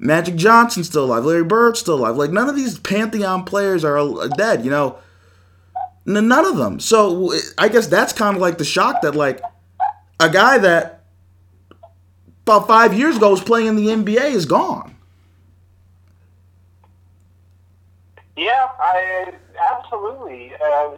Magic 0.01 0.35
Johnson's 0.35 0.87
still 0.87 1.05
alive, 1.05 1.25
Larry 1.25 1.45
Bird's 1.45 1.79
still 1.79 1.97
alive. 1.97 2.17
Like 2.17 2.31
none 2.31 2.49
of 2.49 2.57
these 2.57 2.79
pantheon 2.79 3.45
players 3.45 3.85
are 3.85 4.29
dead. 4.29 4.65
You 4.65 4.71
know, 4.71 4.99
none 6.07 6.47
of 6.47 6.57
them. 6.57 6.81
So 6.81 7.35
I 7.59 7.69
guess 7.69 7.87
that's 7.87 8.15
kind 8.15 8.35
of 8.35 8.41
like 8.41 8.57
the 8.57 8.65
shock 8.65 9.03
that 9.03 9.15
like 9.15 9.43
a 10.19 10.31
guy 10.31 10.57
that 10.59 11.05
about 12.43 12.67
five 12.67 12.95
years 12.95 13.19
ago 13.19 13.31
was 13.31 13.43
playing 13.43 13.67
in 13.67 13.77
the 13.77 13.89
NBA 13.89 14.33
is 14.33 14.47
gone. 14.47 14.97
Yeah, 18.37 18.69
I 18.79 19.35
absolutely. 19.71 20.55
Um, 20.55 20.97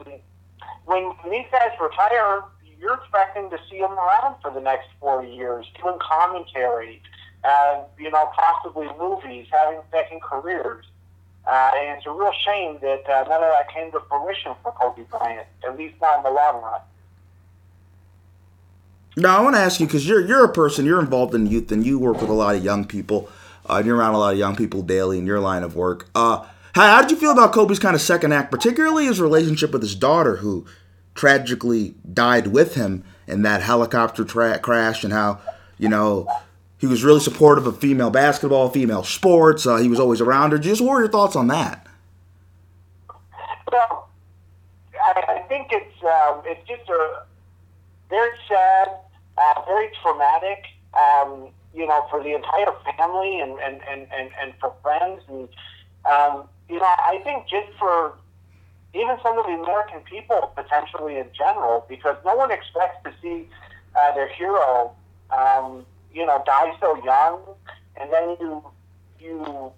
when 0.85 1.13
these 1.31 1.47
guys 1.51 1.71
retire, 1.81 2.43
you're 2.81 2.95
expecting 2.95 3.49
to 3.51 3.59
see 3.71 3.79
them 3.79 3.93
around 3.93 4.37
for 4.43 4.51
the 4.51 4.61
next 4.61 4.89
four 5.01 5.25
years, 5.25 5.67
doing 5.81 5.99
commentary, 6.01 7.01
uh, 7.45 7.83
you 7.99 8.11
know, 8.11 8.31
possibly 8.35 8.89
movies, 8.99 9.47
having 9.51 9.81
second 9.91 10.21
careers. 10.23 10.85
Uh, 11.47 11.71
and 11.77 11.99
it's 11.99 12.07
a 12.07 12.11
real 12.11 12.33
shame 12.45 12.79
that 12.81 13.09
uh, 13.09 13.25
none 13.29 13.43
of 13.43 13.51
that 13.51 13.69
came 13.73 13.91
to 13.91 14.01
fruition 14.09 14.53
for 14.63 14.73
Kobe 14.73 15.03
Bryant, 15.11 15.47
at 15.67 15.77
least 15.77 15.95
not 16.01 16.19
in 16.19 16.25
the 16.25 16.31
long 16.31 16.63
run. 16.63 16.81
Now 19.17 19.39
I 19.39 19.43
want 19.43 19.57
to 19.57 19.61
ask 19.61 19.79
you 19.79 19.87
because 19.87 20.09
you're 20.09 20.25
you're 20.25 20.45
a 20.45 20.53
person 20.53 20.87
you're 20.87 21.01
involved 21.01 21.35
in 21.35 21.47
youth 21.47 21.71
and 21.71 21.85
you 21.85 21.99
work 21.99 22.21
with 22.21 22.31
a 22.31 22.35
lot 22.35 22.55
of 22.55 22.65
young 22.65 22.87
people. 22.87 23.29
Uh, 23.69 23.83
you're 23.85 23.97
around 23.97 24.15
a 24.15 24.19
lot 24.19 24.33
of 24.33 24.39
young 24.39 24.57
people 24.57 24.83
daily 24.83 25.19
in 25.19 25.27
your 25.27 25.39
line 25.39 25.63
of 25.63 25.77
work. 25.77 26.09
Uh, 26.15 26.47
How, 26.75 26.87
how 26.87 27.03
did 27.03 27.11
you 27.11 27.17
feel 27.17 27.33
about 27.33 27.53
Kobe's 27.53 27.79
kind 27.79 27.95
of 27.95 28.01
second 28.01 28.33
act, 28.33 28.51
particularly 28.51 29.07
his 29.07 29.21
relationship 29.21 29.73
with 29.73 29.83
his 29.83 29.95
daughter, 29.95 30.37
who 30.37 30.67
tragically 31.15 31.95
died 32.13 32.49
with 32.49 32.75
him 32.75 33.05
in 33.27 33.43
that 33.43 33.63
helicopter 33.63 34.25
tra- 34.25 34.59
crash, 34.59 35.05
and 35.05 35.13
how 35.13 35.41
you 35.79 35.89
know 35.89 36.27
he 36.79 36.87
was 36.87 37.05
really 37.05 37.21
supportive 37.21 37.67
of 37.67 37.79
female 37.79 38.11
basketball, 38.11 38.71
female 38.71 39.05
sports. 39.05 39.67
Uh, 39.67 39.77
he 39.77 39.89
was 39.89 40.01
always 40.01 40.21
around 40.21 40.53
her. 40.53 40.59
Just 40.59 40.81
what 40.81 40.93
were 40.93 41.01
your 41.01 41.11
thoughts 41.11 41.37
on 41.37 41.49
that? 41.49 41.87
Well, 43.71 44.09
I, 44.95 45.23
I 45.29 45.39
think 45.49 45.69
it's 45.71 46.03
um, 46.03 46.43
it's 46.47 46.67
just 46.67 46.89
a 46.89 47.23
very 48.09 48.37
sad, 48.49 48.89
uh, 49.37 49.63
very 49.67 49.91
traumatic. 50.03 50.65
Um, 50.95 51.49
you 51.75 51.87
know, 51.87 52.07
for 52.11 52.23
the 52.23 52.35
entire 52.35 52.73
family 52.97 53.41
and 53.41 53.59
and, 53.61 53.81
and, 53.89 54.07
and, 54.13 54.31
and 54.41 54.55
for 54.61 54.75
friends 54.83 55.23
and 55.29 55.49
um, 56.11 56.49
you 56.73 56.79
know, 56.79 56.87
I 56.87 57.21
think 57.23 57.49
just 57.49 57.69
for 57.79 58.15
even 58.95 59.17
some 59.23 59.39
of 59.39 59.45
the 59.45 59.53
American 59.53 60.01
people 60.01 60.53
potentially 60.57 61.19
in 61.19 61.29
general, 61.37 61.85
because 61.89 62.17
no 62.25 62.35
one 62.35 62.51
expects 62.51 62.97
to 63.05 63.13
see 63.21 63.49
uh, 63.95 64.15
their 64.15 64.29
hero, 64.29 64.93
um, 65.31 65.85
you 66.15 66.25
know, 66.25 66.43
die 66.47 66.73
so 66.81 66.97
young, 67.05 67.41
and 68.01 68.11
then 68.11 68.37
you 68.41 68.65
you 69.21 69.73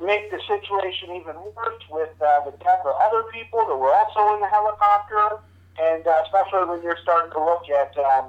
make 0.00 0.30
the 0.32 0.40
situation 0.48 1.10
even 1.14 1.36
worse 1.54 1.82
with 1.90 2.10
uh, 2.20 2.44
the 2.44 2.50
death 2.58 2.82
of 2.84 2.94
other 3.00 3.22
people 3.32 3.60
that 3.66 3.76
were 3.76 3.94
also 3.94 4.34
in 4.34 4.40
the 4.40 4.48
helicopter, 4.48 5.38
and 5.78 6.06
uh, 6.06 6.22
especially 6.24 6.68
when 6.68 6.82
you're 6.82 6.98
starting 7.02 7.30
to 7.30 7.38
look 7.38 7.62
at 7.70 7.96
um, 7.98 8.26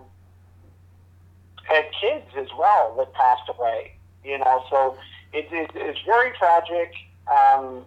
at 1.75 1.91
kids 1.99 2.29
as 2.37 2.47
well 2.57 2.95
that 2.97 3.11
passed 3.13 3.49
away. 3.57 3.93
You 4.23 4.37
know, 4.37 4.63
so 4.69 4.97
it, 5.33 5.47
it, 5.51 5.71
it's 5.75 5.99
very 6.05 6.31
tragic, 6.37 6.93
um, 7.27 7.85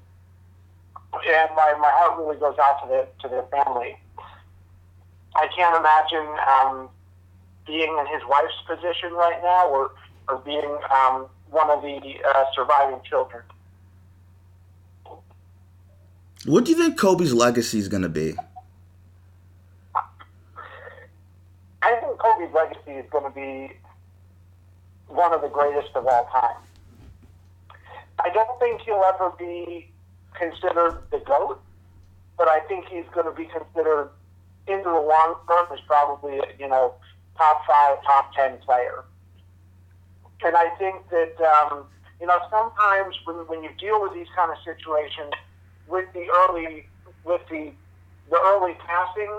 and 1.13 1.51
my, 1.55 1.75
my 1.81 1.91
heart 1.95 2.19
really 2.19 2.39
goes 2.39 2.57
out 2.59 2.83
to 2.83 2.89
the 2.89 3.07
to 3.23 3.29
their 3.29 3.45
family. 3.45 3.97
I 5.35 5.49
can't 5.55 5.77
imagine 5.77 6.29
um, 6.49 6.89
being 7.67 7.97
in 7.99 8.07
his 8.07 8.23
wife's 8.29 8.61
position 8.67 9.13
right 9.13 9.41
now, 9.43 9.69
or 9.69 9.93
or 10.29 10.39
being 10.39 10.79
um, 10.91 11.27
one 11.51 11.71
of 11.71 11.83
the 11.83 12.01
uh, 12.29 12.45
surviving 12.55 13.01
children. 13.09 13.43
What 16.45 16.65
do 16.65 16.71
you 16.71 16.77
think 16.77 16.99
Kobe's 16.99 17.35
legacy 17.35 17.79
is 17.79 17.89
going 17.89 18.03
to 18.03 18.09
be? 18.09 18.37
I 21.83 21.95
think 22.01 22.19
Kobe's 22.19 22.53
legacy 22.55 22.93
is 22.93 23.11
going 23.11 23.25
to 23.25 23.31
be 23.31 23.77
one 25.09 25.33
of 25.33 25.41
the 25.41 25.49
greatest 25.49 25.95
of 25.95 26.07
all 26.07 26.29
time. 26.33 26.66
I 28.27 28.31
don't 28.31 28.59
think 28.59 28.81
he'll 28.81 29.05
ever 29.15 29.31
be 29.39 29.89
considered 30.35 30.99
the 31.13 31.19
GOAT, 31.19 31.61
but 32.37 32.49
I 32.49 32.59
think 32.67 32.87
he's 32.87 33.05
going 33.15 33.27
to 33.27 33.33
be 33.33 33.45
considered 33.45 34.11
into 34.67 34.83
the 34.83 35.01
long 35.01 35.37
term 35.49 35.67
as 35.73 35.79
probably, 35.87 36.41
you 36.59 36.67
know, 36.67 36.95
top 37.39 37.63
five, 37.69 38.03
top 38.03 38.33
ten 38.35 38.59
player. 38.59 39.05
And 40.45 40.57
I 40.57 40.71
think 40.71 41.09
that, 41.11 41.41
um, 41.41 41.85
you 42.21 42.27
know, 42.27 42.37
sometimes 42.51 43.15
when, 43.27 43.37
when 43.47 43.63
you 43.63 43.71
deal 43.79 44.03
with 44.03 44.13
these 44.13 44.27
kind 44.35 44.51
of 44.51 44.59
situations 44.65 45.33
with 45.87 46.13
the 46.13 46.27
early, 46.29 46.85
with 47.23 47.43
the, 47.49 47.71
the 48.29 48.41
early 48.43 48.75
passing, 48.85 49.31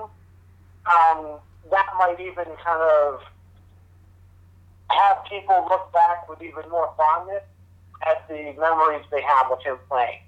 um, 0.87 1.39
that 1.71 1.87
might 1.99 2.21
even 2.21 2.45
kind 2.63 2.81
of 2.81 3.19
have 4.87 5.17
people 5.29 5.67
look 5.69 5.91
back 5.91 6.29
with 6.29 6.41
even 6.41 6.69
more 6.69 6.93
fondness 6.95 7.43
at 8.05 8.27
the 8.27 8.53
memories 8.59 9.05
they 9.11 9.21
have 9.21 9.51
of 9.51 9.61
him 9.63 9.77
playing. 9.89 10.19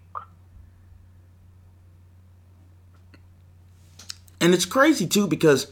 And 4.41 4.53
it's 4.53 4.65
crazy 4.65 5.05
too 5.07 5.28
because 5.28 5.67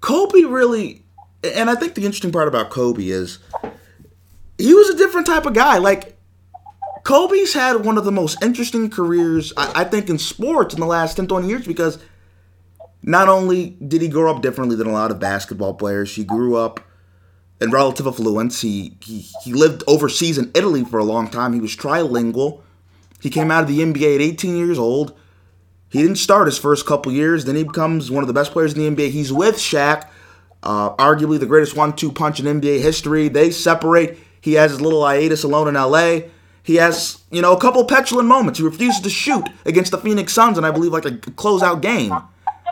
Kobe 0.00 0.42
really, 0.42 1.04
and 1.42 1.70
I 1.70 1.74
think 1.74 1.94
the 1.94 2.04
interesting 2.04 2.32
part 2.32 2.48
about 2.48 2.70
Kobe 2.70 3.06
is 3.06 3.38
he 4.58 4.74
was 4.74 4.90
a 4.90 4.96
different 4.96 5.26
type 5.26 5.46
of 5.46 5.54
guy. 5.54 5.78
Like 5.78 6.18
Kobe's 7.02 7.54
had 7.54 7.84
one 7.84 7.96
of 7.96 8.04
the 8.04 8.12
most 8.12 8.42
interesting 8.42 8.90
careers, 8.90 9.52
I, 9.56 9.82
I 9.82 9.84
think, 9.84 10.10
in 10.10 10.18
sports 10.18 10.74
in 10.74 10.80
the 10.80 10.86
last 10.86 11.16
10, 11.16 11.28
20 11.28 11.48
years 11.48 11.66
because 11.66 11.98
not 13.02 13.28
only 13.28 13.70
did 13.70 14.02
he 14.02 14.08
grow 14.08 14.34
up 14.34 14.42
differently 14.42 14.76
than 14.76 14.86
a 14.86 14.92
lot 14.92 15.10
of 15.10 15.18
basketball 15.18 15.74
players, 15.74 16.14
he 16.14 16.24
grew 16.24 16.56
up 16.56 16.80
in 17.60 17.70
relative 17.70 18.06
affluence. 18.06 18.60
He, 18.60 18.96
he 19.00 19.26
he 19.42 19.52
lived 19.52 19.82
overseas 19.86 20.38
in 20.38 20.50
Italy 20.54 20.84
for 20.84 20.98
a 20.98 21.04
long 21.04 21.28
time. 21.28 21.52
He 21.52 21.60
was 21.60 21.76
trilingual. 21.76 22.62
He 23.20 23.30
came 23.30 23.50
out 23.50 23.62
of 23.62 23.68
the 23.68 23.80
NBA 23.80 24.14
at 24.16 24.20
18 24.20 24.56
years 24.56 24.78
old. 24.78 25.14
He 25.90 26.00
didn't 26.00 26.16
start 26.16 26.46
his 26.46 26.56
first 26.56 26.86
couple 26.86 27.12
years. 27.12 27.44
Then 27.44 27.56
he 27.56 27.64
becomes 27.64 28.10
one 28.10 28.22
of 28.22 28.28
the 28.28 28.32
best 28.32 28.52
players 28.52 28.74
in 28.74 28.96
the 28.96 29.02
NBA. 29.02 29.10
He's 29.10 29.32
with 29.32 29.56
Shaq, 29.56 30.08
uh, 30.62 30.94
arguably 30.94 31.38
the 31.38 31.46
greatest 31.46 31.76
one-two 31.76 32.12
punch 32.12 32.40
in 32.40 32.46
NBA 32.60 32.80
history. 32.80 33.28
They 33.28 33.50
separate. 33.50 34.18
He 34.40 34.54
has 34.54 34.70
his 34.70 34.80
little 34.80 35.04
hiatus 35.04 35.42
alone 35.42 35.68
in 35.68 35.74
LA. 35.74 36.20
He 36.62 36.76
has, 36.76 37.22
you 37.30 37.42
know, 37.42 37.52
a 37.52 37.60
couple 37.60 37.84
petulant 37.84 38.28
moments. 38.28 38.58
He 38.58 38.64
refuses 38.64 39.00
to 39.02 39.10
shoot 39.10 39.44
against 39.66 39.90
the 39.90 39.98
Phoenix 39.98 40.32
Suns, 40.32 40.56
and 40.56 40.66
I 40.66 40.70
believe 40.70 40.92
like 40.92 41.04
a 41.04 41.10
closeout 41.10 41.82
game. 41.82 42.14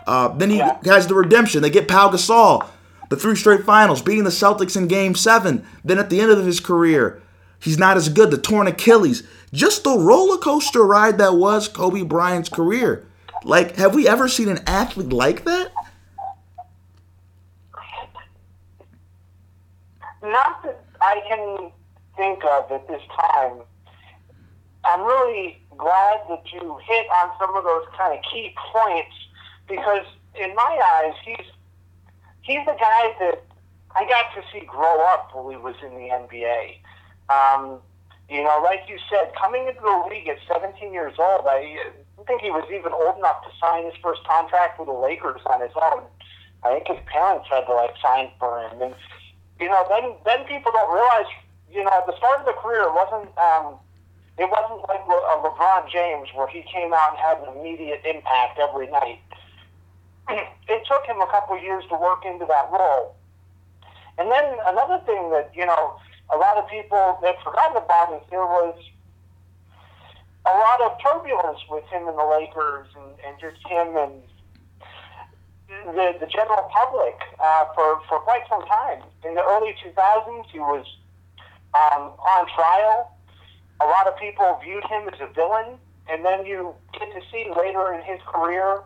Uh, 0.07 0.29
then 0.29 0.51
he 0.51 0.63
has 0.85 1.07
the 1.07 1.15
redemption. 1.15 1.61
They 1.61 1.71
get 1.71 1.89
Pau 1.89 2.11
Gasol, 2.11 2.67
the 3.09 3.17
three 3.17 3.37
straight 3.37 3.65
finals, 3.65 4.03
beating 4.03 4.25
the 4.25 4.31
Celtics 4.31 4.77
in 4.77 4.89
Game 4.89 5.15
Seven. 5.15 5.65
Then 5.85 5.99
at 5.99 6.11
the 6.11 6.21
end 6.21 6.31
of 6.31 6.45
his 6.45 6.61
career, 6.61 7.23
he's 7.59 7.79
not 7.79 7.97
as 7.97 8.09
good. 8.09 8.31
The 8.31 8.39
torn 8.39 8.67
Achilles. 8.67 9.23
Just 9.53 9.85
the 9.85 9.97
roller 9.97 10.39
coaster 10.39 10.85
ride 10.85 11.19
that 11.19 11.35
was 11.35 11.69
Kobe 11.69 12.03
Bryant's 12.03 12.49
career. 12.49 13.07
Like, 13.45 13.77
have 13.77 13.95
we 13.95 14.07
ever 14.07 14.29
seen 14.29 14.49
an 14.49 14.61
athlete 14.67 15.13
like 15.13 15.45
that? 15.45 15.73
Not 20.23 20.63
that 20.65 20.85
I 21.01 21.23
can 21.29 21.71
think 22.17 22.45
of 22.45 22.71
at 22.73 22.87
this 22.89 23.01
time. 23.19 23.61
I'm 24.85 25.03
really 25.03 25.63
glad 25.77 26.21
that 26.29 26.43
you 26.53 26.79
hit 26.87 27.07
on 27.23 27.31
some 27.39 27.57
of 27.57 27.65
those 27.65 27.85
kind 27.97 28.19
of 28.19 28.25
key 28.31 28.55
points 28.73 29.15
because, 29.69 30.05
in 30.35 30.55
my 30.55 30.81
eyes, 30.95 31.15
he's 31.25 31.47
he's 32.49 32.65
the 32.65 32.77
guy 32.81 33.13
that 33.21 33.45
I 33.95 34.09
got 34.09 34.33
to 34.35 34.43
see 34.51 34.65
grow 34.65 35.05
up 35.13 35.37
when 35.37 35.53
he 35.53 35.61
was 35.61 35.77
in 35.85 35.93
the 35.93 36.09
NBA. 36.09 36.81
Um, 37.29 37.81
you 38.29 38.43
know, 38.43 38.61
like 38.65 38.89
you 38.89 38.97
said, 39.13 39.33
coming 39.37 39.69
into 39.69 39.81
the 39.81 40.09
league 40.09 40.29
at 40.29 40.39
17 40.49 40.93
years 40.93 41.15
old, 41.19 41.45
I 41.45 41.93
think 42.27 42.41
he 42.41 42.51
was 42.51 42.65
even 42.73 42.93
old 42.93 43.19
enough 43.21 43.45
to 43.45 43.51
sign 43.61 43.85
his 43.85 43.95
first 44.03 44.25
contract 44.25 44.81
with 44.81 44.89
the 44.89 44.97
Lakers 44.97 45.41
on 45.45 45.61
his 45.61 45.77
own. 45.77 46.05
I 46.65 46.73
think 46.73 46.89
his 46.89 47.05
parents 47.07 47.47
had 47.49 47.69
to 47.69 47.75
like 47.75 47.95
sign 48.03 48.33
for 48.41 48.61
him, 48.61 48.83
and 48.83 48.95
you 49.61 49.69
know, 49.69 49.85
then 49.89 50.17
then 50.25 50.45
people 50.49 50.73
don't 50.73 50.91
realize, 50.91 51.31
you 51.71 51.85
know, 51.85 51.93
at 51.95 52.07
the 52.07 52.17
start 52.17 52.41
of 52.41 52.47
the 52.47 52.57
career, 52.59 52.91
wasn't 52.91 53.31
um, 53.39 53.79
it 54.37 54.51
wasn't 54.51 54.83
like 54.89 55.07
Le- 55.07 55.23
uh, 55.23 55.39
LeBron 55.47 55.89
James 55.89 56.29
where 56.35 56.49
he 56.49 56.63
came 56.67 56.93
out 56.93 57.15
and 57.15 57.19
had 57.19 57.39
an 57.47 57.57
immediate 57.57 58.03
impact 58.05 58.59
every 58.59 58.89
night. 58.89 59.23
It 60.29 60.83
took 60.87 61.05
him 61.07 61.21
a 61.21 61.27
couple 61.27 61.57
of 61.57 61.63
years 61.63 61.85
to 61.89 61.97
work 61.97 62.25
into 62.25 62.47
that 62.47 62.69
role. 62.71 63.17
And 64.19 64.31
then 64.31 64.45
another 64.67 65.01
thing 65.07 65.31
that, 65.31 65.51
you 65.55 65.65
know, 65.65 65.97
a 66.31 66.37
lot 66.37 66.57
of 66.57 66.69
people 66.69 67.19
have 67.23 67.37
forgotten 67.43 67.77
about 67.77 68.13
is 68.15 68.23
there 68.31 68.45
was 68.45 68.77
a 70.45 70.55
lot 70.55 70.81
of 70.81 70.99
turbulence 71.03 71.61
with 71.71 71.85
him 71.87 72.09
and 72.09 72.19
the 72.19 72.25
Lakers 72.25 72.89
and, 72.97 73.15
and 73.27 73.41
just 73.41 73.57
him 73.67 73.97
and 73.97 74.23
the, 75.95 76.17
the 76.21 76.27
general 76.27 76.69
public 76.73 77.15
uh, 77.39 77.67
for, 77.75 78.01
for 78.09 78.19
quite 78.21 78.43
some 78.49 78.65
time. 78.67 79.03
In 79.25 79.35
the 79.35 79.45
early 79.45 79.75
2000s, 79.85 80.47
he 80.51 80.59
was 80.59 80.87
um, 81.75 82.13
on 82.19 82.47
trial. 82.55 83.15
A 83.81 83.85
lot 83.85 84.07
of 84.07 84.19
people 84.19 84.59
viewed 84.65 84.85
him 84.85 85.09
as 85.09 85.21
a 85.21 85.33
villain. 85.33 85.79
And 86.11 86.25
then 86.25 86.47
you 86.47 86.75
get 86.93 87.13
to 87.13 87.21
see 87.31 87.47
later 87.55 87.93
in 87.93 88.03
his 88.03 88.19
career, 88.27 88.83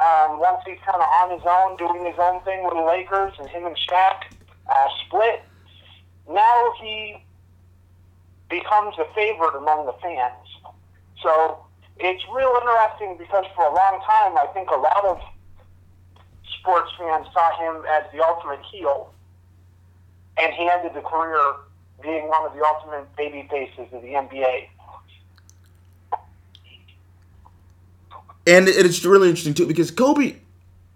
um, 0.00 0.40
once 0.40 0.60
he's 0.66 0.78
kind 0.84 1.00
of 1.00 1.08
on 1.22 1.30
his 1.30 1.46
own, 1.46 1.76
doing 1.76 2.04
his 2.04 2.18
own 2.18 2.42
thing 2.42 2.64
with 2.64 2.74
the 2.74 2.82
Lakers, 2.82 3.32
and 3.38 3.48
him 3.48 3.66
and 3.66 3.76
Shaq 3.76 4.24
uh, 4.68 4.88
split. 5.06 5.42
Now 6.28 6.72
he 6.80 7.22
becomes 8.48 8.94
a 8.98 9.06
favorite 9.14 9.56
among 9.56 9.86
the 9.86 9.94
fans. 10.02 10.48
So 11.22 11.64
it's 11.98 12.22
real 12.34 12.52
interesting 12.60 13.16
because 13.18 13.44
for 13.54 13.64
a 13.64 13.74
long 13.74 14.00
time, 14.04 14.36
I 14.36 14.46
think 14.52 14.70
a 14.70 14.76
lot 14.76 15.04
of 15.04 15.20
sports 16.58 16.90
fans 16.98 17.26
saw 17.32 17.56
him 17.58 17.84
as 17.88 18.04
the 18.12 18.22
ultimate 18.24 18.60
heel, 18.70 19.12
and 20.38 20.52
he 20.54 20.68
ended 20.68 20.94
the 20.94 21.02
career 21.02 21.38
being 22.02 22.28
one 22.28 22.44
of 22.44 22.56
the 22.56 22.64
ultimate 22.64 23.14
baby 23.16 23.46
faces 23.50 23.92
of 23.92 24.02
the 24.02 24.08
NBA. 24.08 24.68
And 28.46 28.68
it's 28.68 29.04
really 29.04 29.28
interesting 29.28 29.54
too 29.54 29.66
because 29.66 29.90
Kobe. 29.90 30.36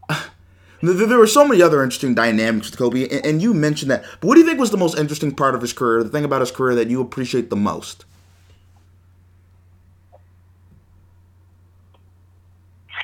There 0.80 1.18
were 1.18 1.26
so 1.26 1.44
many 1.44 1.60
other 1.60 1.82
interesting 1.82 2.14
dynamics 2.14 2.70
with 2.70 2.78
Kobe, 2.78 3.08
and 3.08 3.42
you 3.42 3.52
mentioned 3.52 3.90
that. 3.90 4.04
But 4.20 4.28
what 4.28 4.34
do 4.34 4.40
you 4.42 4.46
think 4.46 4.60
was 4.60 4.70
the 4.70 4.76
most 4.76 4.96
interesting 4.96 5.34
part 5.34 5.56
of 5.56 5.60
his 5.60 5.72
career? 5.72 6.04
The 6.04 6.08
thing 6.08 6.24
about 6.24 6.40
his 6.40 6.52
career 6.52 6.76
that 6.76 6.88
you 6.88 7.00
appreciate 7.00 7.50
the 7.50 7.56
most? 7.56 8.04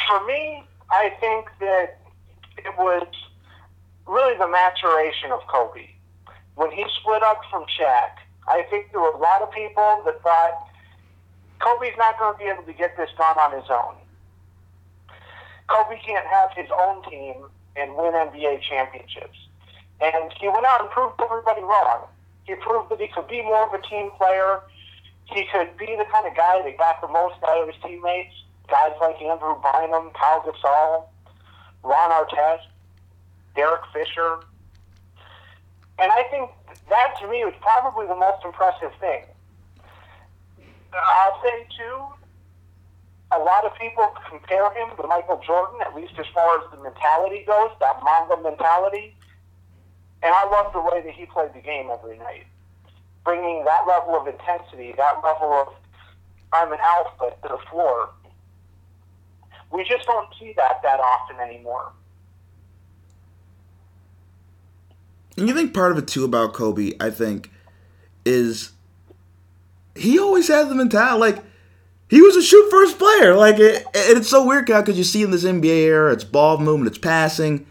For 0.07 0.25
me, 0.25 0.63
I 0.89 1.11
think 1.19 1.49
that 1.59 1.99
it 2.59 2.79
was 2.79 3.09
really 4.07 4.39
the 4.39 4.47
maturation 4.47 5.33
of 5.33 5.41
Kobe. 5.49 5.89
When 6.55 6.71
he 6.71 6.85
split 7.01 7.25
up 7.25 7.41
from 7.51 7.65
Shaq, 7.65 8.23
I 8.47 8.63
think 8.71 8.93
there 8.93 9.01
were 9.01 9.11
a 9.11 9.19
lot 9.19 9.43
of 9.43 9.51
people 9.51 10.03
that 10.05 10.23
thought 10.23 10.69
Kobe's 11.59 11.97
not 11.99 12.19
going 12.21 12.35
to 12.35 12.39
be 12.39 12.45
able 12.45 12.63
to 12.63 12.73
get 12.73 12.97
this 12.97 13.11
done 13.19 13.37
on 13.39 13.61
his 13.61 13.69
own. 13.69 13.97
Kobe 15.69 15.99
can't 16.05 16.27
have 16.27 16.51
his 16.57 16.69
own 16.71 17.03
team 17.11 17.35
and 17.77 17.95
win 17.97 18.13
NBA 18.13 18.63
championships. 18.63 19.39
And 20.01 20.33
he 20.41 20.49
went 20.49 20.67
out 20.67 20.81
and 20.81 20.91
proved 20.91 21.21
everybody 21.21 21.63
wrong. 21.63 22.07
He 22.45 22.55
proved 22.57 22.91
that 22.91 23.01
he 23.01 23.09
could 23.09 23.29
be 23.29 23.43
more 23.43 23.67
of 23.67 23.73
a 23.73 23.83
team 23.87 24.11
player. 24.19 24.61
He 25.27 25.47
could 25.53 25.77
be 25.77 25.87
the 25.87 26.05
kind 26.13 26.27
of 26.27 26.37
guy 26.37 26.63
that 26.63 26.79
got 26.79 27.01
the 27.01 27.09
most 27.09 27.37
out 27.47 27.63
of 27.63 27.69
his 27.69 27.77
teammates. 27.83 28.35
Guys 28.69 28.93
like 29.01 29.21
Andrew 29.21 29.57
Bynum, 29.63 30.11
Pau 30.15 30.45
Gasol, 30.45 31.05
Ron 31.83 32.11
Artest, 32.11 32.67
Derek 33.55 33.83
Fisher. 33.93 34.41
And 35.99 36.11
I 36.11 36.25
think 36.31 36.51
that 36.89 37.15
to 37.21 37.29
me 37.29 37.45
was 37.45 37.55
probably 37.61 38.07
the 38.07 38.17
most 38.17 38.45
impressive 38.45 38.93
thing. 39.01 39.25
I'll 40.93 41.41
say 41.43 41.67
too, 41.77 42.05
a 43.37 43.43
lot 43.43 43.65
of 43.65 43.73
people 43.79 44.13
compare 44.29 44.71
him 44.75 44.97
to 44.97 45.07
Michael 45.07 45.41
Jordan, 45.47 45.81
at 45.81 45.95
least 45.95 46.15
as 46.19 46.27
far 46.33 46.59
as 46.59 46.71
the 46.71 46.83
mentality 46.83 47.45
goes, 47.47 47.71
that 47.81 47.97
Mamba 48.03 48.43
mentality. 48.43 49.17
And 50.23 50.33
I 50.33 50.49
love 50.49 50.73
the 50.73 50.81
way 50.81 51.03
that 51.03 51.13
he 51.13 51.27
played 51.27 51.53
the 51.55 51.61
game 51.61 51.91
every 51.93 52.19
night, 52.19 52.47
bringing 53.25 53.65
that 53.65 53.87
level 53.87 54.17
of 54.17 54.27
intensity, 54.27 54.95
that 54.97 55.23
level 55.23 55.53
of 55.53 55.69
I'm 56.53 56.73
an 56.73 56.79
alpha 56.81 57.35
to 57.43 57.49
the 57.49 57.59
floor. 57.71 58.11
We 59.73 59.85
just 59.85 60.07
don't 60.07 60.29
see 60.39 60.55
that 60.57 60.83
that 60.83 61.01
often 61.01 61.41
anymore. 61.41 61.91
And 65.37 65.49
you 65.49 65.55
think 65.55 65.75
part 65.75 65.91
of 65.91 65.99
it 65.99 66.07
too 66.07 66.25
about 66.25 66.53
Kobe, 66.53 66.93
I 67.01 67.11
think, 67.11 67.51
is 68.25 68.71
he 69.97 70.19
always 70.19 70.47
had 70.47 70.69
the 70.69 70.75
mentality 70.77 71.19
like 71.19 71.45
he 72.09 72.21
was 72.21 72.37
a 72.37 72.43
shoot 72.43 72.71
first 72.71 72.99
player. 72.99 73.35
Like 73.35 73.59
it, 73.59 73.85
and 73.95 74.19
it's 74.19 74.29
so 74.29 74.47
weird 74.47 74.67
because 74.67 74.97
you 74.99 75.05
see 75.05 75.23
in 75.23 75.31
this 75.31 75.45
NBA 75.45 75.85
era, 75.85 76.13
it's 76.13 76.25
ball 76.25 76.59
movement, 76.59 76.89
it's 76.89 76.99
passing, 76.99 77.67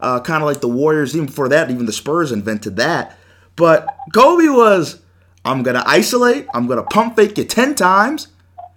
uh, 0.00 0.20
kind 0.20 0.42
of 0.42 0.46
like 0.46 0.60
the 0.60 0.68
Warriors. 0.68 1.14
Even 1.14 1.26
before 1.26 1.48
that, 1.48 1.70
even 1.70 1.86
the 1.86 1.92
Spurs 1.92 2.32
invented 2.32 2.76
that. 2.76 3.18
But 3.56 3.86
Kobe 4.14 4.48
was, 4.48 5.00
I'm 5.44 5.62
gonna 5.62 5.82
isolate, 5.86 6.46
I'm 6.54 6.66
gonna 6.66 6.84
pump 6.84 7.16
fake 7.16 7.36
you 7.38 7.44
ten 7.44 7.74
times. 7.74 8.28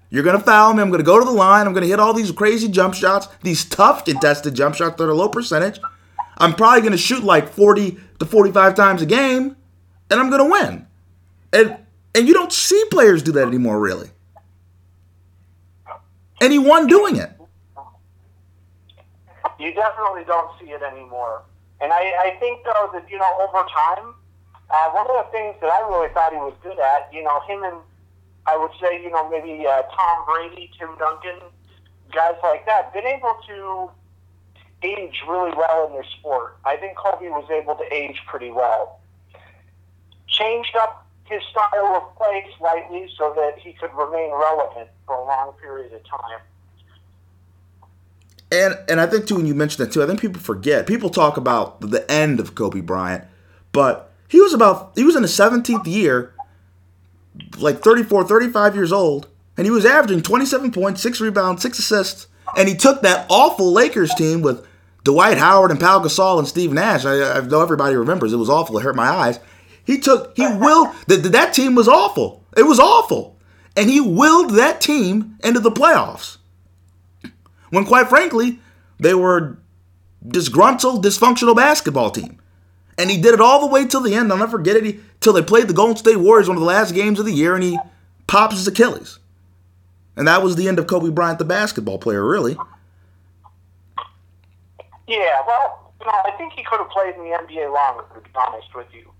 You're 0.10 0.24
gonna 0.24 0.40
foul 0.40 0.74
me. 0.74 0.82
I'm 0.82 0.92
gonna 0.92 1.04
go 1.04 1.20
to 1.20 1.26
the 1.26 1.32
line. 1.32 1.68
I'm 1.68 1.74
gonna 1.74 1.88
hit 1.88 2.00
all 2.00 2.14
these 2.14 2.32
crazy 2.32 2.68
jump 2.70 2.94
shots, 2.94 3.28
these 3.42 3.66
tough 3.66 4.06
contested 4.06 4.56
jump 4.56 4.76
shots 4.76 4.98
that 4.98 5.04
are 5.04 5.14
low 5.14 5.30
percentage. 5.30 5.80
I'm 6.38 6.54
probably 6.54 6.82
gonna 6.82 6.98
shoot 6.98 7.24
like 7.24 7.50
40 7.50 7.98
to 8.20 8.26
45 8.26 8.76
times 8.76 9.02
a 9.02 9.06
game, 9.06 9.56
and 10.10 10.20
I'm 10.20 10.30
gonna 10.30 10.50
win. 10.50 10.88
And 11.54 11.78
and 12.14 12.28
you 12.28 12.34
don't 12.34 12.52
see 12.52 12.82
players 12.92 13.24
do 13.24 13.32
that 13.34 13.48
anymore, 13.48 13.80
really. 13.80 14.10
Anyone 16.42 16.88
doing 16.88 17.16
it. 17.16 17.32
You 19.60 19.74
definitely 19.74 20.26
don't 20.26 20.52
see 20.60 20.72
it 20.72 20.82
anymore. 20.82 21.44
And 21.80 21.92
I, 21.92 22.34
I 22.34 22.38
think, 22.40 22.64
though, 22.66 22.90
that, 22.94 23.10
you 23.10 23.18
know, 23.18 23.48
over 23.48 23.66
time, 23.70 24.14
uh, 24.70 24.90
one 24.92 25.08
of 25.10 25.26
the 25.26 25.32
things 25.32 25.56
that 25.62 25.68
I 25.68 25.88
really 25.88 26.10
thought 26.14 26.32
he 26.32 26.38
was 26.38 26.54
good 26.62 26.80
at, 26.80 27.10
you 27.14 27.24
know, 27.24 27.40
him 27.48 27.64
and 27.64 27.78
I 28.48 28.58
would 28.58 28.72
say, 28.82 29.02
you 29.02 29.10
know, 29.10 29.30
maybe 29.30 29.66
uh, 29.66 29.82
Tom 29.84 30.26
Brady, 30.26 30.70
Tim 30.78 30.90
Duncan, 30.98 31.40
guys 32.12 32.36
like 32.44 32.66
that, 32.66 32.94
been 32.94 33.06
able 33.06 33.36
to 33.48 33.92
age 34.84 35.24
really 35.28 35.52
well 35.56 35.88
in 35.88 35.94
their 35.94 36.06
sport. 36.20 36.58
I 36.66 36.78
think 36.78 36.98
Kobe 36.98 37.30
was 37.30 37.50
able 37.50 37.76
to 37.76 37.94
age 37.94 38.22
pretty 38.28 38.52
well. 38.52 39.00
Changed 40.28 40.76
up 40.76 41.05
his 41.26 41.42
style 41.52 41.96
of 41.96 42.16
play 42.16 42.46
slightly 42.58 43.10
so 43.18 43.34
that 43.36 43.60
he 43.60 43.74
could 43.74 43.94
remain 43.94 44.32
relevant 44.32 44.90
for 45.06 45.16
a 45.16 45.26
long 45.26 45.54
period 45.62 45.92
of 45.94 46.02
time. 46.04 46.40
And 48.52 48.78
and 48.88 49.02
I 49.02 49.08
think 49.08 49.28
too 49.28 49.36
when 49.36 49.48
you 49.48 49.56
mentioned 49.56 49.86
that 49.86 49.94
too, 49.94 50.04
I 50.04 50.08
think 50.08 50.22
people 50.22 50.42
forget. 50.42 50.88
People 50.88 51.10
talk 51.10 51.36
about 51.36 51.82
the 51.82 52.10
end 52.12 52.40
of 52.40 52.54
Kobe 52.54 52.82
Bryant, 52.82 53.26
but 53.72 54.14
he 54.28 54.40
was 54.40 54.54
about 54.54 54.92
he 54.96 55.04
was 55.04 55.16
in 55.16 55.24
his 55.24 55.32
17th 55.32 55.88
year, 55.88 56.34
like 57.58 57.82
34, 57.82 58.26
35 58.26 58.76
years 58.76 58.92
old, 58.92 59.28
and 59.58 59.66
he 59.66 59.72
was 59.72 59.86
averaging 59.86 60.22
27 60.22 60.72
points, 60.72 61.02
six 61.02 61.20
rebounds, 61.20 61.64
six 61.64 61.80
assists, 61.80 62.28
and 62.56 62.70
he 62.70 62.76
took 62.76 63.02
that 63.02 63.26
awful 63.30 63.74
Lakers 63.74 64.14
team 64.14 64.42
with 64.44 64.66
Dwight 65.04 65.40
Howard 65.40 65.72
and 65.72 65.80
Pau 65.80 66.00
Gasol 66.00 66.38
and 66.38 66.48
Steve 66.48 66.72
Nash. 66.72 67.04
I, 67.04 67.38
I 67.38 67.42
know 67.42 67.62
everybody 67.62 67.96
remembers 67.96 68.32
it 68.32 68.38
was 68.38 68.50
awful. 68.50 68.78
It 68.78 68.84
hurt 68.84 68.96
my 68.96 69.08
eyes. 69.08 69.40
He 69.86 70.00
took 70.00 70.36
he 70.36 70.48
willed 70.48 70.90
that 71.08 71.24
that 71.32 71.54
team 71.54 71.76
was 71.76 71.88
awful. 71.88 72.44
It 72.58 72.64
was 72.64 72.80
awful, 72.80 73.38
and 73.76 73.90
he 73.90 74.02
willed 74.02 74.52
that 74.52 74.82
team 74.82 75.38
into 75.44 75.60
the 75.60 75.72
playoffs. 75.72 76.38
When 77.70 77.86
quite 77.86 78.08
frankly, 78.08 78.60
they 79.00 79.14
were 79.14 79.58
disgruntled, 80.26 81.04
dysfunctional 81.04 81.56
basketball 81.56 82.12
team. 82.12 82.40
And 82.98 83.12
he 83.12 83.20
did 83.20 83.34
it 83.34 83.42
all 83.42 83.60
the 83.60 83.68
way 83.68 83.86
till 83.86 84.02
the 84.02 84.16
end. 84.16 84.32
I'll 84.32 84.38
never 84.38 84.58
forget 84.58 84.78
it. 84.78 84.86
He, 84.86 85.00
till 85.20 85.34
they 85.34 85.42
played 85.42 85.68
the 85.68 85.74
Golden 85.74 85.98
State 85.98 86.16
Warriors, 86.16 86.48
one 86.48 86.56
of 86.58 86.62
the 86.62 86.68
last 86.68 86.94
games 86.94 87.20
of 87.20 87.26
the 87.26 87.34
year, 87.34 87.54
and 87.54 87.64
he 87.64 87.78
pops 88.28 88.56
his 88.56 88.68
Achilles. 88.68 89.20
And 90.16 90.28
that 90.28 90.42
was 90.42 90.56
the 90.56 90.68
end 90.68 90.80
of 90.80 90.88
Kobe 90.88 91.10
Bryant, 91.10 91.40
the 91.40 91.46
basketball 91.46 91.98
player, 91.98 92.26
really. 92.26 92.56
Yeah, 95.08 95.42
well, 95.46 95.94
you 96.00 96.06
know, 96.06 96.14
I 96.26 96.32
think 96.38 96.54
he 96.54 96.64
could 96.64 96.80
have 96.80 96.90
played 96.90 97.16
in 97.16 97.22
the 97.22 97.38
NBA 97.38 97.72
longer, 97.74 98.06
to 98.14 98.22
be 98.22 98.30
honest 98.34 98.74
with 98.74 98.88
you. 98.94 99.12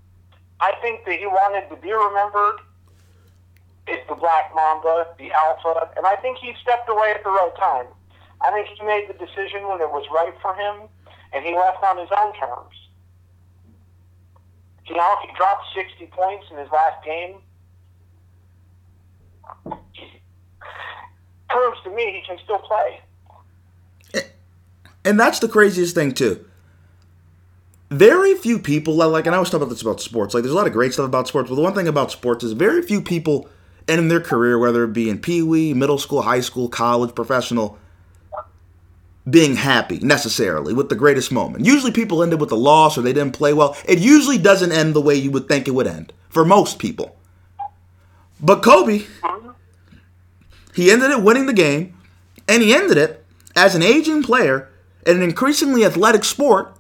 I 0.60 0.74
think 0.82 1.06
that 1.06 1.20
he 1.20 1.26
wanted 1.26 1.70
to 1.70 1.76
be 1.82 1.92
remembered 1.92 2.62
as 3.88 4.00
the 4.08 4.16
Black 4.16 4.54
Mamba, 4.56 5.08
the 5.20 5.32
Alpha, 5.32 5.92
and 5.98 6.06
I 6.06 6.16
think 6.16 6.38
he 6.38 6.54
stepped 6.62 6.90
away 6.90 7.14
at 7.16 7.24
the 7.24 7.30
right 7.30 7.56
time. 7.58 7.88
I 8.42 8.52
think 8.52 8.68
he 8.68 8.86
made 8.86 9.08
the 9.08 9.14
decision 9.14 9.68
when 9.68 9.82
it 9.82 9.92
was 9.92 10.06
right 10.14 10.34
for 10.42 10.54
him, 10.56 10.90
and 11.34 11.46
he 11.46 11.56
left 11.56 11.84
on 11.84 11.98
his 11.98 12.10
own 12.18 12.34
terms. 12.34 12.76
You 14.88 14.96
know, 14.96 15.16
he 15.22 15.36
dropped 15.36 15.66
60 15.76 16.06
points 16.08 16.46
in 16.52 16.58
his 16.58 16.70
last 16.72 17.04
game. 17.04 17.38
Proves 21.50 21.78
to 21.84 21.90
me 21.90 22.12
he 22.12 22.24
can 22.28 22.38
still 22.44 22.60
play. 22.60 23.02
And 25.04 25.20
that's 25.20 25.40
the 25.40 25.48
craziest 25.48 25.96
thing 25.96 26.14
too. 26.14 26.46
Very 27.92 28.36
few 28.36 28.58
people 28.58 28.96
like, 28.96 29.26
and 29.26 29.36
I 29.36 29.38
always 29.38 29.52
talk 29.52 29.62
about 29.62 29.70
this 29.70 29.82
about 29.82 30.02
sports. 30.02 30.34
Like, 30.34 30.44
there's 30.44 30.54
a 30.54 30.58
lot 30.58 30.68
of 30.68 30.74
great 30.74 30.94
stuff 30.94 31.06
about 31.06 31.28
sports, 31.28 31.50
but 31.50 31.56
the 31.56 31.62
one 31.62 31.74
thing 31.74 31.88
about 31.88 32.12
sports 32.12 32.44
is 32.44 32.54
very 32.54 32.82
few 32.82 33.02
people 33.02 33.48
in 33.88 34.08
their 34.08 34.20
career, 34.20 34.58
whether 34.58 34.84
it 34.84 34.94
be 34.94 35.10
in 35.10 35.20
pee 35.20 35.44
wee, 35.44 35.74
middle 35.74 36.00
school, 36.00 36.24
high 36.24 36.40
school, 36.40 36.68
college, 36.68 37.14
professional, 37.14 37.78
being 39.30 39.56
happy 39.56 40.00
necessarily 40.00 40.74
with 40.74 40.90
the 40.90 40.96
greatest 40.96 41.32
moment. 41.32 41.66
Usually 41.66 41.92
people 41.92 42.24
end 42.24 42.34
it 42.34 42.40
with 42.40 42.52
a 42.52 42.56
loss 42.56 42.98
or 42.98 43.02
they 43.02 43.14
didn't 43.14 43.34
play 43.34 43.54
well. 43.54 43.78
It 43.88 44.00
usually 44.00 44.38
doesn't 44.38 44.72
end 44.72 44.94
the 44.94 45.02
way 45.02 45.16
you 45.16 45.32
would 45.32 45.48
think 45.48 45.68
it 45.68 45.72
would 45.72 45.88
end 45.88 46.14
for 46.30 46.46
most 46.46 46.80
people. 46.80 47.16
But 48.40 48.62
Kobe, 48.62 49.04
he 50.74 50.92
ended 50.92 51.12
it 51.12 51.24
winning 51.24 51.46
the 51.46 51.54
game, 51.54 51.98
and 52.48 52.62
he 52.62 52.74
ended 52.74 52.98
it 52.98 53.24
as 53.56 53.76
an 53.76 53.82
aging 53.82 54.24
player 54.24 54.70
in 55.06 55.18
an 55.18 55.24
increasingly 55.24 55.86
athletic 55.86 56.24
sport, 56.24 56.75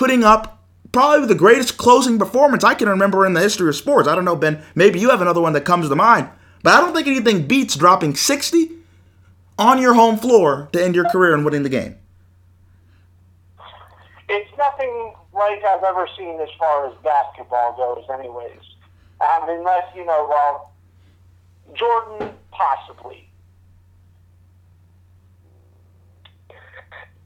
putting 0.00 0.24
up 0.24 0.64
probably 0.92 1.28
the 1.28 1.34
greatest 1.34 1.76
closing 1.76 2.18
performance 2.18 2.64
I 2.64 2.72
can 2.72 2.88
remember 2.88 3.26
in 3.26 3.34
the 3.34 3.40
history 3.40 3.68
of 3.68 3.76
sports. 3.76 4.08
I 4.08 4.14
don't 4.14 4.24
know, 4.24 4.34
Ben, 4.34 4.64
maybe 4.74 4.98
you 4.98 5.10
have 5.10 5.20
another 5.20 5.42
one 5.42 5.52
that 5.52 5.66
comes 5.66 5.90
to 5.90 5.94
mind, 5.94 6.30
but 6.62 6.72
I 6.72 6.80
don't 6.80 6.94
think 6.94 7.06
anything 7.06 7.46
beats 7.46 7.76
dropping 7.76 8.16
60 8.16 8.70
on 9.58 9.78
your 9.78 9.92
home 9.92 10.16
floor 10.16 10.70
to 10.72 10.82
end 10.82 10.94
your 10.94 11.04
career 11.10 11.34
and 11.34 11.44
winning 11.44 11.64
the 11.64 11.68
game. 11.68 11.96
It's 14.30 14.50
nothing 14.56 15.12
like 15.34 15.62
I've 15.64 15.84
ever 15.84 16.08
seen 16.16 16.40
as 16.40 16.48
far 16.58 16.86
as 16.86 16.94
basketball 17.04 17.76
goes, 17.76 18.06
anyways. 18.18 18.58
Um, 19.20 19.50
unless, 19.50 19.84
you 19.94 20.06
know, 20.06 20.26
well, 20.30 20.72
Jordan, 21.74 22.34
possibly. 22.52 23.29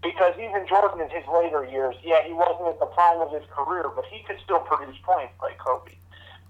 Because 0.05 0.35
even 0.37 0.67
Jordan 0.69 1.01
in 1.01 1.09
his 1.09 1.25
later 1.33 1.65
years, 1.65 1.97
yeah, 2.05 2.23
he 2.23 2.35
wasn't 2.35 2.69
at 2.69 2.79
the 2.79 2.87
prime 2.93 3.25
of 3.25 3.33
his 3.33 3.43
career, 3.49 3.89
but 3.97 4.05
he 4.13 4.23
could 4.29 4.37
still 4.45 4.61
produce 4.61 4.97
points 5.03 5.33
like 5.41 5.57
Kobe. 5.59 5.93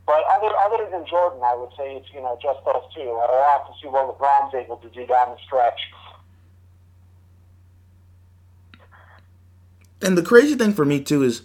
But 0.07 0.22
other 0.28 0.50
other 0.66 0.90
than 0.90 1.07
Jordan, 1.07 1.40
I 1.42 1.55
would 1.55 1.70
say 1.78 1.94
it's 1.96 2.12
you 2.12 2.20
know 2.20 2.36
just 2.42 2.59
those 2.64 2.82
two. 2.94 3.09
I'll 3.09 3.59
have 3.59 3.66
to 3.68 3.72
see 3.80 3.88
what 3.88 4.18
LeBron's 4.18 4.55
able 4.55 4.76
to 4.78 4.88
do 4.90 5.07
down 5.07 5.30
the 5.30 5.38
stretch. 5.46 5.78
And 10.02 10.18
the 10.18 10.22
crazy 10.22 10.57
thing 10.57 10.74
for 10.74 10.84
me 10.84 11.00
too 11.00 11.22
is 11.22 11.42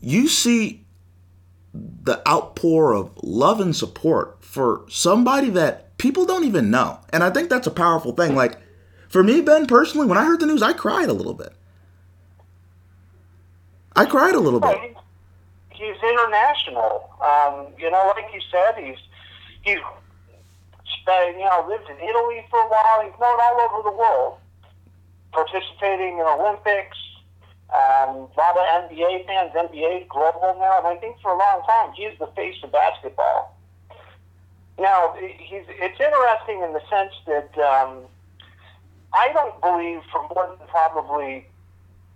you 0.00 0.28
see 0.28 0.86
the 1.74 2.26
outpour 2.26 2.94
of 2.94 3.10
love 3.22 3.60
and 3.60 3.76
support 3.76 4.38
for 4.42 4.86
somebody 4.88 5.50
that 5.50 5.98
people 5.98 6.24
don't 6.24 6.44
even 6.44 6.70
know. 6.70 7.00
And 7.12 7.22
I 7.22 7.30
think 7.30 7.50
that's 7.50 7.66
a 7.66 7.70
powerful 7.70 8.12
thing. 8.12 8.34
Like 8.34 8.58
For 9.10 9.24
me, 9.24 9.40
Ben, 9.40 9.66
personally, 9.66 10.06
when 10.06 10.16
I 10.16 10.24
heard 10.24 10.38
the 10.38 10.46
news, 10.46 10.62
I 10.62 10.72
cried 10.72 11.08
a 11.08 11.12
little 11.12 11.34
bit. 11.34 11.52
I 13.96 14.06
cried 14.06 14.36
a 14.36 14.40
little 14.40 14.60
bit. 14.60 14.96
He's, 15.70 15.96
international. 16.00 17.10
Um, 17.20 17.66
you 17.76 17.90
know, 17.90 18.12
like 18.14 18.32
you 18.32 18.40
said, 18.50 18.78
he's 18.78 18.98
he's 19.62 19.80
spent, 21.00 21.36
you 21.36 21.44
know 21.44 21.66
lived 21.68 21.88
in 21.90 21.96
Italy 21.96 22.46
for 22.50 22.60
a 22.60 22.68
while. 22.68 23.02
He's 23.02 23.18
known 23.20 23.38
all 23.40 23.60
over 23.60 23.90
the 23.90 23.96
world, 23.96 24.38
participating 25.32 26.18
in 26.18 26.24
Olympics. 26.24 26.96
Um, 27.74 28.28
a 28.28 28.38
lot 28.38 28.56
of 28.56 28.90
NBA 28.90 29.26
fans, 29.26 29.52
NBA 29.54 30.08
global 30.08 30.56
now, 30.60 30.78
and 30.78 30.86
I 30.86 30.96
think 31.00 31.20
for 31.20 31.32
a 31.32 31.38
long 31.38 31.62
time 31.66 31.92
he's 31.94 32.16
the 32.18 32.28
face 32.28 32.56
of 32.62 32.70
basketball. 32.72 33.56
Now, 34.78 35.14
he's 35.18 35.64
it's 35.68 36.00
interesting 36.00 36.62
in 36.62 36.72
the 36.72 36.82
sense 36.88 37.12
that 37.26 37.58
um, 37.58 38.04
I 39.12 39.32
don't 39.32 39.60
believe 39.60 40.02
for 40.12 40.22
more 40.34 40.56
than 40.58 40.66
probably 40.68 41.46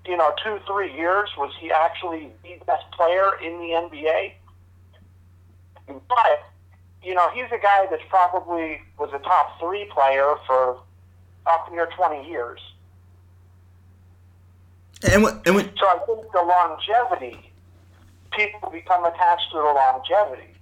you 0.07 0.17
know 0.17 0.33
two 0.43 0.59
three 0.67 0.93
years 0.95 1.31
was 1.37 1.53
he 1.61 1.71
actually 1.71 2.31
the 2.43 2.59
best 2.67 2.85
player 2.93 3.33
in 3.43 3.59
the 3.59 3.89
NBA. 3.89 4.33
But 5.87 6.45
you 7.03 7.15
know 7.15 7.31
he's 7.31 7.51
a 7.53 7.59
guy 7.59 7.87
that's 7.91 8.03
probably 8.09 8.81
was 8.99 9.11
a 9.13 9.19
top 9.19 9.59
three 9.61 9.87
player 9.87 10.35
for 10.47 10.79
up 11.47 11.71
near 11.73 11.89
twenty 11.97 12.29
years. 12.29 12.61
And 15.11 15.23
when, 15.23 15.41
and 15.45 15.55
when, 15.55 15.71
So 15.77 15.87
I 15.87 15.99
think 16.07 16.33
the 16.33 16.41
longevity, 16.41 17.53
people 18.33 18.71
become 18.71 19.05
attached 19.05 19.51
to 19.53 19.59
the 19.59 19.63
longevity. 19.63 20.55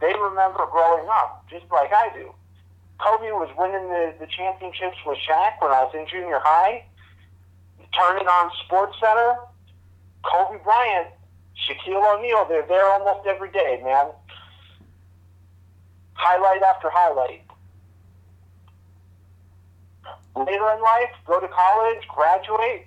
They 0.00 0.12
remember 0.14 0.66
growing 0.70 1.08
up, 1.08 1.44
just 1.50 1.64
like 1.72 1.92
I 1.92 2.10
do. 2.14 2.32
Kobe 3.04 3.30
was 3.32 3.52
winning 3.58 3.88
the, 3.92 4.14
the 4.18 4.26
championships 4.26 4.96
with 5.04 5.18
Shaq 5.28 5.60
when 5.60 5.70
I 5.70 5.84
was 5.84 5.92
in 5.94 6.06
junior 6.08 6.40
high. 6.42 6.84
Turning 7.92 8.26
on 8.26 8.50
Sports 8.64 8.96
Center. 8.98 9.36
Kobe 10.24 10.58
Bryant, 10.64 11.08
Shaquille 11.52 12.00
O'Neal, 12.00 12.46
they're 12.48 12.66
there 12.66 12.86
almost 12.86 13.26
every 13.26 13.50
day, 13.50 13.78
man. 13.84 14.06
Highlight 16.14 16.62
after 16.62 16.88
highlight. 16.90 17.42
Later 20.34 20.72
in 20.72 20.80
life, 20.82 21.12
go 21.26 21.40
to 21.40 21.48
college, 21.48 22.08
graduate, 22.08 22.86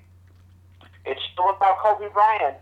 it's 1.05 1.21
still 1.31 1.49
about 1.51 1.77
Kobe 1.77 2.11
Bryant. 2.11 2.57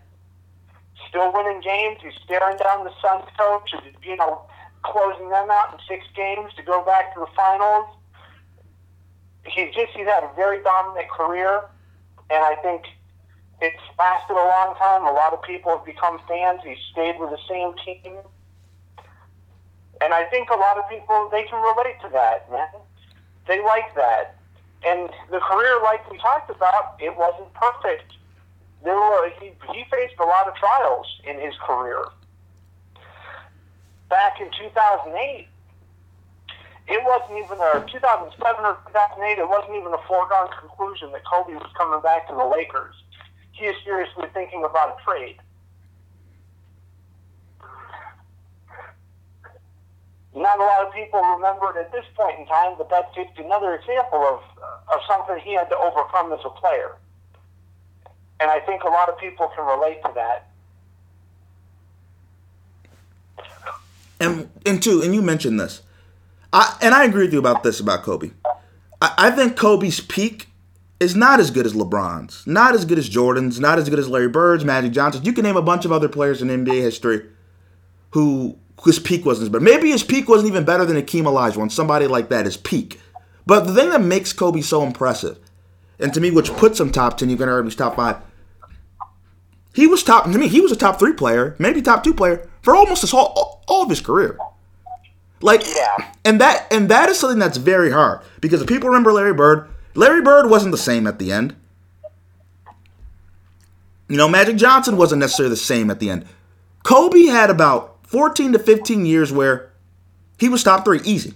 Still 1.08 1.32
winning 1.32 1.60
games. 1.60 1.98
He's 2.02 2.12
staring 2.24 2.56
down 2.58 2.84
the 2.84 2.92
Suns 3.02 3.24
coach, 3.36 3.72
you 4.02 4.16
know, 4.16 4.46
closing 4.92 5.28
them 5.28 5.50
out 5.50 5.74
in 5.74 5.78
six 5.88 6.06
games 6.14 6.52
to 6.56 6.62
go 6.62 6.84
back 6.84 7.14
to 7.14 7.20
the 7.20 7.30
finals. 7.36 7.86
He's 9.46 9.74
just 9.74 9.92
he's 9.94 10.06
had 10.06 10.24
a 10.24 10.30
very 10.34 10.62
dominant 10.62 11.08
career, 11.10 11.62
and 12.30 12.42
I 12.42 12.56
think 12.62 12.84
it's 13.60 13.82
lasted 13.98 14.34
a 14.34 14.46
long 14.46 14.74
time. 14.76 15.06
A 15.06 15.12
lot 15.12 15.32
of 15.32 15.42
people 15.42 15.76
have 15.76 15.86
become 15.86 16.20
fans. 16.28 16.60
He's 16.64 16.78
stayed 16.92 17.18
with 17.18 17.30
the 17.30 17.42
same 17.48 17.74
team, 17.84 18.18
and 20.00 20.12
I 20.12 20.24
think 20.30 20.50
a 20.50 20.56
lot 20.56 20.78
of 20.78 20.88
people 20.88 21.28
they 21.30 21.44
can 21.44 21.62
relate 21.62 22.00
to 22.02 22.08
that, 22.12 22.50
man. 22.50 22.68
They 23.46 23.62
like 23.62 23.94
that, 23.94 24.36
and 24.84 25.08
the 25.30 25.38
career, 25.38 25.80
like 25.82 26.10
we 26.10 26.18
talked 26.18 26.50
about, 26.50 26.98
it 26.98 27.16
wasn't 27.16 27.52
perfect 27.54 28.16
there 28.86 28.94
were 28.94 29.30
he, 29.40 29.52
he 29.74 29.84
faced 29.90 30.14
a 30.20 30.24
lot 30.24 30.46
of 30.46 30.54
trials 30.54 31.06
in 31.24 31.40
his 31.40 31.54
career. 31.66 32.04
Back 34.08 34.40
in 34.40 34.50
2008, 34.58 35.48
it 36.88 37.02
wasn't 37.02 37.38
even 37.42 37.58
a 37.58 37.82
2007 37.90 38.38
or 38.64 38.78
2008. 38.86 39.38
It 39.38 39.48
wasn't 39.48 39.74
even 39.74 39.92
a 39.92 40.02
foregone 40.06 40.48
conclusion 40.60 41.10
that 41.12 41.26
Kobe 41.26 41.54
was 41.54 41.70
coming 41.76 42.00
back 42.02 42.28
to 42.28 42.34
the 42.34 42.46
Lakers. 42.46 42.94
He 43.52 43.66
is 43.66 43.74
seriously 43.84 44.26
thinking 44.32 44.62
about 44.62 44.94
a 44.94 45.04
trade. 45.04 45.38
Not 50.36 50.60
a 50.60 50.62
lot 50.62 50.86
of 50.86 50.92
people 50.92 51.18
remember 51.18 51.72
it 51.72 51.80
at 51.80 51.92
this 51.92 52.04
point 52.14 52.38
in 52.38 52.46
time, 52.46 52.74
but 52.76 52.90
that's 52.90 53.08
just 53.16 53.32
another 53.38 53.74
example 53.74 54.20
of 54.20 54.44
of 54.92 55.00
something 55.08 55.38
he 55.42 55.54
had 55.54 55.68
to 55.70 55.76
overcome 55.76 56.32
as 56.32 56.40
a 56.44 56.50
player. 56.50 56.96
And 58.38 58.50
I 58.50 58.60
think 58.60 58.84
a 58.84 58.88
lot 58.88 59.08
of 59.08 59.18
people 59.18 59.50
can 59.56 59.66
relate 59.66 60.02
to 60.04 60.12
that. 60.14 60.50
And 64.20 64.48
and 64.64 64.82
two, 64.82 65.02
and 65.02 65.14
you 65.14 65.22
mentioned 65.22 65.60
this, 65.60 65.82
I 66.52 66.76
and 66.80 66.94
I 66.94 67.04
agree 67.04 67.24
with 67.24 67.32
you 67.32 67.38
about 67.38 67.62
this 67.62 67.80
about 67.80 68.02
Kobe. 68.02 68.30
I, 69.00 69.14
I 69.18 69.30
think 69.30 69.56
Kobe's 69.56 70.00
peak 70.00 70.48
is 70.98 71.14
not 71.14 71.40
as 71.40 71.50
good 71.50 71.66
as 71.66 71.74
LeBron's, 71.74 72.46
not 72.46 72.74
as 72.74 72.84
good 72.84 72.98
as 72.98 73.08
Jordan's, 73.08 73.60
not 73.60 73.78
as 73.78 73.88
good 73.88 73.98
as 73.98 74.08
Larry 74.08 74.28
Bird's, 74.28 74.64
Magic 74.64 74.92
Johnson's. 74.92 75.26
You 75.26 75.32
can 75.32 75.44
name 75.44 75.56
a 75.56 75.62
bunch 75.62 75.84
of 75.84 75.92
other 75.92 76.08
players 76.08 76.40
in 76.40 76.48
NBA 76.48 76.80
history 76.80 77.26
who 78.10 78.58
his 78.84 78.98
peak 78.98 79.24
wasn't 79.24 79.44
as 79.44 79.48
bad. 79.50 79.62
Maybe 79.62 79.90
his 79.90 80.02
peak 80.02 80.28
wasn't 80.28 80.48
even 80.48 80.64
better 80.64 80.84
than 80.84 80.96
Akeem 80.96 81.24
Olajuwon, 81.24 81.70
somebody 81.70 82.06
like 82.06 82.30
that, 82.30 82.46
his 82.46 82.56
peak. 82.56 83.00
But 83.44 83.66
the 83.66 83.74
thing 83.74 83.90
that 83.90 84.00
makes 84.00 84.32
Kobe 84.32 84.60
so 84.60 84.82
impressive, 84.82 85.38
and 85.98 86.12
to 86.14 86.20
me, 86.20 86.30
which 86.30 86.52
puts 86.54 86.80
him 86.80 86.90
top 86.90 87.18
ten, 87.18 87.28
you 87.28 87.36
can 87.36 87.48
argue 87.48 87.68
he's 87.68 87.76
top 87.76 87.96
five. 87.96 88.16
He 89.74 89.86
was 89.86 90.02
top 90.02 90.24
to 90.24 90.38
me. 90.38 90.48
He 90.48 90.60
was 90.62 90.72
a 90.72 90.76
top 90.76 90.98
three 90.98 91.12
player, 91.12 91.54
maybe 91.58 91.82
top 91.82 92.02
two 92.02 92.14
player 92.14 92.48
for 92.66 92.74
almost 92.74 93.02
his 93.02 93.12
whole 93.12 93.62
all 93.68 93.84
of 93.84 93.88
his 93.88 94.00
career. 94.00 94.36
Like, 95.40 95.62
Yeah. 95.64 96.10
and 96.24 96.40
that 96.40 96.66
and 96.72 96.88
that 96.88 97.08
is 97.08 97.16
something 97.16 97.38
that's 97.38 97.58
very 97.58 97.92
hard 97.92 98.22
because 98.40 98.60
if 98.60 98.66
people 98.66 98.88
remember 98.88 99.12
Larry 99.12 99.32
Bird, 99.32 99.68
Larry 99.94 100.20
Bird 100.20 100.50
wasn't 100.50 100.72
the 100.72 100.76
same 100.78 101.06
at 101.06 101.20
the 101.20 101.30
end. 101.30 101.54
You 104.08 104.16
know, 104.16 104.28
Magic 104.28 104.56
Johnson 104.56 104.96
wasn't 104.96 105.20
necessarily 105.20 105.50
the 105.50 105.56
same 105.60 105.92
at 105.92 106.00
the 106.00 106.10
end. 106.10 106.26
Kobe 106.82 107.26
had 107.26 107.50
about 107.50 107.98
14 108.08 108.52
to 108.54 108.58
15 108.58 109.06
years 109.06 109.32
where 109.32 109.70
he 110.36 110.48
was 110.48 110.64
top 110.64 110.84
three 110.84 111.00
easy. 111.04 111.34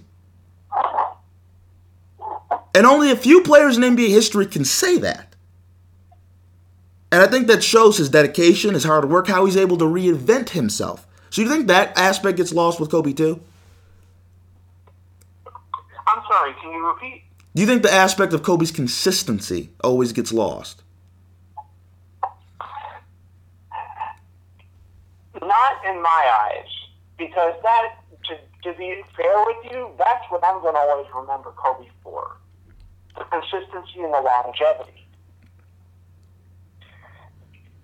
And 2.75 2.85
only 2.85 3.09
a 3.09 3.15
few 3.15 3.41
players 3.41 3.77
in 3.77 3.83
NBA 3.83 4.09
history 4.09 4.45
can 4.45 4.65
say 4.65 4.97
that. 4.97 5.33
And 7.09 7.21
I 7.21 7.27
think 7.27 7.47
that 7.47 7.63
shows 7.63 7.97
his 7.97 8.09
dedication, 8.09 8.73
his 8.73 8.83
hard 8.83 9.09
work, 9.09 9.27
how 9.27 9.45
he's 9.45 9.57
able 9.57 9.77
to 9.77 9.85
reinvent 9.85 10.49
himself. 10.49 11.05
So 11.31 11.41
you 11.41 11.49
think 11.49 11.67
that 11.67 11.97
aspect 11.97 12.37
gets 12.37 12.51
lost 12.53 12.79
with 12.79 12.91
Kobe 12.91 13.13
too? 13.13 13.41
I'm 15.47 16.21
sorry, 16.29 16.53
can 16.61 16.71
you 16.73 16.85
repeat? 16.85 17.23
Do 17.55 17.61
you 17.61 17.67
think 17.67 17.83
the 17.83 17.91
aspect 17.91 18.33
of 18.33 18.43
Kobe's 18.43 18.71
consistency 18.71 19.69
always 19.81 20.11
gets 20.11 20.33
lost? 20.33 20.83
Not 25.41 25.85
in 25.85 26.01
my 26.01 26.49
eyes, 26.51 26.67
because 27.17 27.53
that, 27.63 27.95
to, 28.25 28.35
to 28.63 28.77
be 28.77 29.01
fair 29.15 29.45
with 29.45 29.71
you, 29.71 29.89
that's 29.97 30.25
what 30.29 30.43
I'm 30.43 30.61
going 30.61 30.75
to 30.75 30.79
always 30.79 31.07
remember 31.15 31.51
Kobe 31.51 31.87
for 32.03 32.37
the 33.17 33.23
consistency 33.23 34.01
and 34.01 34.13
the 34.13 34.19
longevity. 34.19 35.07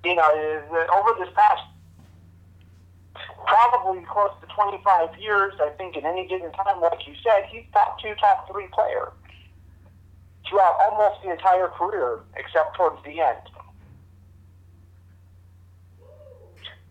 You 0.04 0.16
know, 0.16 0.89
over 0.93 1.18
this 1.20 1.34
past 1.34 1.64
probably 3.48 4.04
close 4.12 4.32
to 4.41 4.48
25 4.54 5.18
years, 5.20 5.54
I 5.62 5.70
think 5.70 5.95
at 5.98 6.04
any 6.04 6.28
given 6.28 6.52
time, 6.52 6.82
like 6.82 7.08
you 7.08 7.14
said, 7.24 7.45
he's 7.50 7.64
top 7.74 8.00
two, 8.00 8.14
top 8.20 8.48
three 8.52 8.68
player 8.74 9.12
throughout 10.48 10.76
almost 10.89 11.24
the 11.24 11.32
entire 11.32 11.68
career, 11.70 12.20
except 12.36 12.76
towards 12.76 13.04
the 13.04 13.22
end. 13.22 13.39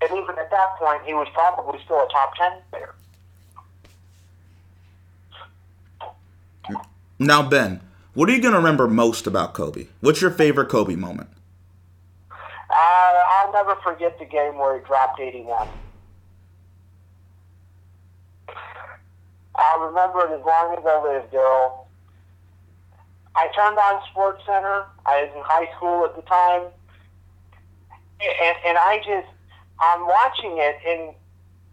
And 0.03 0.11
even 0.11 0.39
at 0.39 0.51
that 0.51 0.77
point, 0.79 1.03
he 1.05 1.15
was 1.15 1.29
probably 1.33 1.79
still 1.85 1.97
a 1.97 2.09
top 2.09 2.35
10 2.37 2.53
player. 2.71 2.95
Now, 7.19 7.49
Ben, 7.49 7.81
what 8.15 8.29
are 8.29 8.33
you 8.33 8.43
going 8.43 8.53
to 8.53 8.59
remember 8.59 8.89
most 8.89 9.27
about 9.27 9.55
Kobe? 9.55 9.87
What's 10.01 10.21
your 10.21 10.31
favorite 10.31 10.69
Kobe 10.69 10.97
moment? 10.97 11.31
Uh, 12.31 12.35
I'll 12.71 13.53
never 13.53 13.77
forget 13.77 14.19
the 14.19 14.27
game 14.27 14.59
where 14.59 14.79
he 14.79 14.85
dropped 14.85 15.19
81. 15.19 15.69
I'll 19.57 19.87
remember 19.87 20.21
it 20.21 20.39
as 20.39 20.45
long 20.45 20.77
as 20.79 20.85
I 20.85 21.03
live, 21.03 21.31
Daryl. 21.31 21.87
I 23.35 23.49
turned 23.55 23.79
on 23.79 24.01
Sports 24.11 24.43
Center. 24.47 24.85
I 25.05 25.25
was 25.25 25.31
in 25.37 25.43
high 25.45 25.69
school 25.77 26.05
at 26.05 26.17
the 26.17 26.23
time. 26.23 26.63
And, 28.21 28.57
and 28.65 28.79
I 28.79 28.99
just, 28.99 29.29
I'm 29.79 30.07
watching 30.07 30.57
it, 30.57 30.77
and 30.87 31.15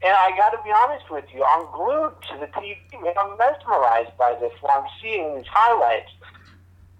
and 0.03 0.11
I 0.11 0.35
got 0.35 0.49
to 0.49 0.59
be 0.63 0.69
honest 0.69 1.09
with 1.09 1.23
you, 1.33 1.45
I'm 1.45 1.65
glued 1.71 2.11
to 2.29 2.37
the 2.37 2.47
TV, 2.47 2.75
and 2.91 3.17
I'm 3.17 3.37
mesmerized 3.37 4.17
by 4.17 4.35
this 4.39 4.51
while 4.59 4.81
I'm 4.81 4.89
seeing 5.01 5.37
these 5.37 5.47
highlights. 5.47 6.11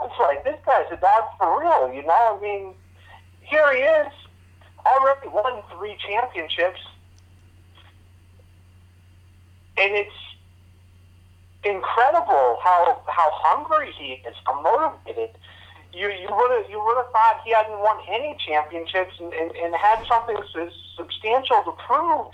It's 0.01 0.19
like, 0.19 0.45
this 0.45 0.55
guy's 0.65 0.85
a 0.89 0.95
dog 0.95 1.25
for 1.37 1.59
real, 1.59 1.93
you 1.93 2.03
know? 2.03 2.37
I 2.37 2.39
mean, 2.41 2.73
here 3.41 3.75
he 3.75 3.81
is, 3.81 4.13
already 4.85 5.27
won 5.27 5.61
three 5.75 5.97
championships, 6.07 6.79
and 9.77 9.93
it's 9.95 10.15
incredible 11.65 12.57
how 12.63 13.01
how 13.07 13.29
hungry 13.31 13.91
he 13.97 14.21
is, 14.27 14.35
how 14.45 14.61
motivated. 14.61 15.37
You 15.93 16.09
you 16.09 16.27
would 16.29 16.51
have 16.51 16.69
you 16.69 16.83
would 16.83 16.97
have 16.97 17.11
thought 17.11 17.41
he 17.45 17.51
hadn't 17.51 17.79
won 17.79 17.97
any 18.09 18.35
championships 18.45 19.13
and, 19.19 19.33
and, 19.33 19.51
and 19.55 19.75
had 19.75 20.03
something 20.07 20.37
substantial 20.97 21.63
to 21.63 21.71
prove. 21.87 22.31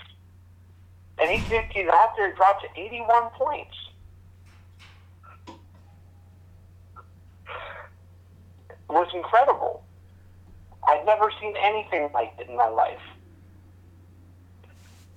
And 1.20 1.30
he 1.30 1.38
he's 1.74 1.90
out 1.92 2.16
there 2.16 2.34
dropped 2.36 2.64
to 2.64 2.82
81 2.82 3.30
points. 3.32 3.76
It 8.70 8.94
was 8.94 9.10
incredible. 9.14 9.84
I'd 10.88 11.06
never 11.06 11.32
seen 11.40 11.54
anything 11.62 12.10
like 12.14 12.34
it 12.40 12.50
in 12.50 12.56
my 12.56 12.70
life. 12.70 13.02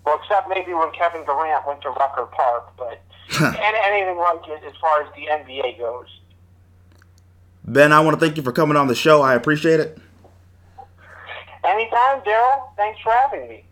Well, 0.04 0.18
except 0.20 0.48
maybe 0.48 0.74
when 0.74 0.90
Kevin 0.90 1.24
Durant 1.24 1.66
went 1.66 1.80
to 1.82 1.90
Rucker 1.90 2.26
Park, 2.26 2.72
but 2.76 3.00
and 3.40 3.56
anything 3.56 4.16
like 4.16 4.46
it 4.48 4.62
as 4.66 4.74
far 4.80 5.02
as 5.02 5.08
the 5.14 5.26
NBA 5.26 5.78
goes. 5.78 6.06
Ben, 7.64 7.92
I 7.92 8.00
want 8.00 8.18
to 8.18 8.24
thank 8.24 8.36
you 8.36 8.42
for 8.42 8.52
coming 8.52 8.76
on 8.76 8.88
the 8.88 8.94
show. 8.94 9.22
I 9.22 9.34
appreciate 9.34 9.80
it. 9.80 9.98
Anytime, 11.64 12.20
Daryl. 12.22 12.74
Thanks 12.76 13.00
for 13.00 13.12
having 13.12 13.48
me. 13.48 13.64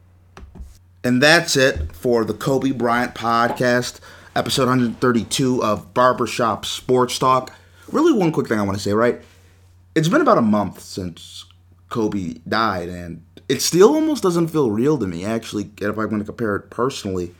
And 1.02 1.22
that's 1.22 1.56
it 1.56 1.92
for 1.92 2.24
the 2.24 2.34
Kobe 2.34 2.70
Bryant 2.70 3.14
podcast, 3.14 4.00
episode 4.36 4.68
132 4.68 5.64
of 5.64 5.92
Barbershop 5.92 6.64
Sports 6.66 7.18
Talk. 7.18 7.52
Really, 7.90 8.12
one 8.12 8.30
quick 8.30 8.46
thing 8.46 8.60
I 8.60 8.62
want 8.62 8.76
to 8.76 8.82
say, 8.82 8.92
right? 8.92 9.20
It's 9.94 10.08
been 10.08 10.20
about 10.20 10.38
a 10.38 10.42
month 10.42 10.80
since 10.80 11.46
Kobe 11.88 12.34
died, 12.46 12.88
and 12.88 13.24
it 13.48 13.60
still 13.60 13.94
almost 13.94 14.22
doesn't 14.22 14.48
feel 14.48 14.70
real 14.70 14.96
to 14.98 15.06
me. 15.06 15.24
Actually, 15.24 15.70
if 15.80 15.98
I'm 15.98 16.08
going 16.08 16.20
to 16.20 16.24
compare 16.24 16.54
it 16.54 16.70
personally, 16.70 17.34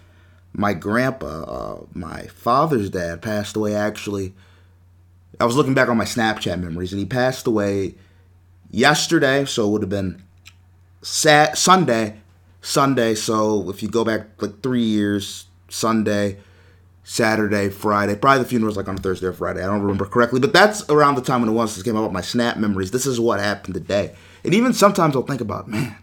my 0.53 0.75
grandpa, 0.75 1.43
uh, 1.43 1.85
my 1.93 2.27
father's 2.27 2.91
dad, 2.91 3.23
passed 3.23 3.57
away 3.57 3.75
actually. 3.75 4.35
I 5.39 5.45
was 5.45 5.57
looking 5.57 5.75
back 5.75 5.89
on 5.89 5.97
my 5.97 6.05
Snapchat 6.05 6.61
memories, 6.61 6.93
and 6.93 6.99
he 6.99 7.07
passed 7.07 7.47
away 7.47 7.95
yesterday, 8.71 9.45
so 9.47 9.67
it 9.67 9.71
would 9.71 9.83
have 9.83 9.91
been 9.91 10.23
Sat 11.03 11.57
Sunday, 11.57 12.21
Sunday. 12.61 13.15
So 13.15 13.71
if 13.71 13.83
you 13.83 13.89
go 13.89 14.05
back 14.05 14.43
like 14.43 14.61
three 14.63 14.83
years, 14.83 15.47
Sunday, 15.69 16.39
Saturday, 17.05 17.71
Friday. 17.71 18.15
Probably 18.15 18.43
the 18.43 18.49
funeral 18.49 18.69
was 18.69 18.77
like 18.77 18.89
on 18.89 18.97
Thursday 18.97 19.27
or 19.27 19.33
Friday. 19.33 19.63
I 19.63 19.67
don't 19.67 19.81
remember 19.81 20.05
correctly, 20.05 20.41
but 20.41 20.53
that's 20.53 20.89
around 20.89 21.17
the 21.17 21.23
time 21.23 21.41
when 21.41 21.51
it 21.51 21.55
was. 21.55 21.75
This 21.75 21.83
came 21.83 21.97
out 21.97 22.05
with 22.05 22.13
my 22.13 22.21
Snap 22.21 22.57
memories. 22.57 22.91
This 22.91 23.07
is 23.07 23.19
what 23.19 23.41
happened 23.41 23.75
today, 23.75 24.15
and 24.45 24.55
even 24.55 24.73
sometimes 24.73 25.17
I'll 25.17 25.23
think 25.23 25.41
about, 25.41 25.67
man, 25.69 25.97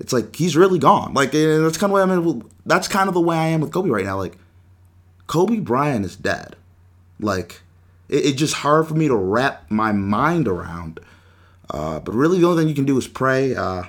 it's 0.00 0.12
like 0.12 0.34
he's 0.36 0.56
really 0.56 0.78
gone. 0.78 1.14
Like 1.14 1.32
that's 1.32 1.78
kind 1.78 1.90
of 1.90 1.94
the 1.94 1.94
way 1.94 2.02
I'm. 2.02 2.10
In, 2.10 2.50
that's 2.66 2.88
kind 2.88 3.08
of 3.08 3.14
the 3.14 3.20
way 3.20 3.36
I 3.36 3.46
am 3.48 3.60
with 3.60 3.72
Kobe 3.72 3.90
right 3.90 4.04
now. 4.04 4.18
Like 4.18 4.36
Kobe 5.26 5.60
Bryant 5.60 6.04
is 6.04 6.16
dead. 6.16 6.56
Like 7.20 7.62
it, 8.08 8.26
it's 8.26 8.38
just 8.38 8.54
hard 8.54 8.88
for 8.88 8.94
me 8.94 9.08
to 9.08 9.16
wrap 9.16 9.70
my 9.70 9.92
mind 9.92 10.48
around. 10.48 11.00
Uh, 11.70 12.00
but 12.00 12.14
really, 12.14 12.40
the 12.40 12.46
only 12.46 12.62
thing 12.62 12.68
you 12.68 12.74
can 12.74 12.84
do 12.84 12.98
is 12.98 13.08
pray. 13.08 13.54
Uh, 13.54 13.84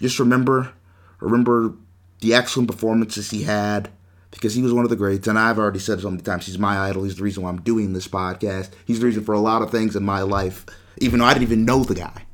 just 0.00 0.18
remember, 0.18 0.72
remember 1.20 1.74
the 2.20 2.34
excellent 2.34 2.70
performances 2.70 3.30
he 3.30 3.42
had 3.42 3.90
because 4.30 4.54
he 4.54 4.62
was 4.62 4.72
one 4.72 4.84
of 4.84 4.90
the 4.90 4.96
greats. 4.96 5.28
And 5.28 5.38
I've 5.38 5.58
already 5.58 5.78
said 5.78 6.00
so 6.00 6.10
many 6.10 6.22
times. 6.22 6.46
He's 6.46 6.58
my 6.58 6.78
idol. 6.78 7.04
He's 7.04 7.16
the 7.16 7.22
reason 7.22 7.42
why 7.42 7.50
I'm 7.50 7.60
doing 7.60 7.92
this 7.92 8.08
podcast. 8.08 8.70
He's 8.86 9.00
the 9.00 9.06
reason 9.06 9.24
for 9.24 9.34
a 9.34 9.40
lot 9.40 9.62
of 9.62 9.70
things 9.70 9.94
in 9.94 10.02
my 10.02 10.22
life, 10.22 10.64
even 10.98 11.20
though 11.20 11.26
I 11.26 11.34
didn't 11.34 11.44
even 11.44 11.64
know 11.64 11.84
the 11.84 11.94
guy. 11.94 12.24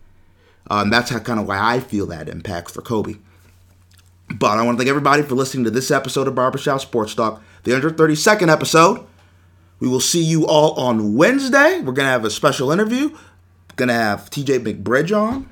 And 0.71 0.93
that's 0.93 1.11
how 1.11 1.19
kind 1.19 1.41
of 1.41 1.47
why 1.47 1.59
I 1.59 1.81
feel 1.81 2.07
that 2.07 2.29
impacts 2.29 2.73
for 2.73 2.83
Kobe. 2.83 3.16
But 4.35 4.59
I 4.59 4.62
want 4.62 4.77
to 4.77 4.81
thank 4.81 4.91
everybody 4.91 5.23
for 5.23 5.35
listening 5.35 5.64
to 5.64 5.71
this 5.71 5.91
episode 5.91 6.29
of 6.29 6.35
Barbershop 6.35 6.81
Sports 6.81 7.14
Talk, 7.14 7.43
the 7.64 7.73
132nd 7.73 8.53
episode. 8.53 9.07
We 9.81 9.89
will 9.89 10.01
see 10.01 10.23
you 10.23 10.47
all 10.47 10.73
on 10.73 11.14
Wednesday. 11.14 11.79
We're 11.79 11.93
going 11.93 12.07
to 12.07 12.12
have 12.12 12.25
a 12.25 12.31
special 12.31 12.71
interview. 12.71 13.16
Going 13.77 13.89
to 13.89 13.95
have 13.95 14.29
TJ 14.29 14.59
McBride 14.61 15.16
on. 15.16 15.49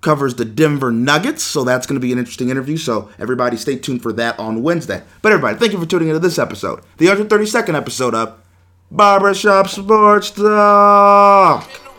Covers 0.00 0.34
the 0.34 0.44
Denver 0.44 0.90
Nuggets, 0.90 1.42
so 1.42 1.62
that's 1.62 1.86
going 1.86 2.00
to 2.00 2.04
be 2.04 2.12
an 2.12 2.18
interesting 2.18 2.48
interview. 2.48 2.76
So 2.76 3.10
everybody 3.18 3.56
stay 3.56 3.76
tuned 3.76 4.02
for 4.02 4.12
that 4.14 4.38
on 4.38 4.62
Wednesday. 4.62 5.02
But 5.22 5.32
everybody, 5.32 5.58
thank 5.58 5.72
you 5.72 5.78
for 5.78 5.86
tuning 5.86 6.08
into 6.08 6.18
this 6.18 6.38
episode, 6.38 6.80
the 6.96 7.06
132nd 7.06 7.74
episode 7.74 8.14
of 8.14 8.40
Barbershop 8.90 9.68
Sports 9.68 10.30
Talk. 10.30 11.89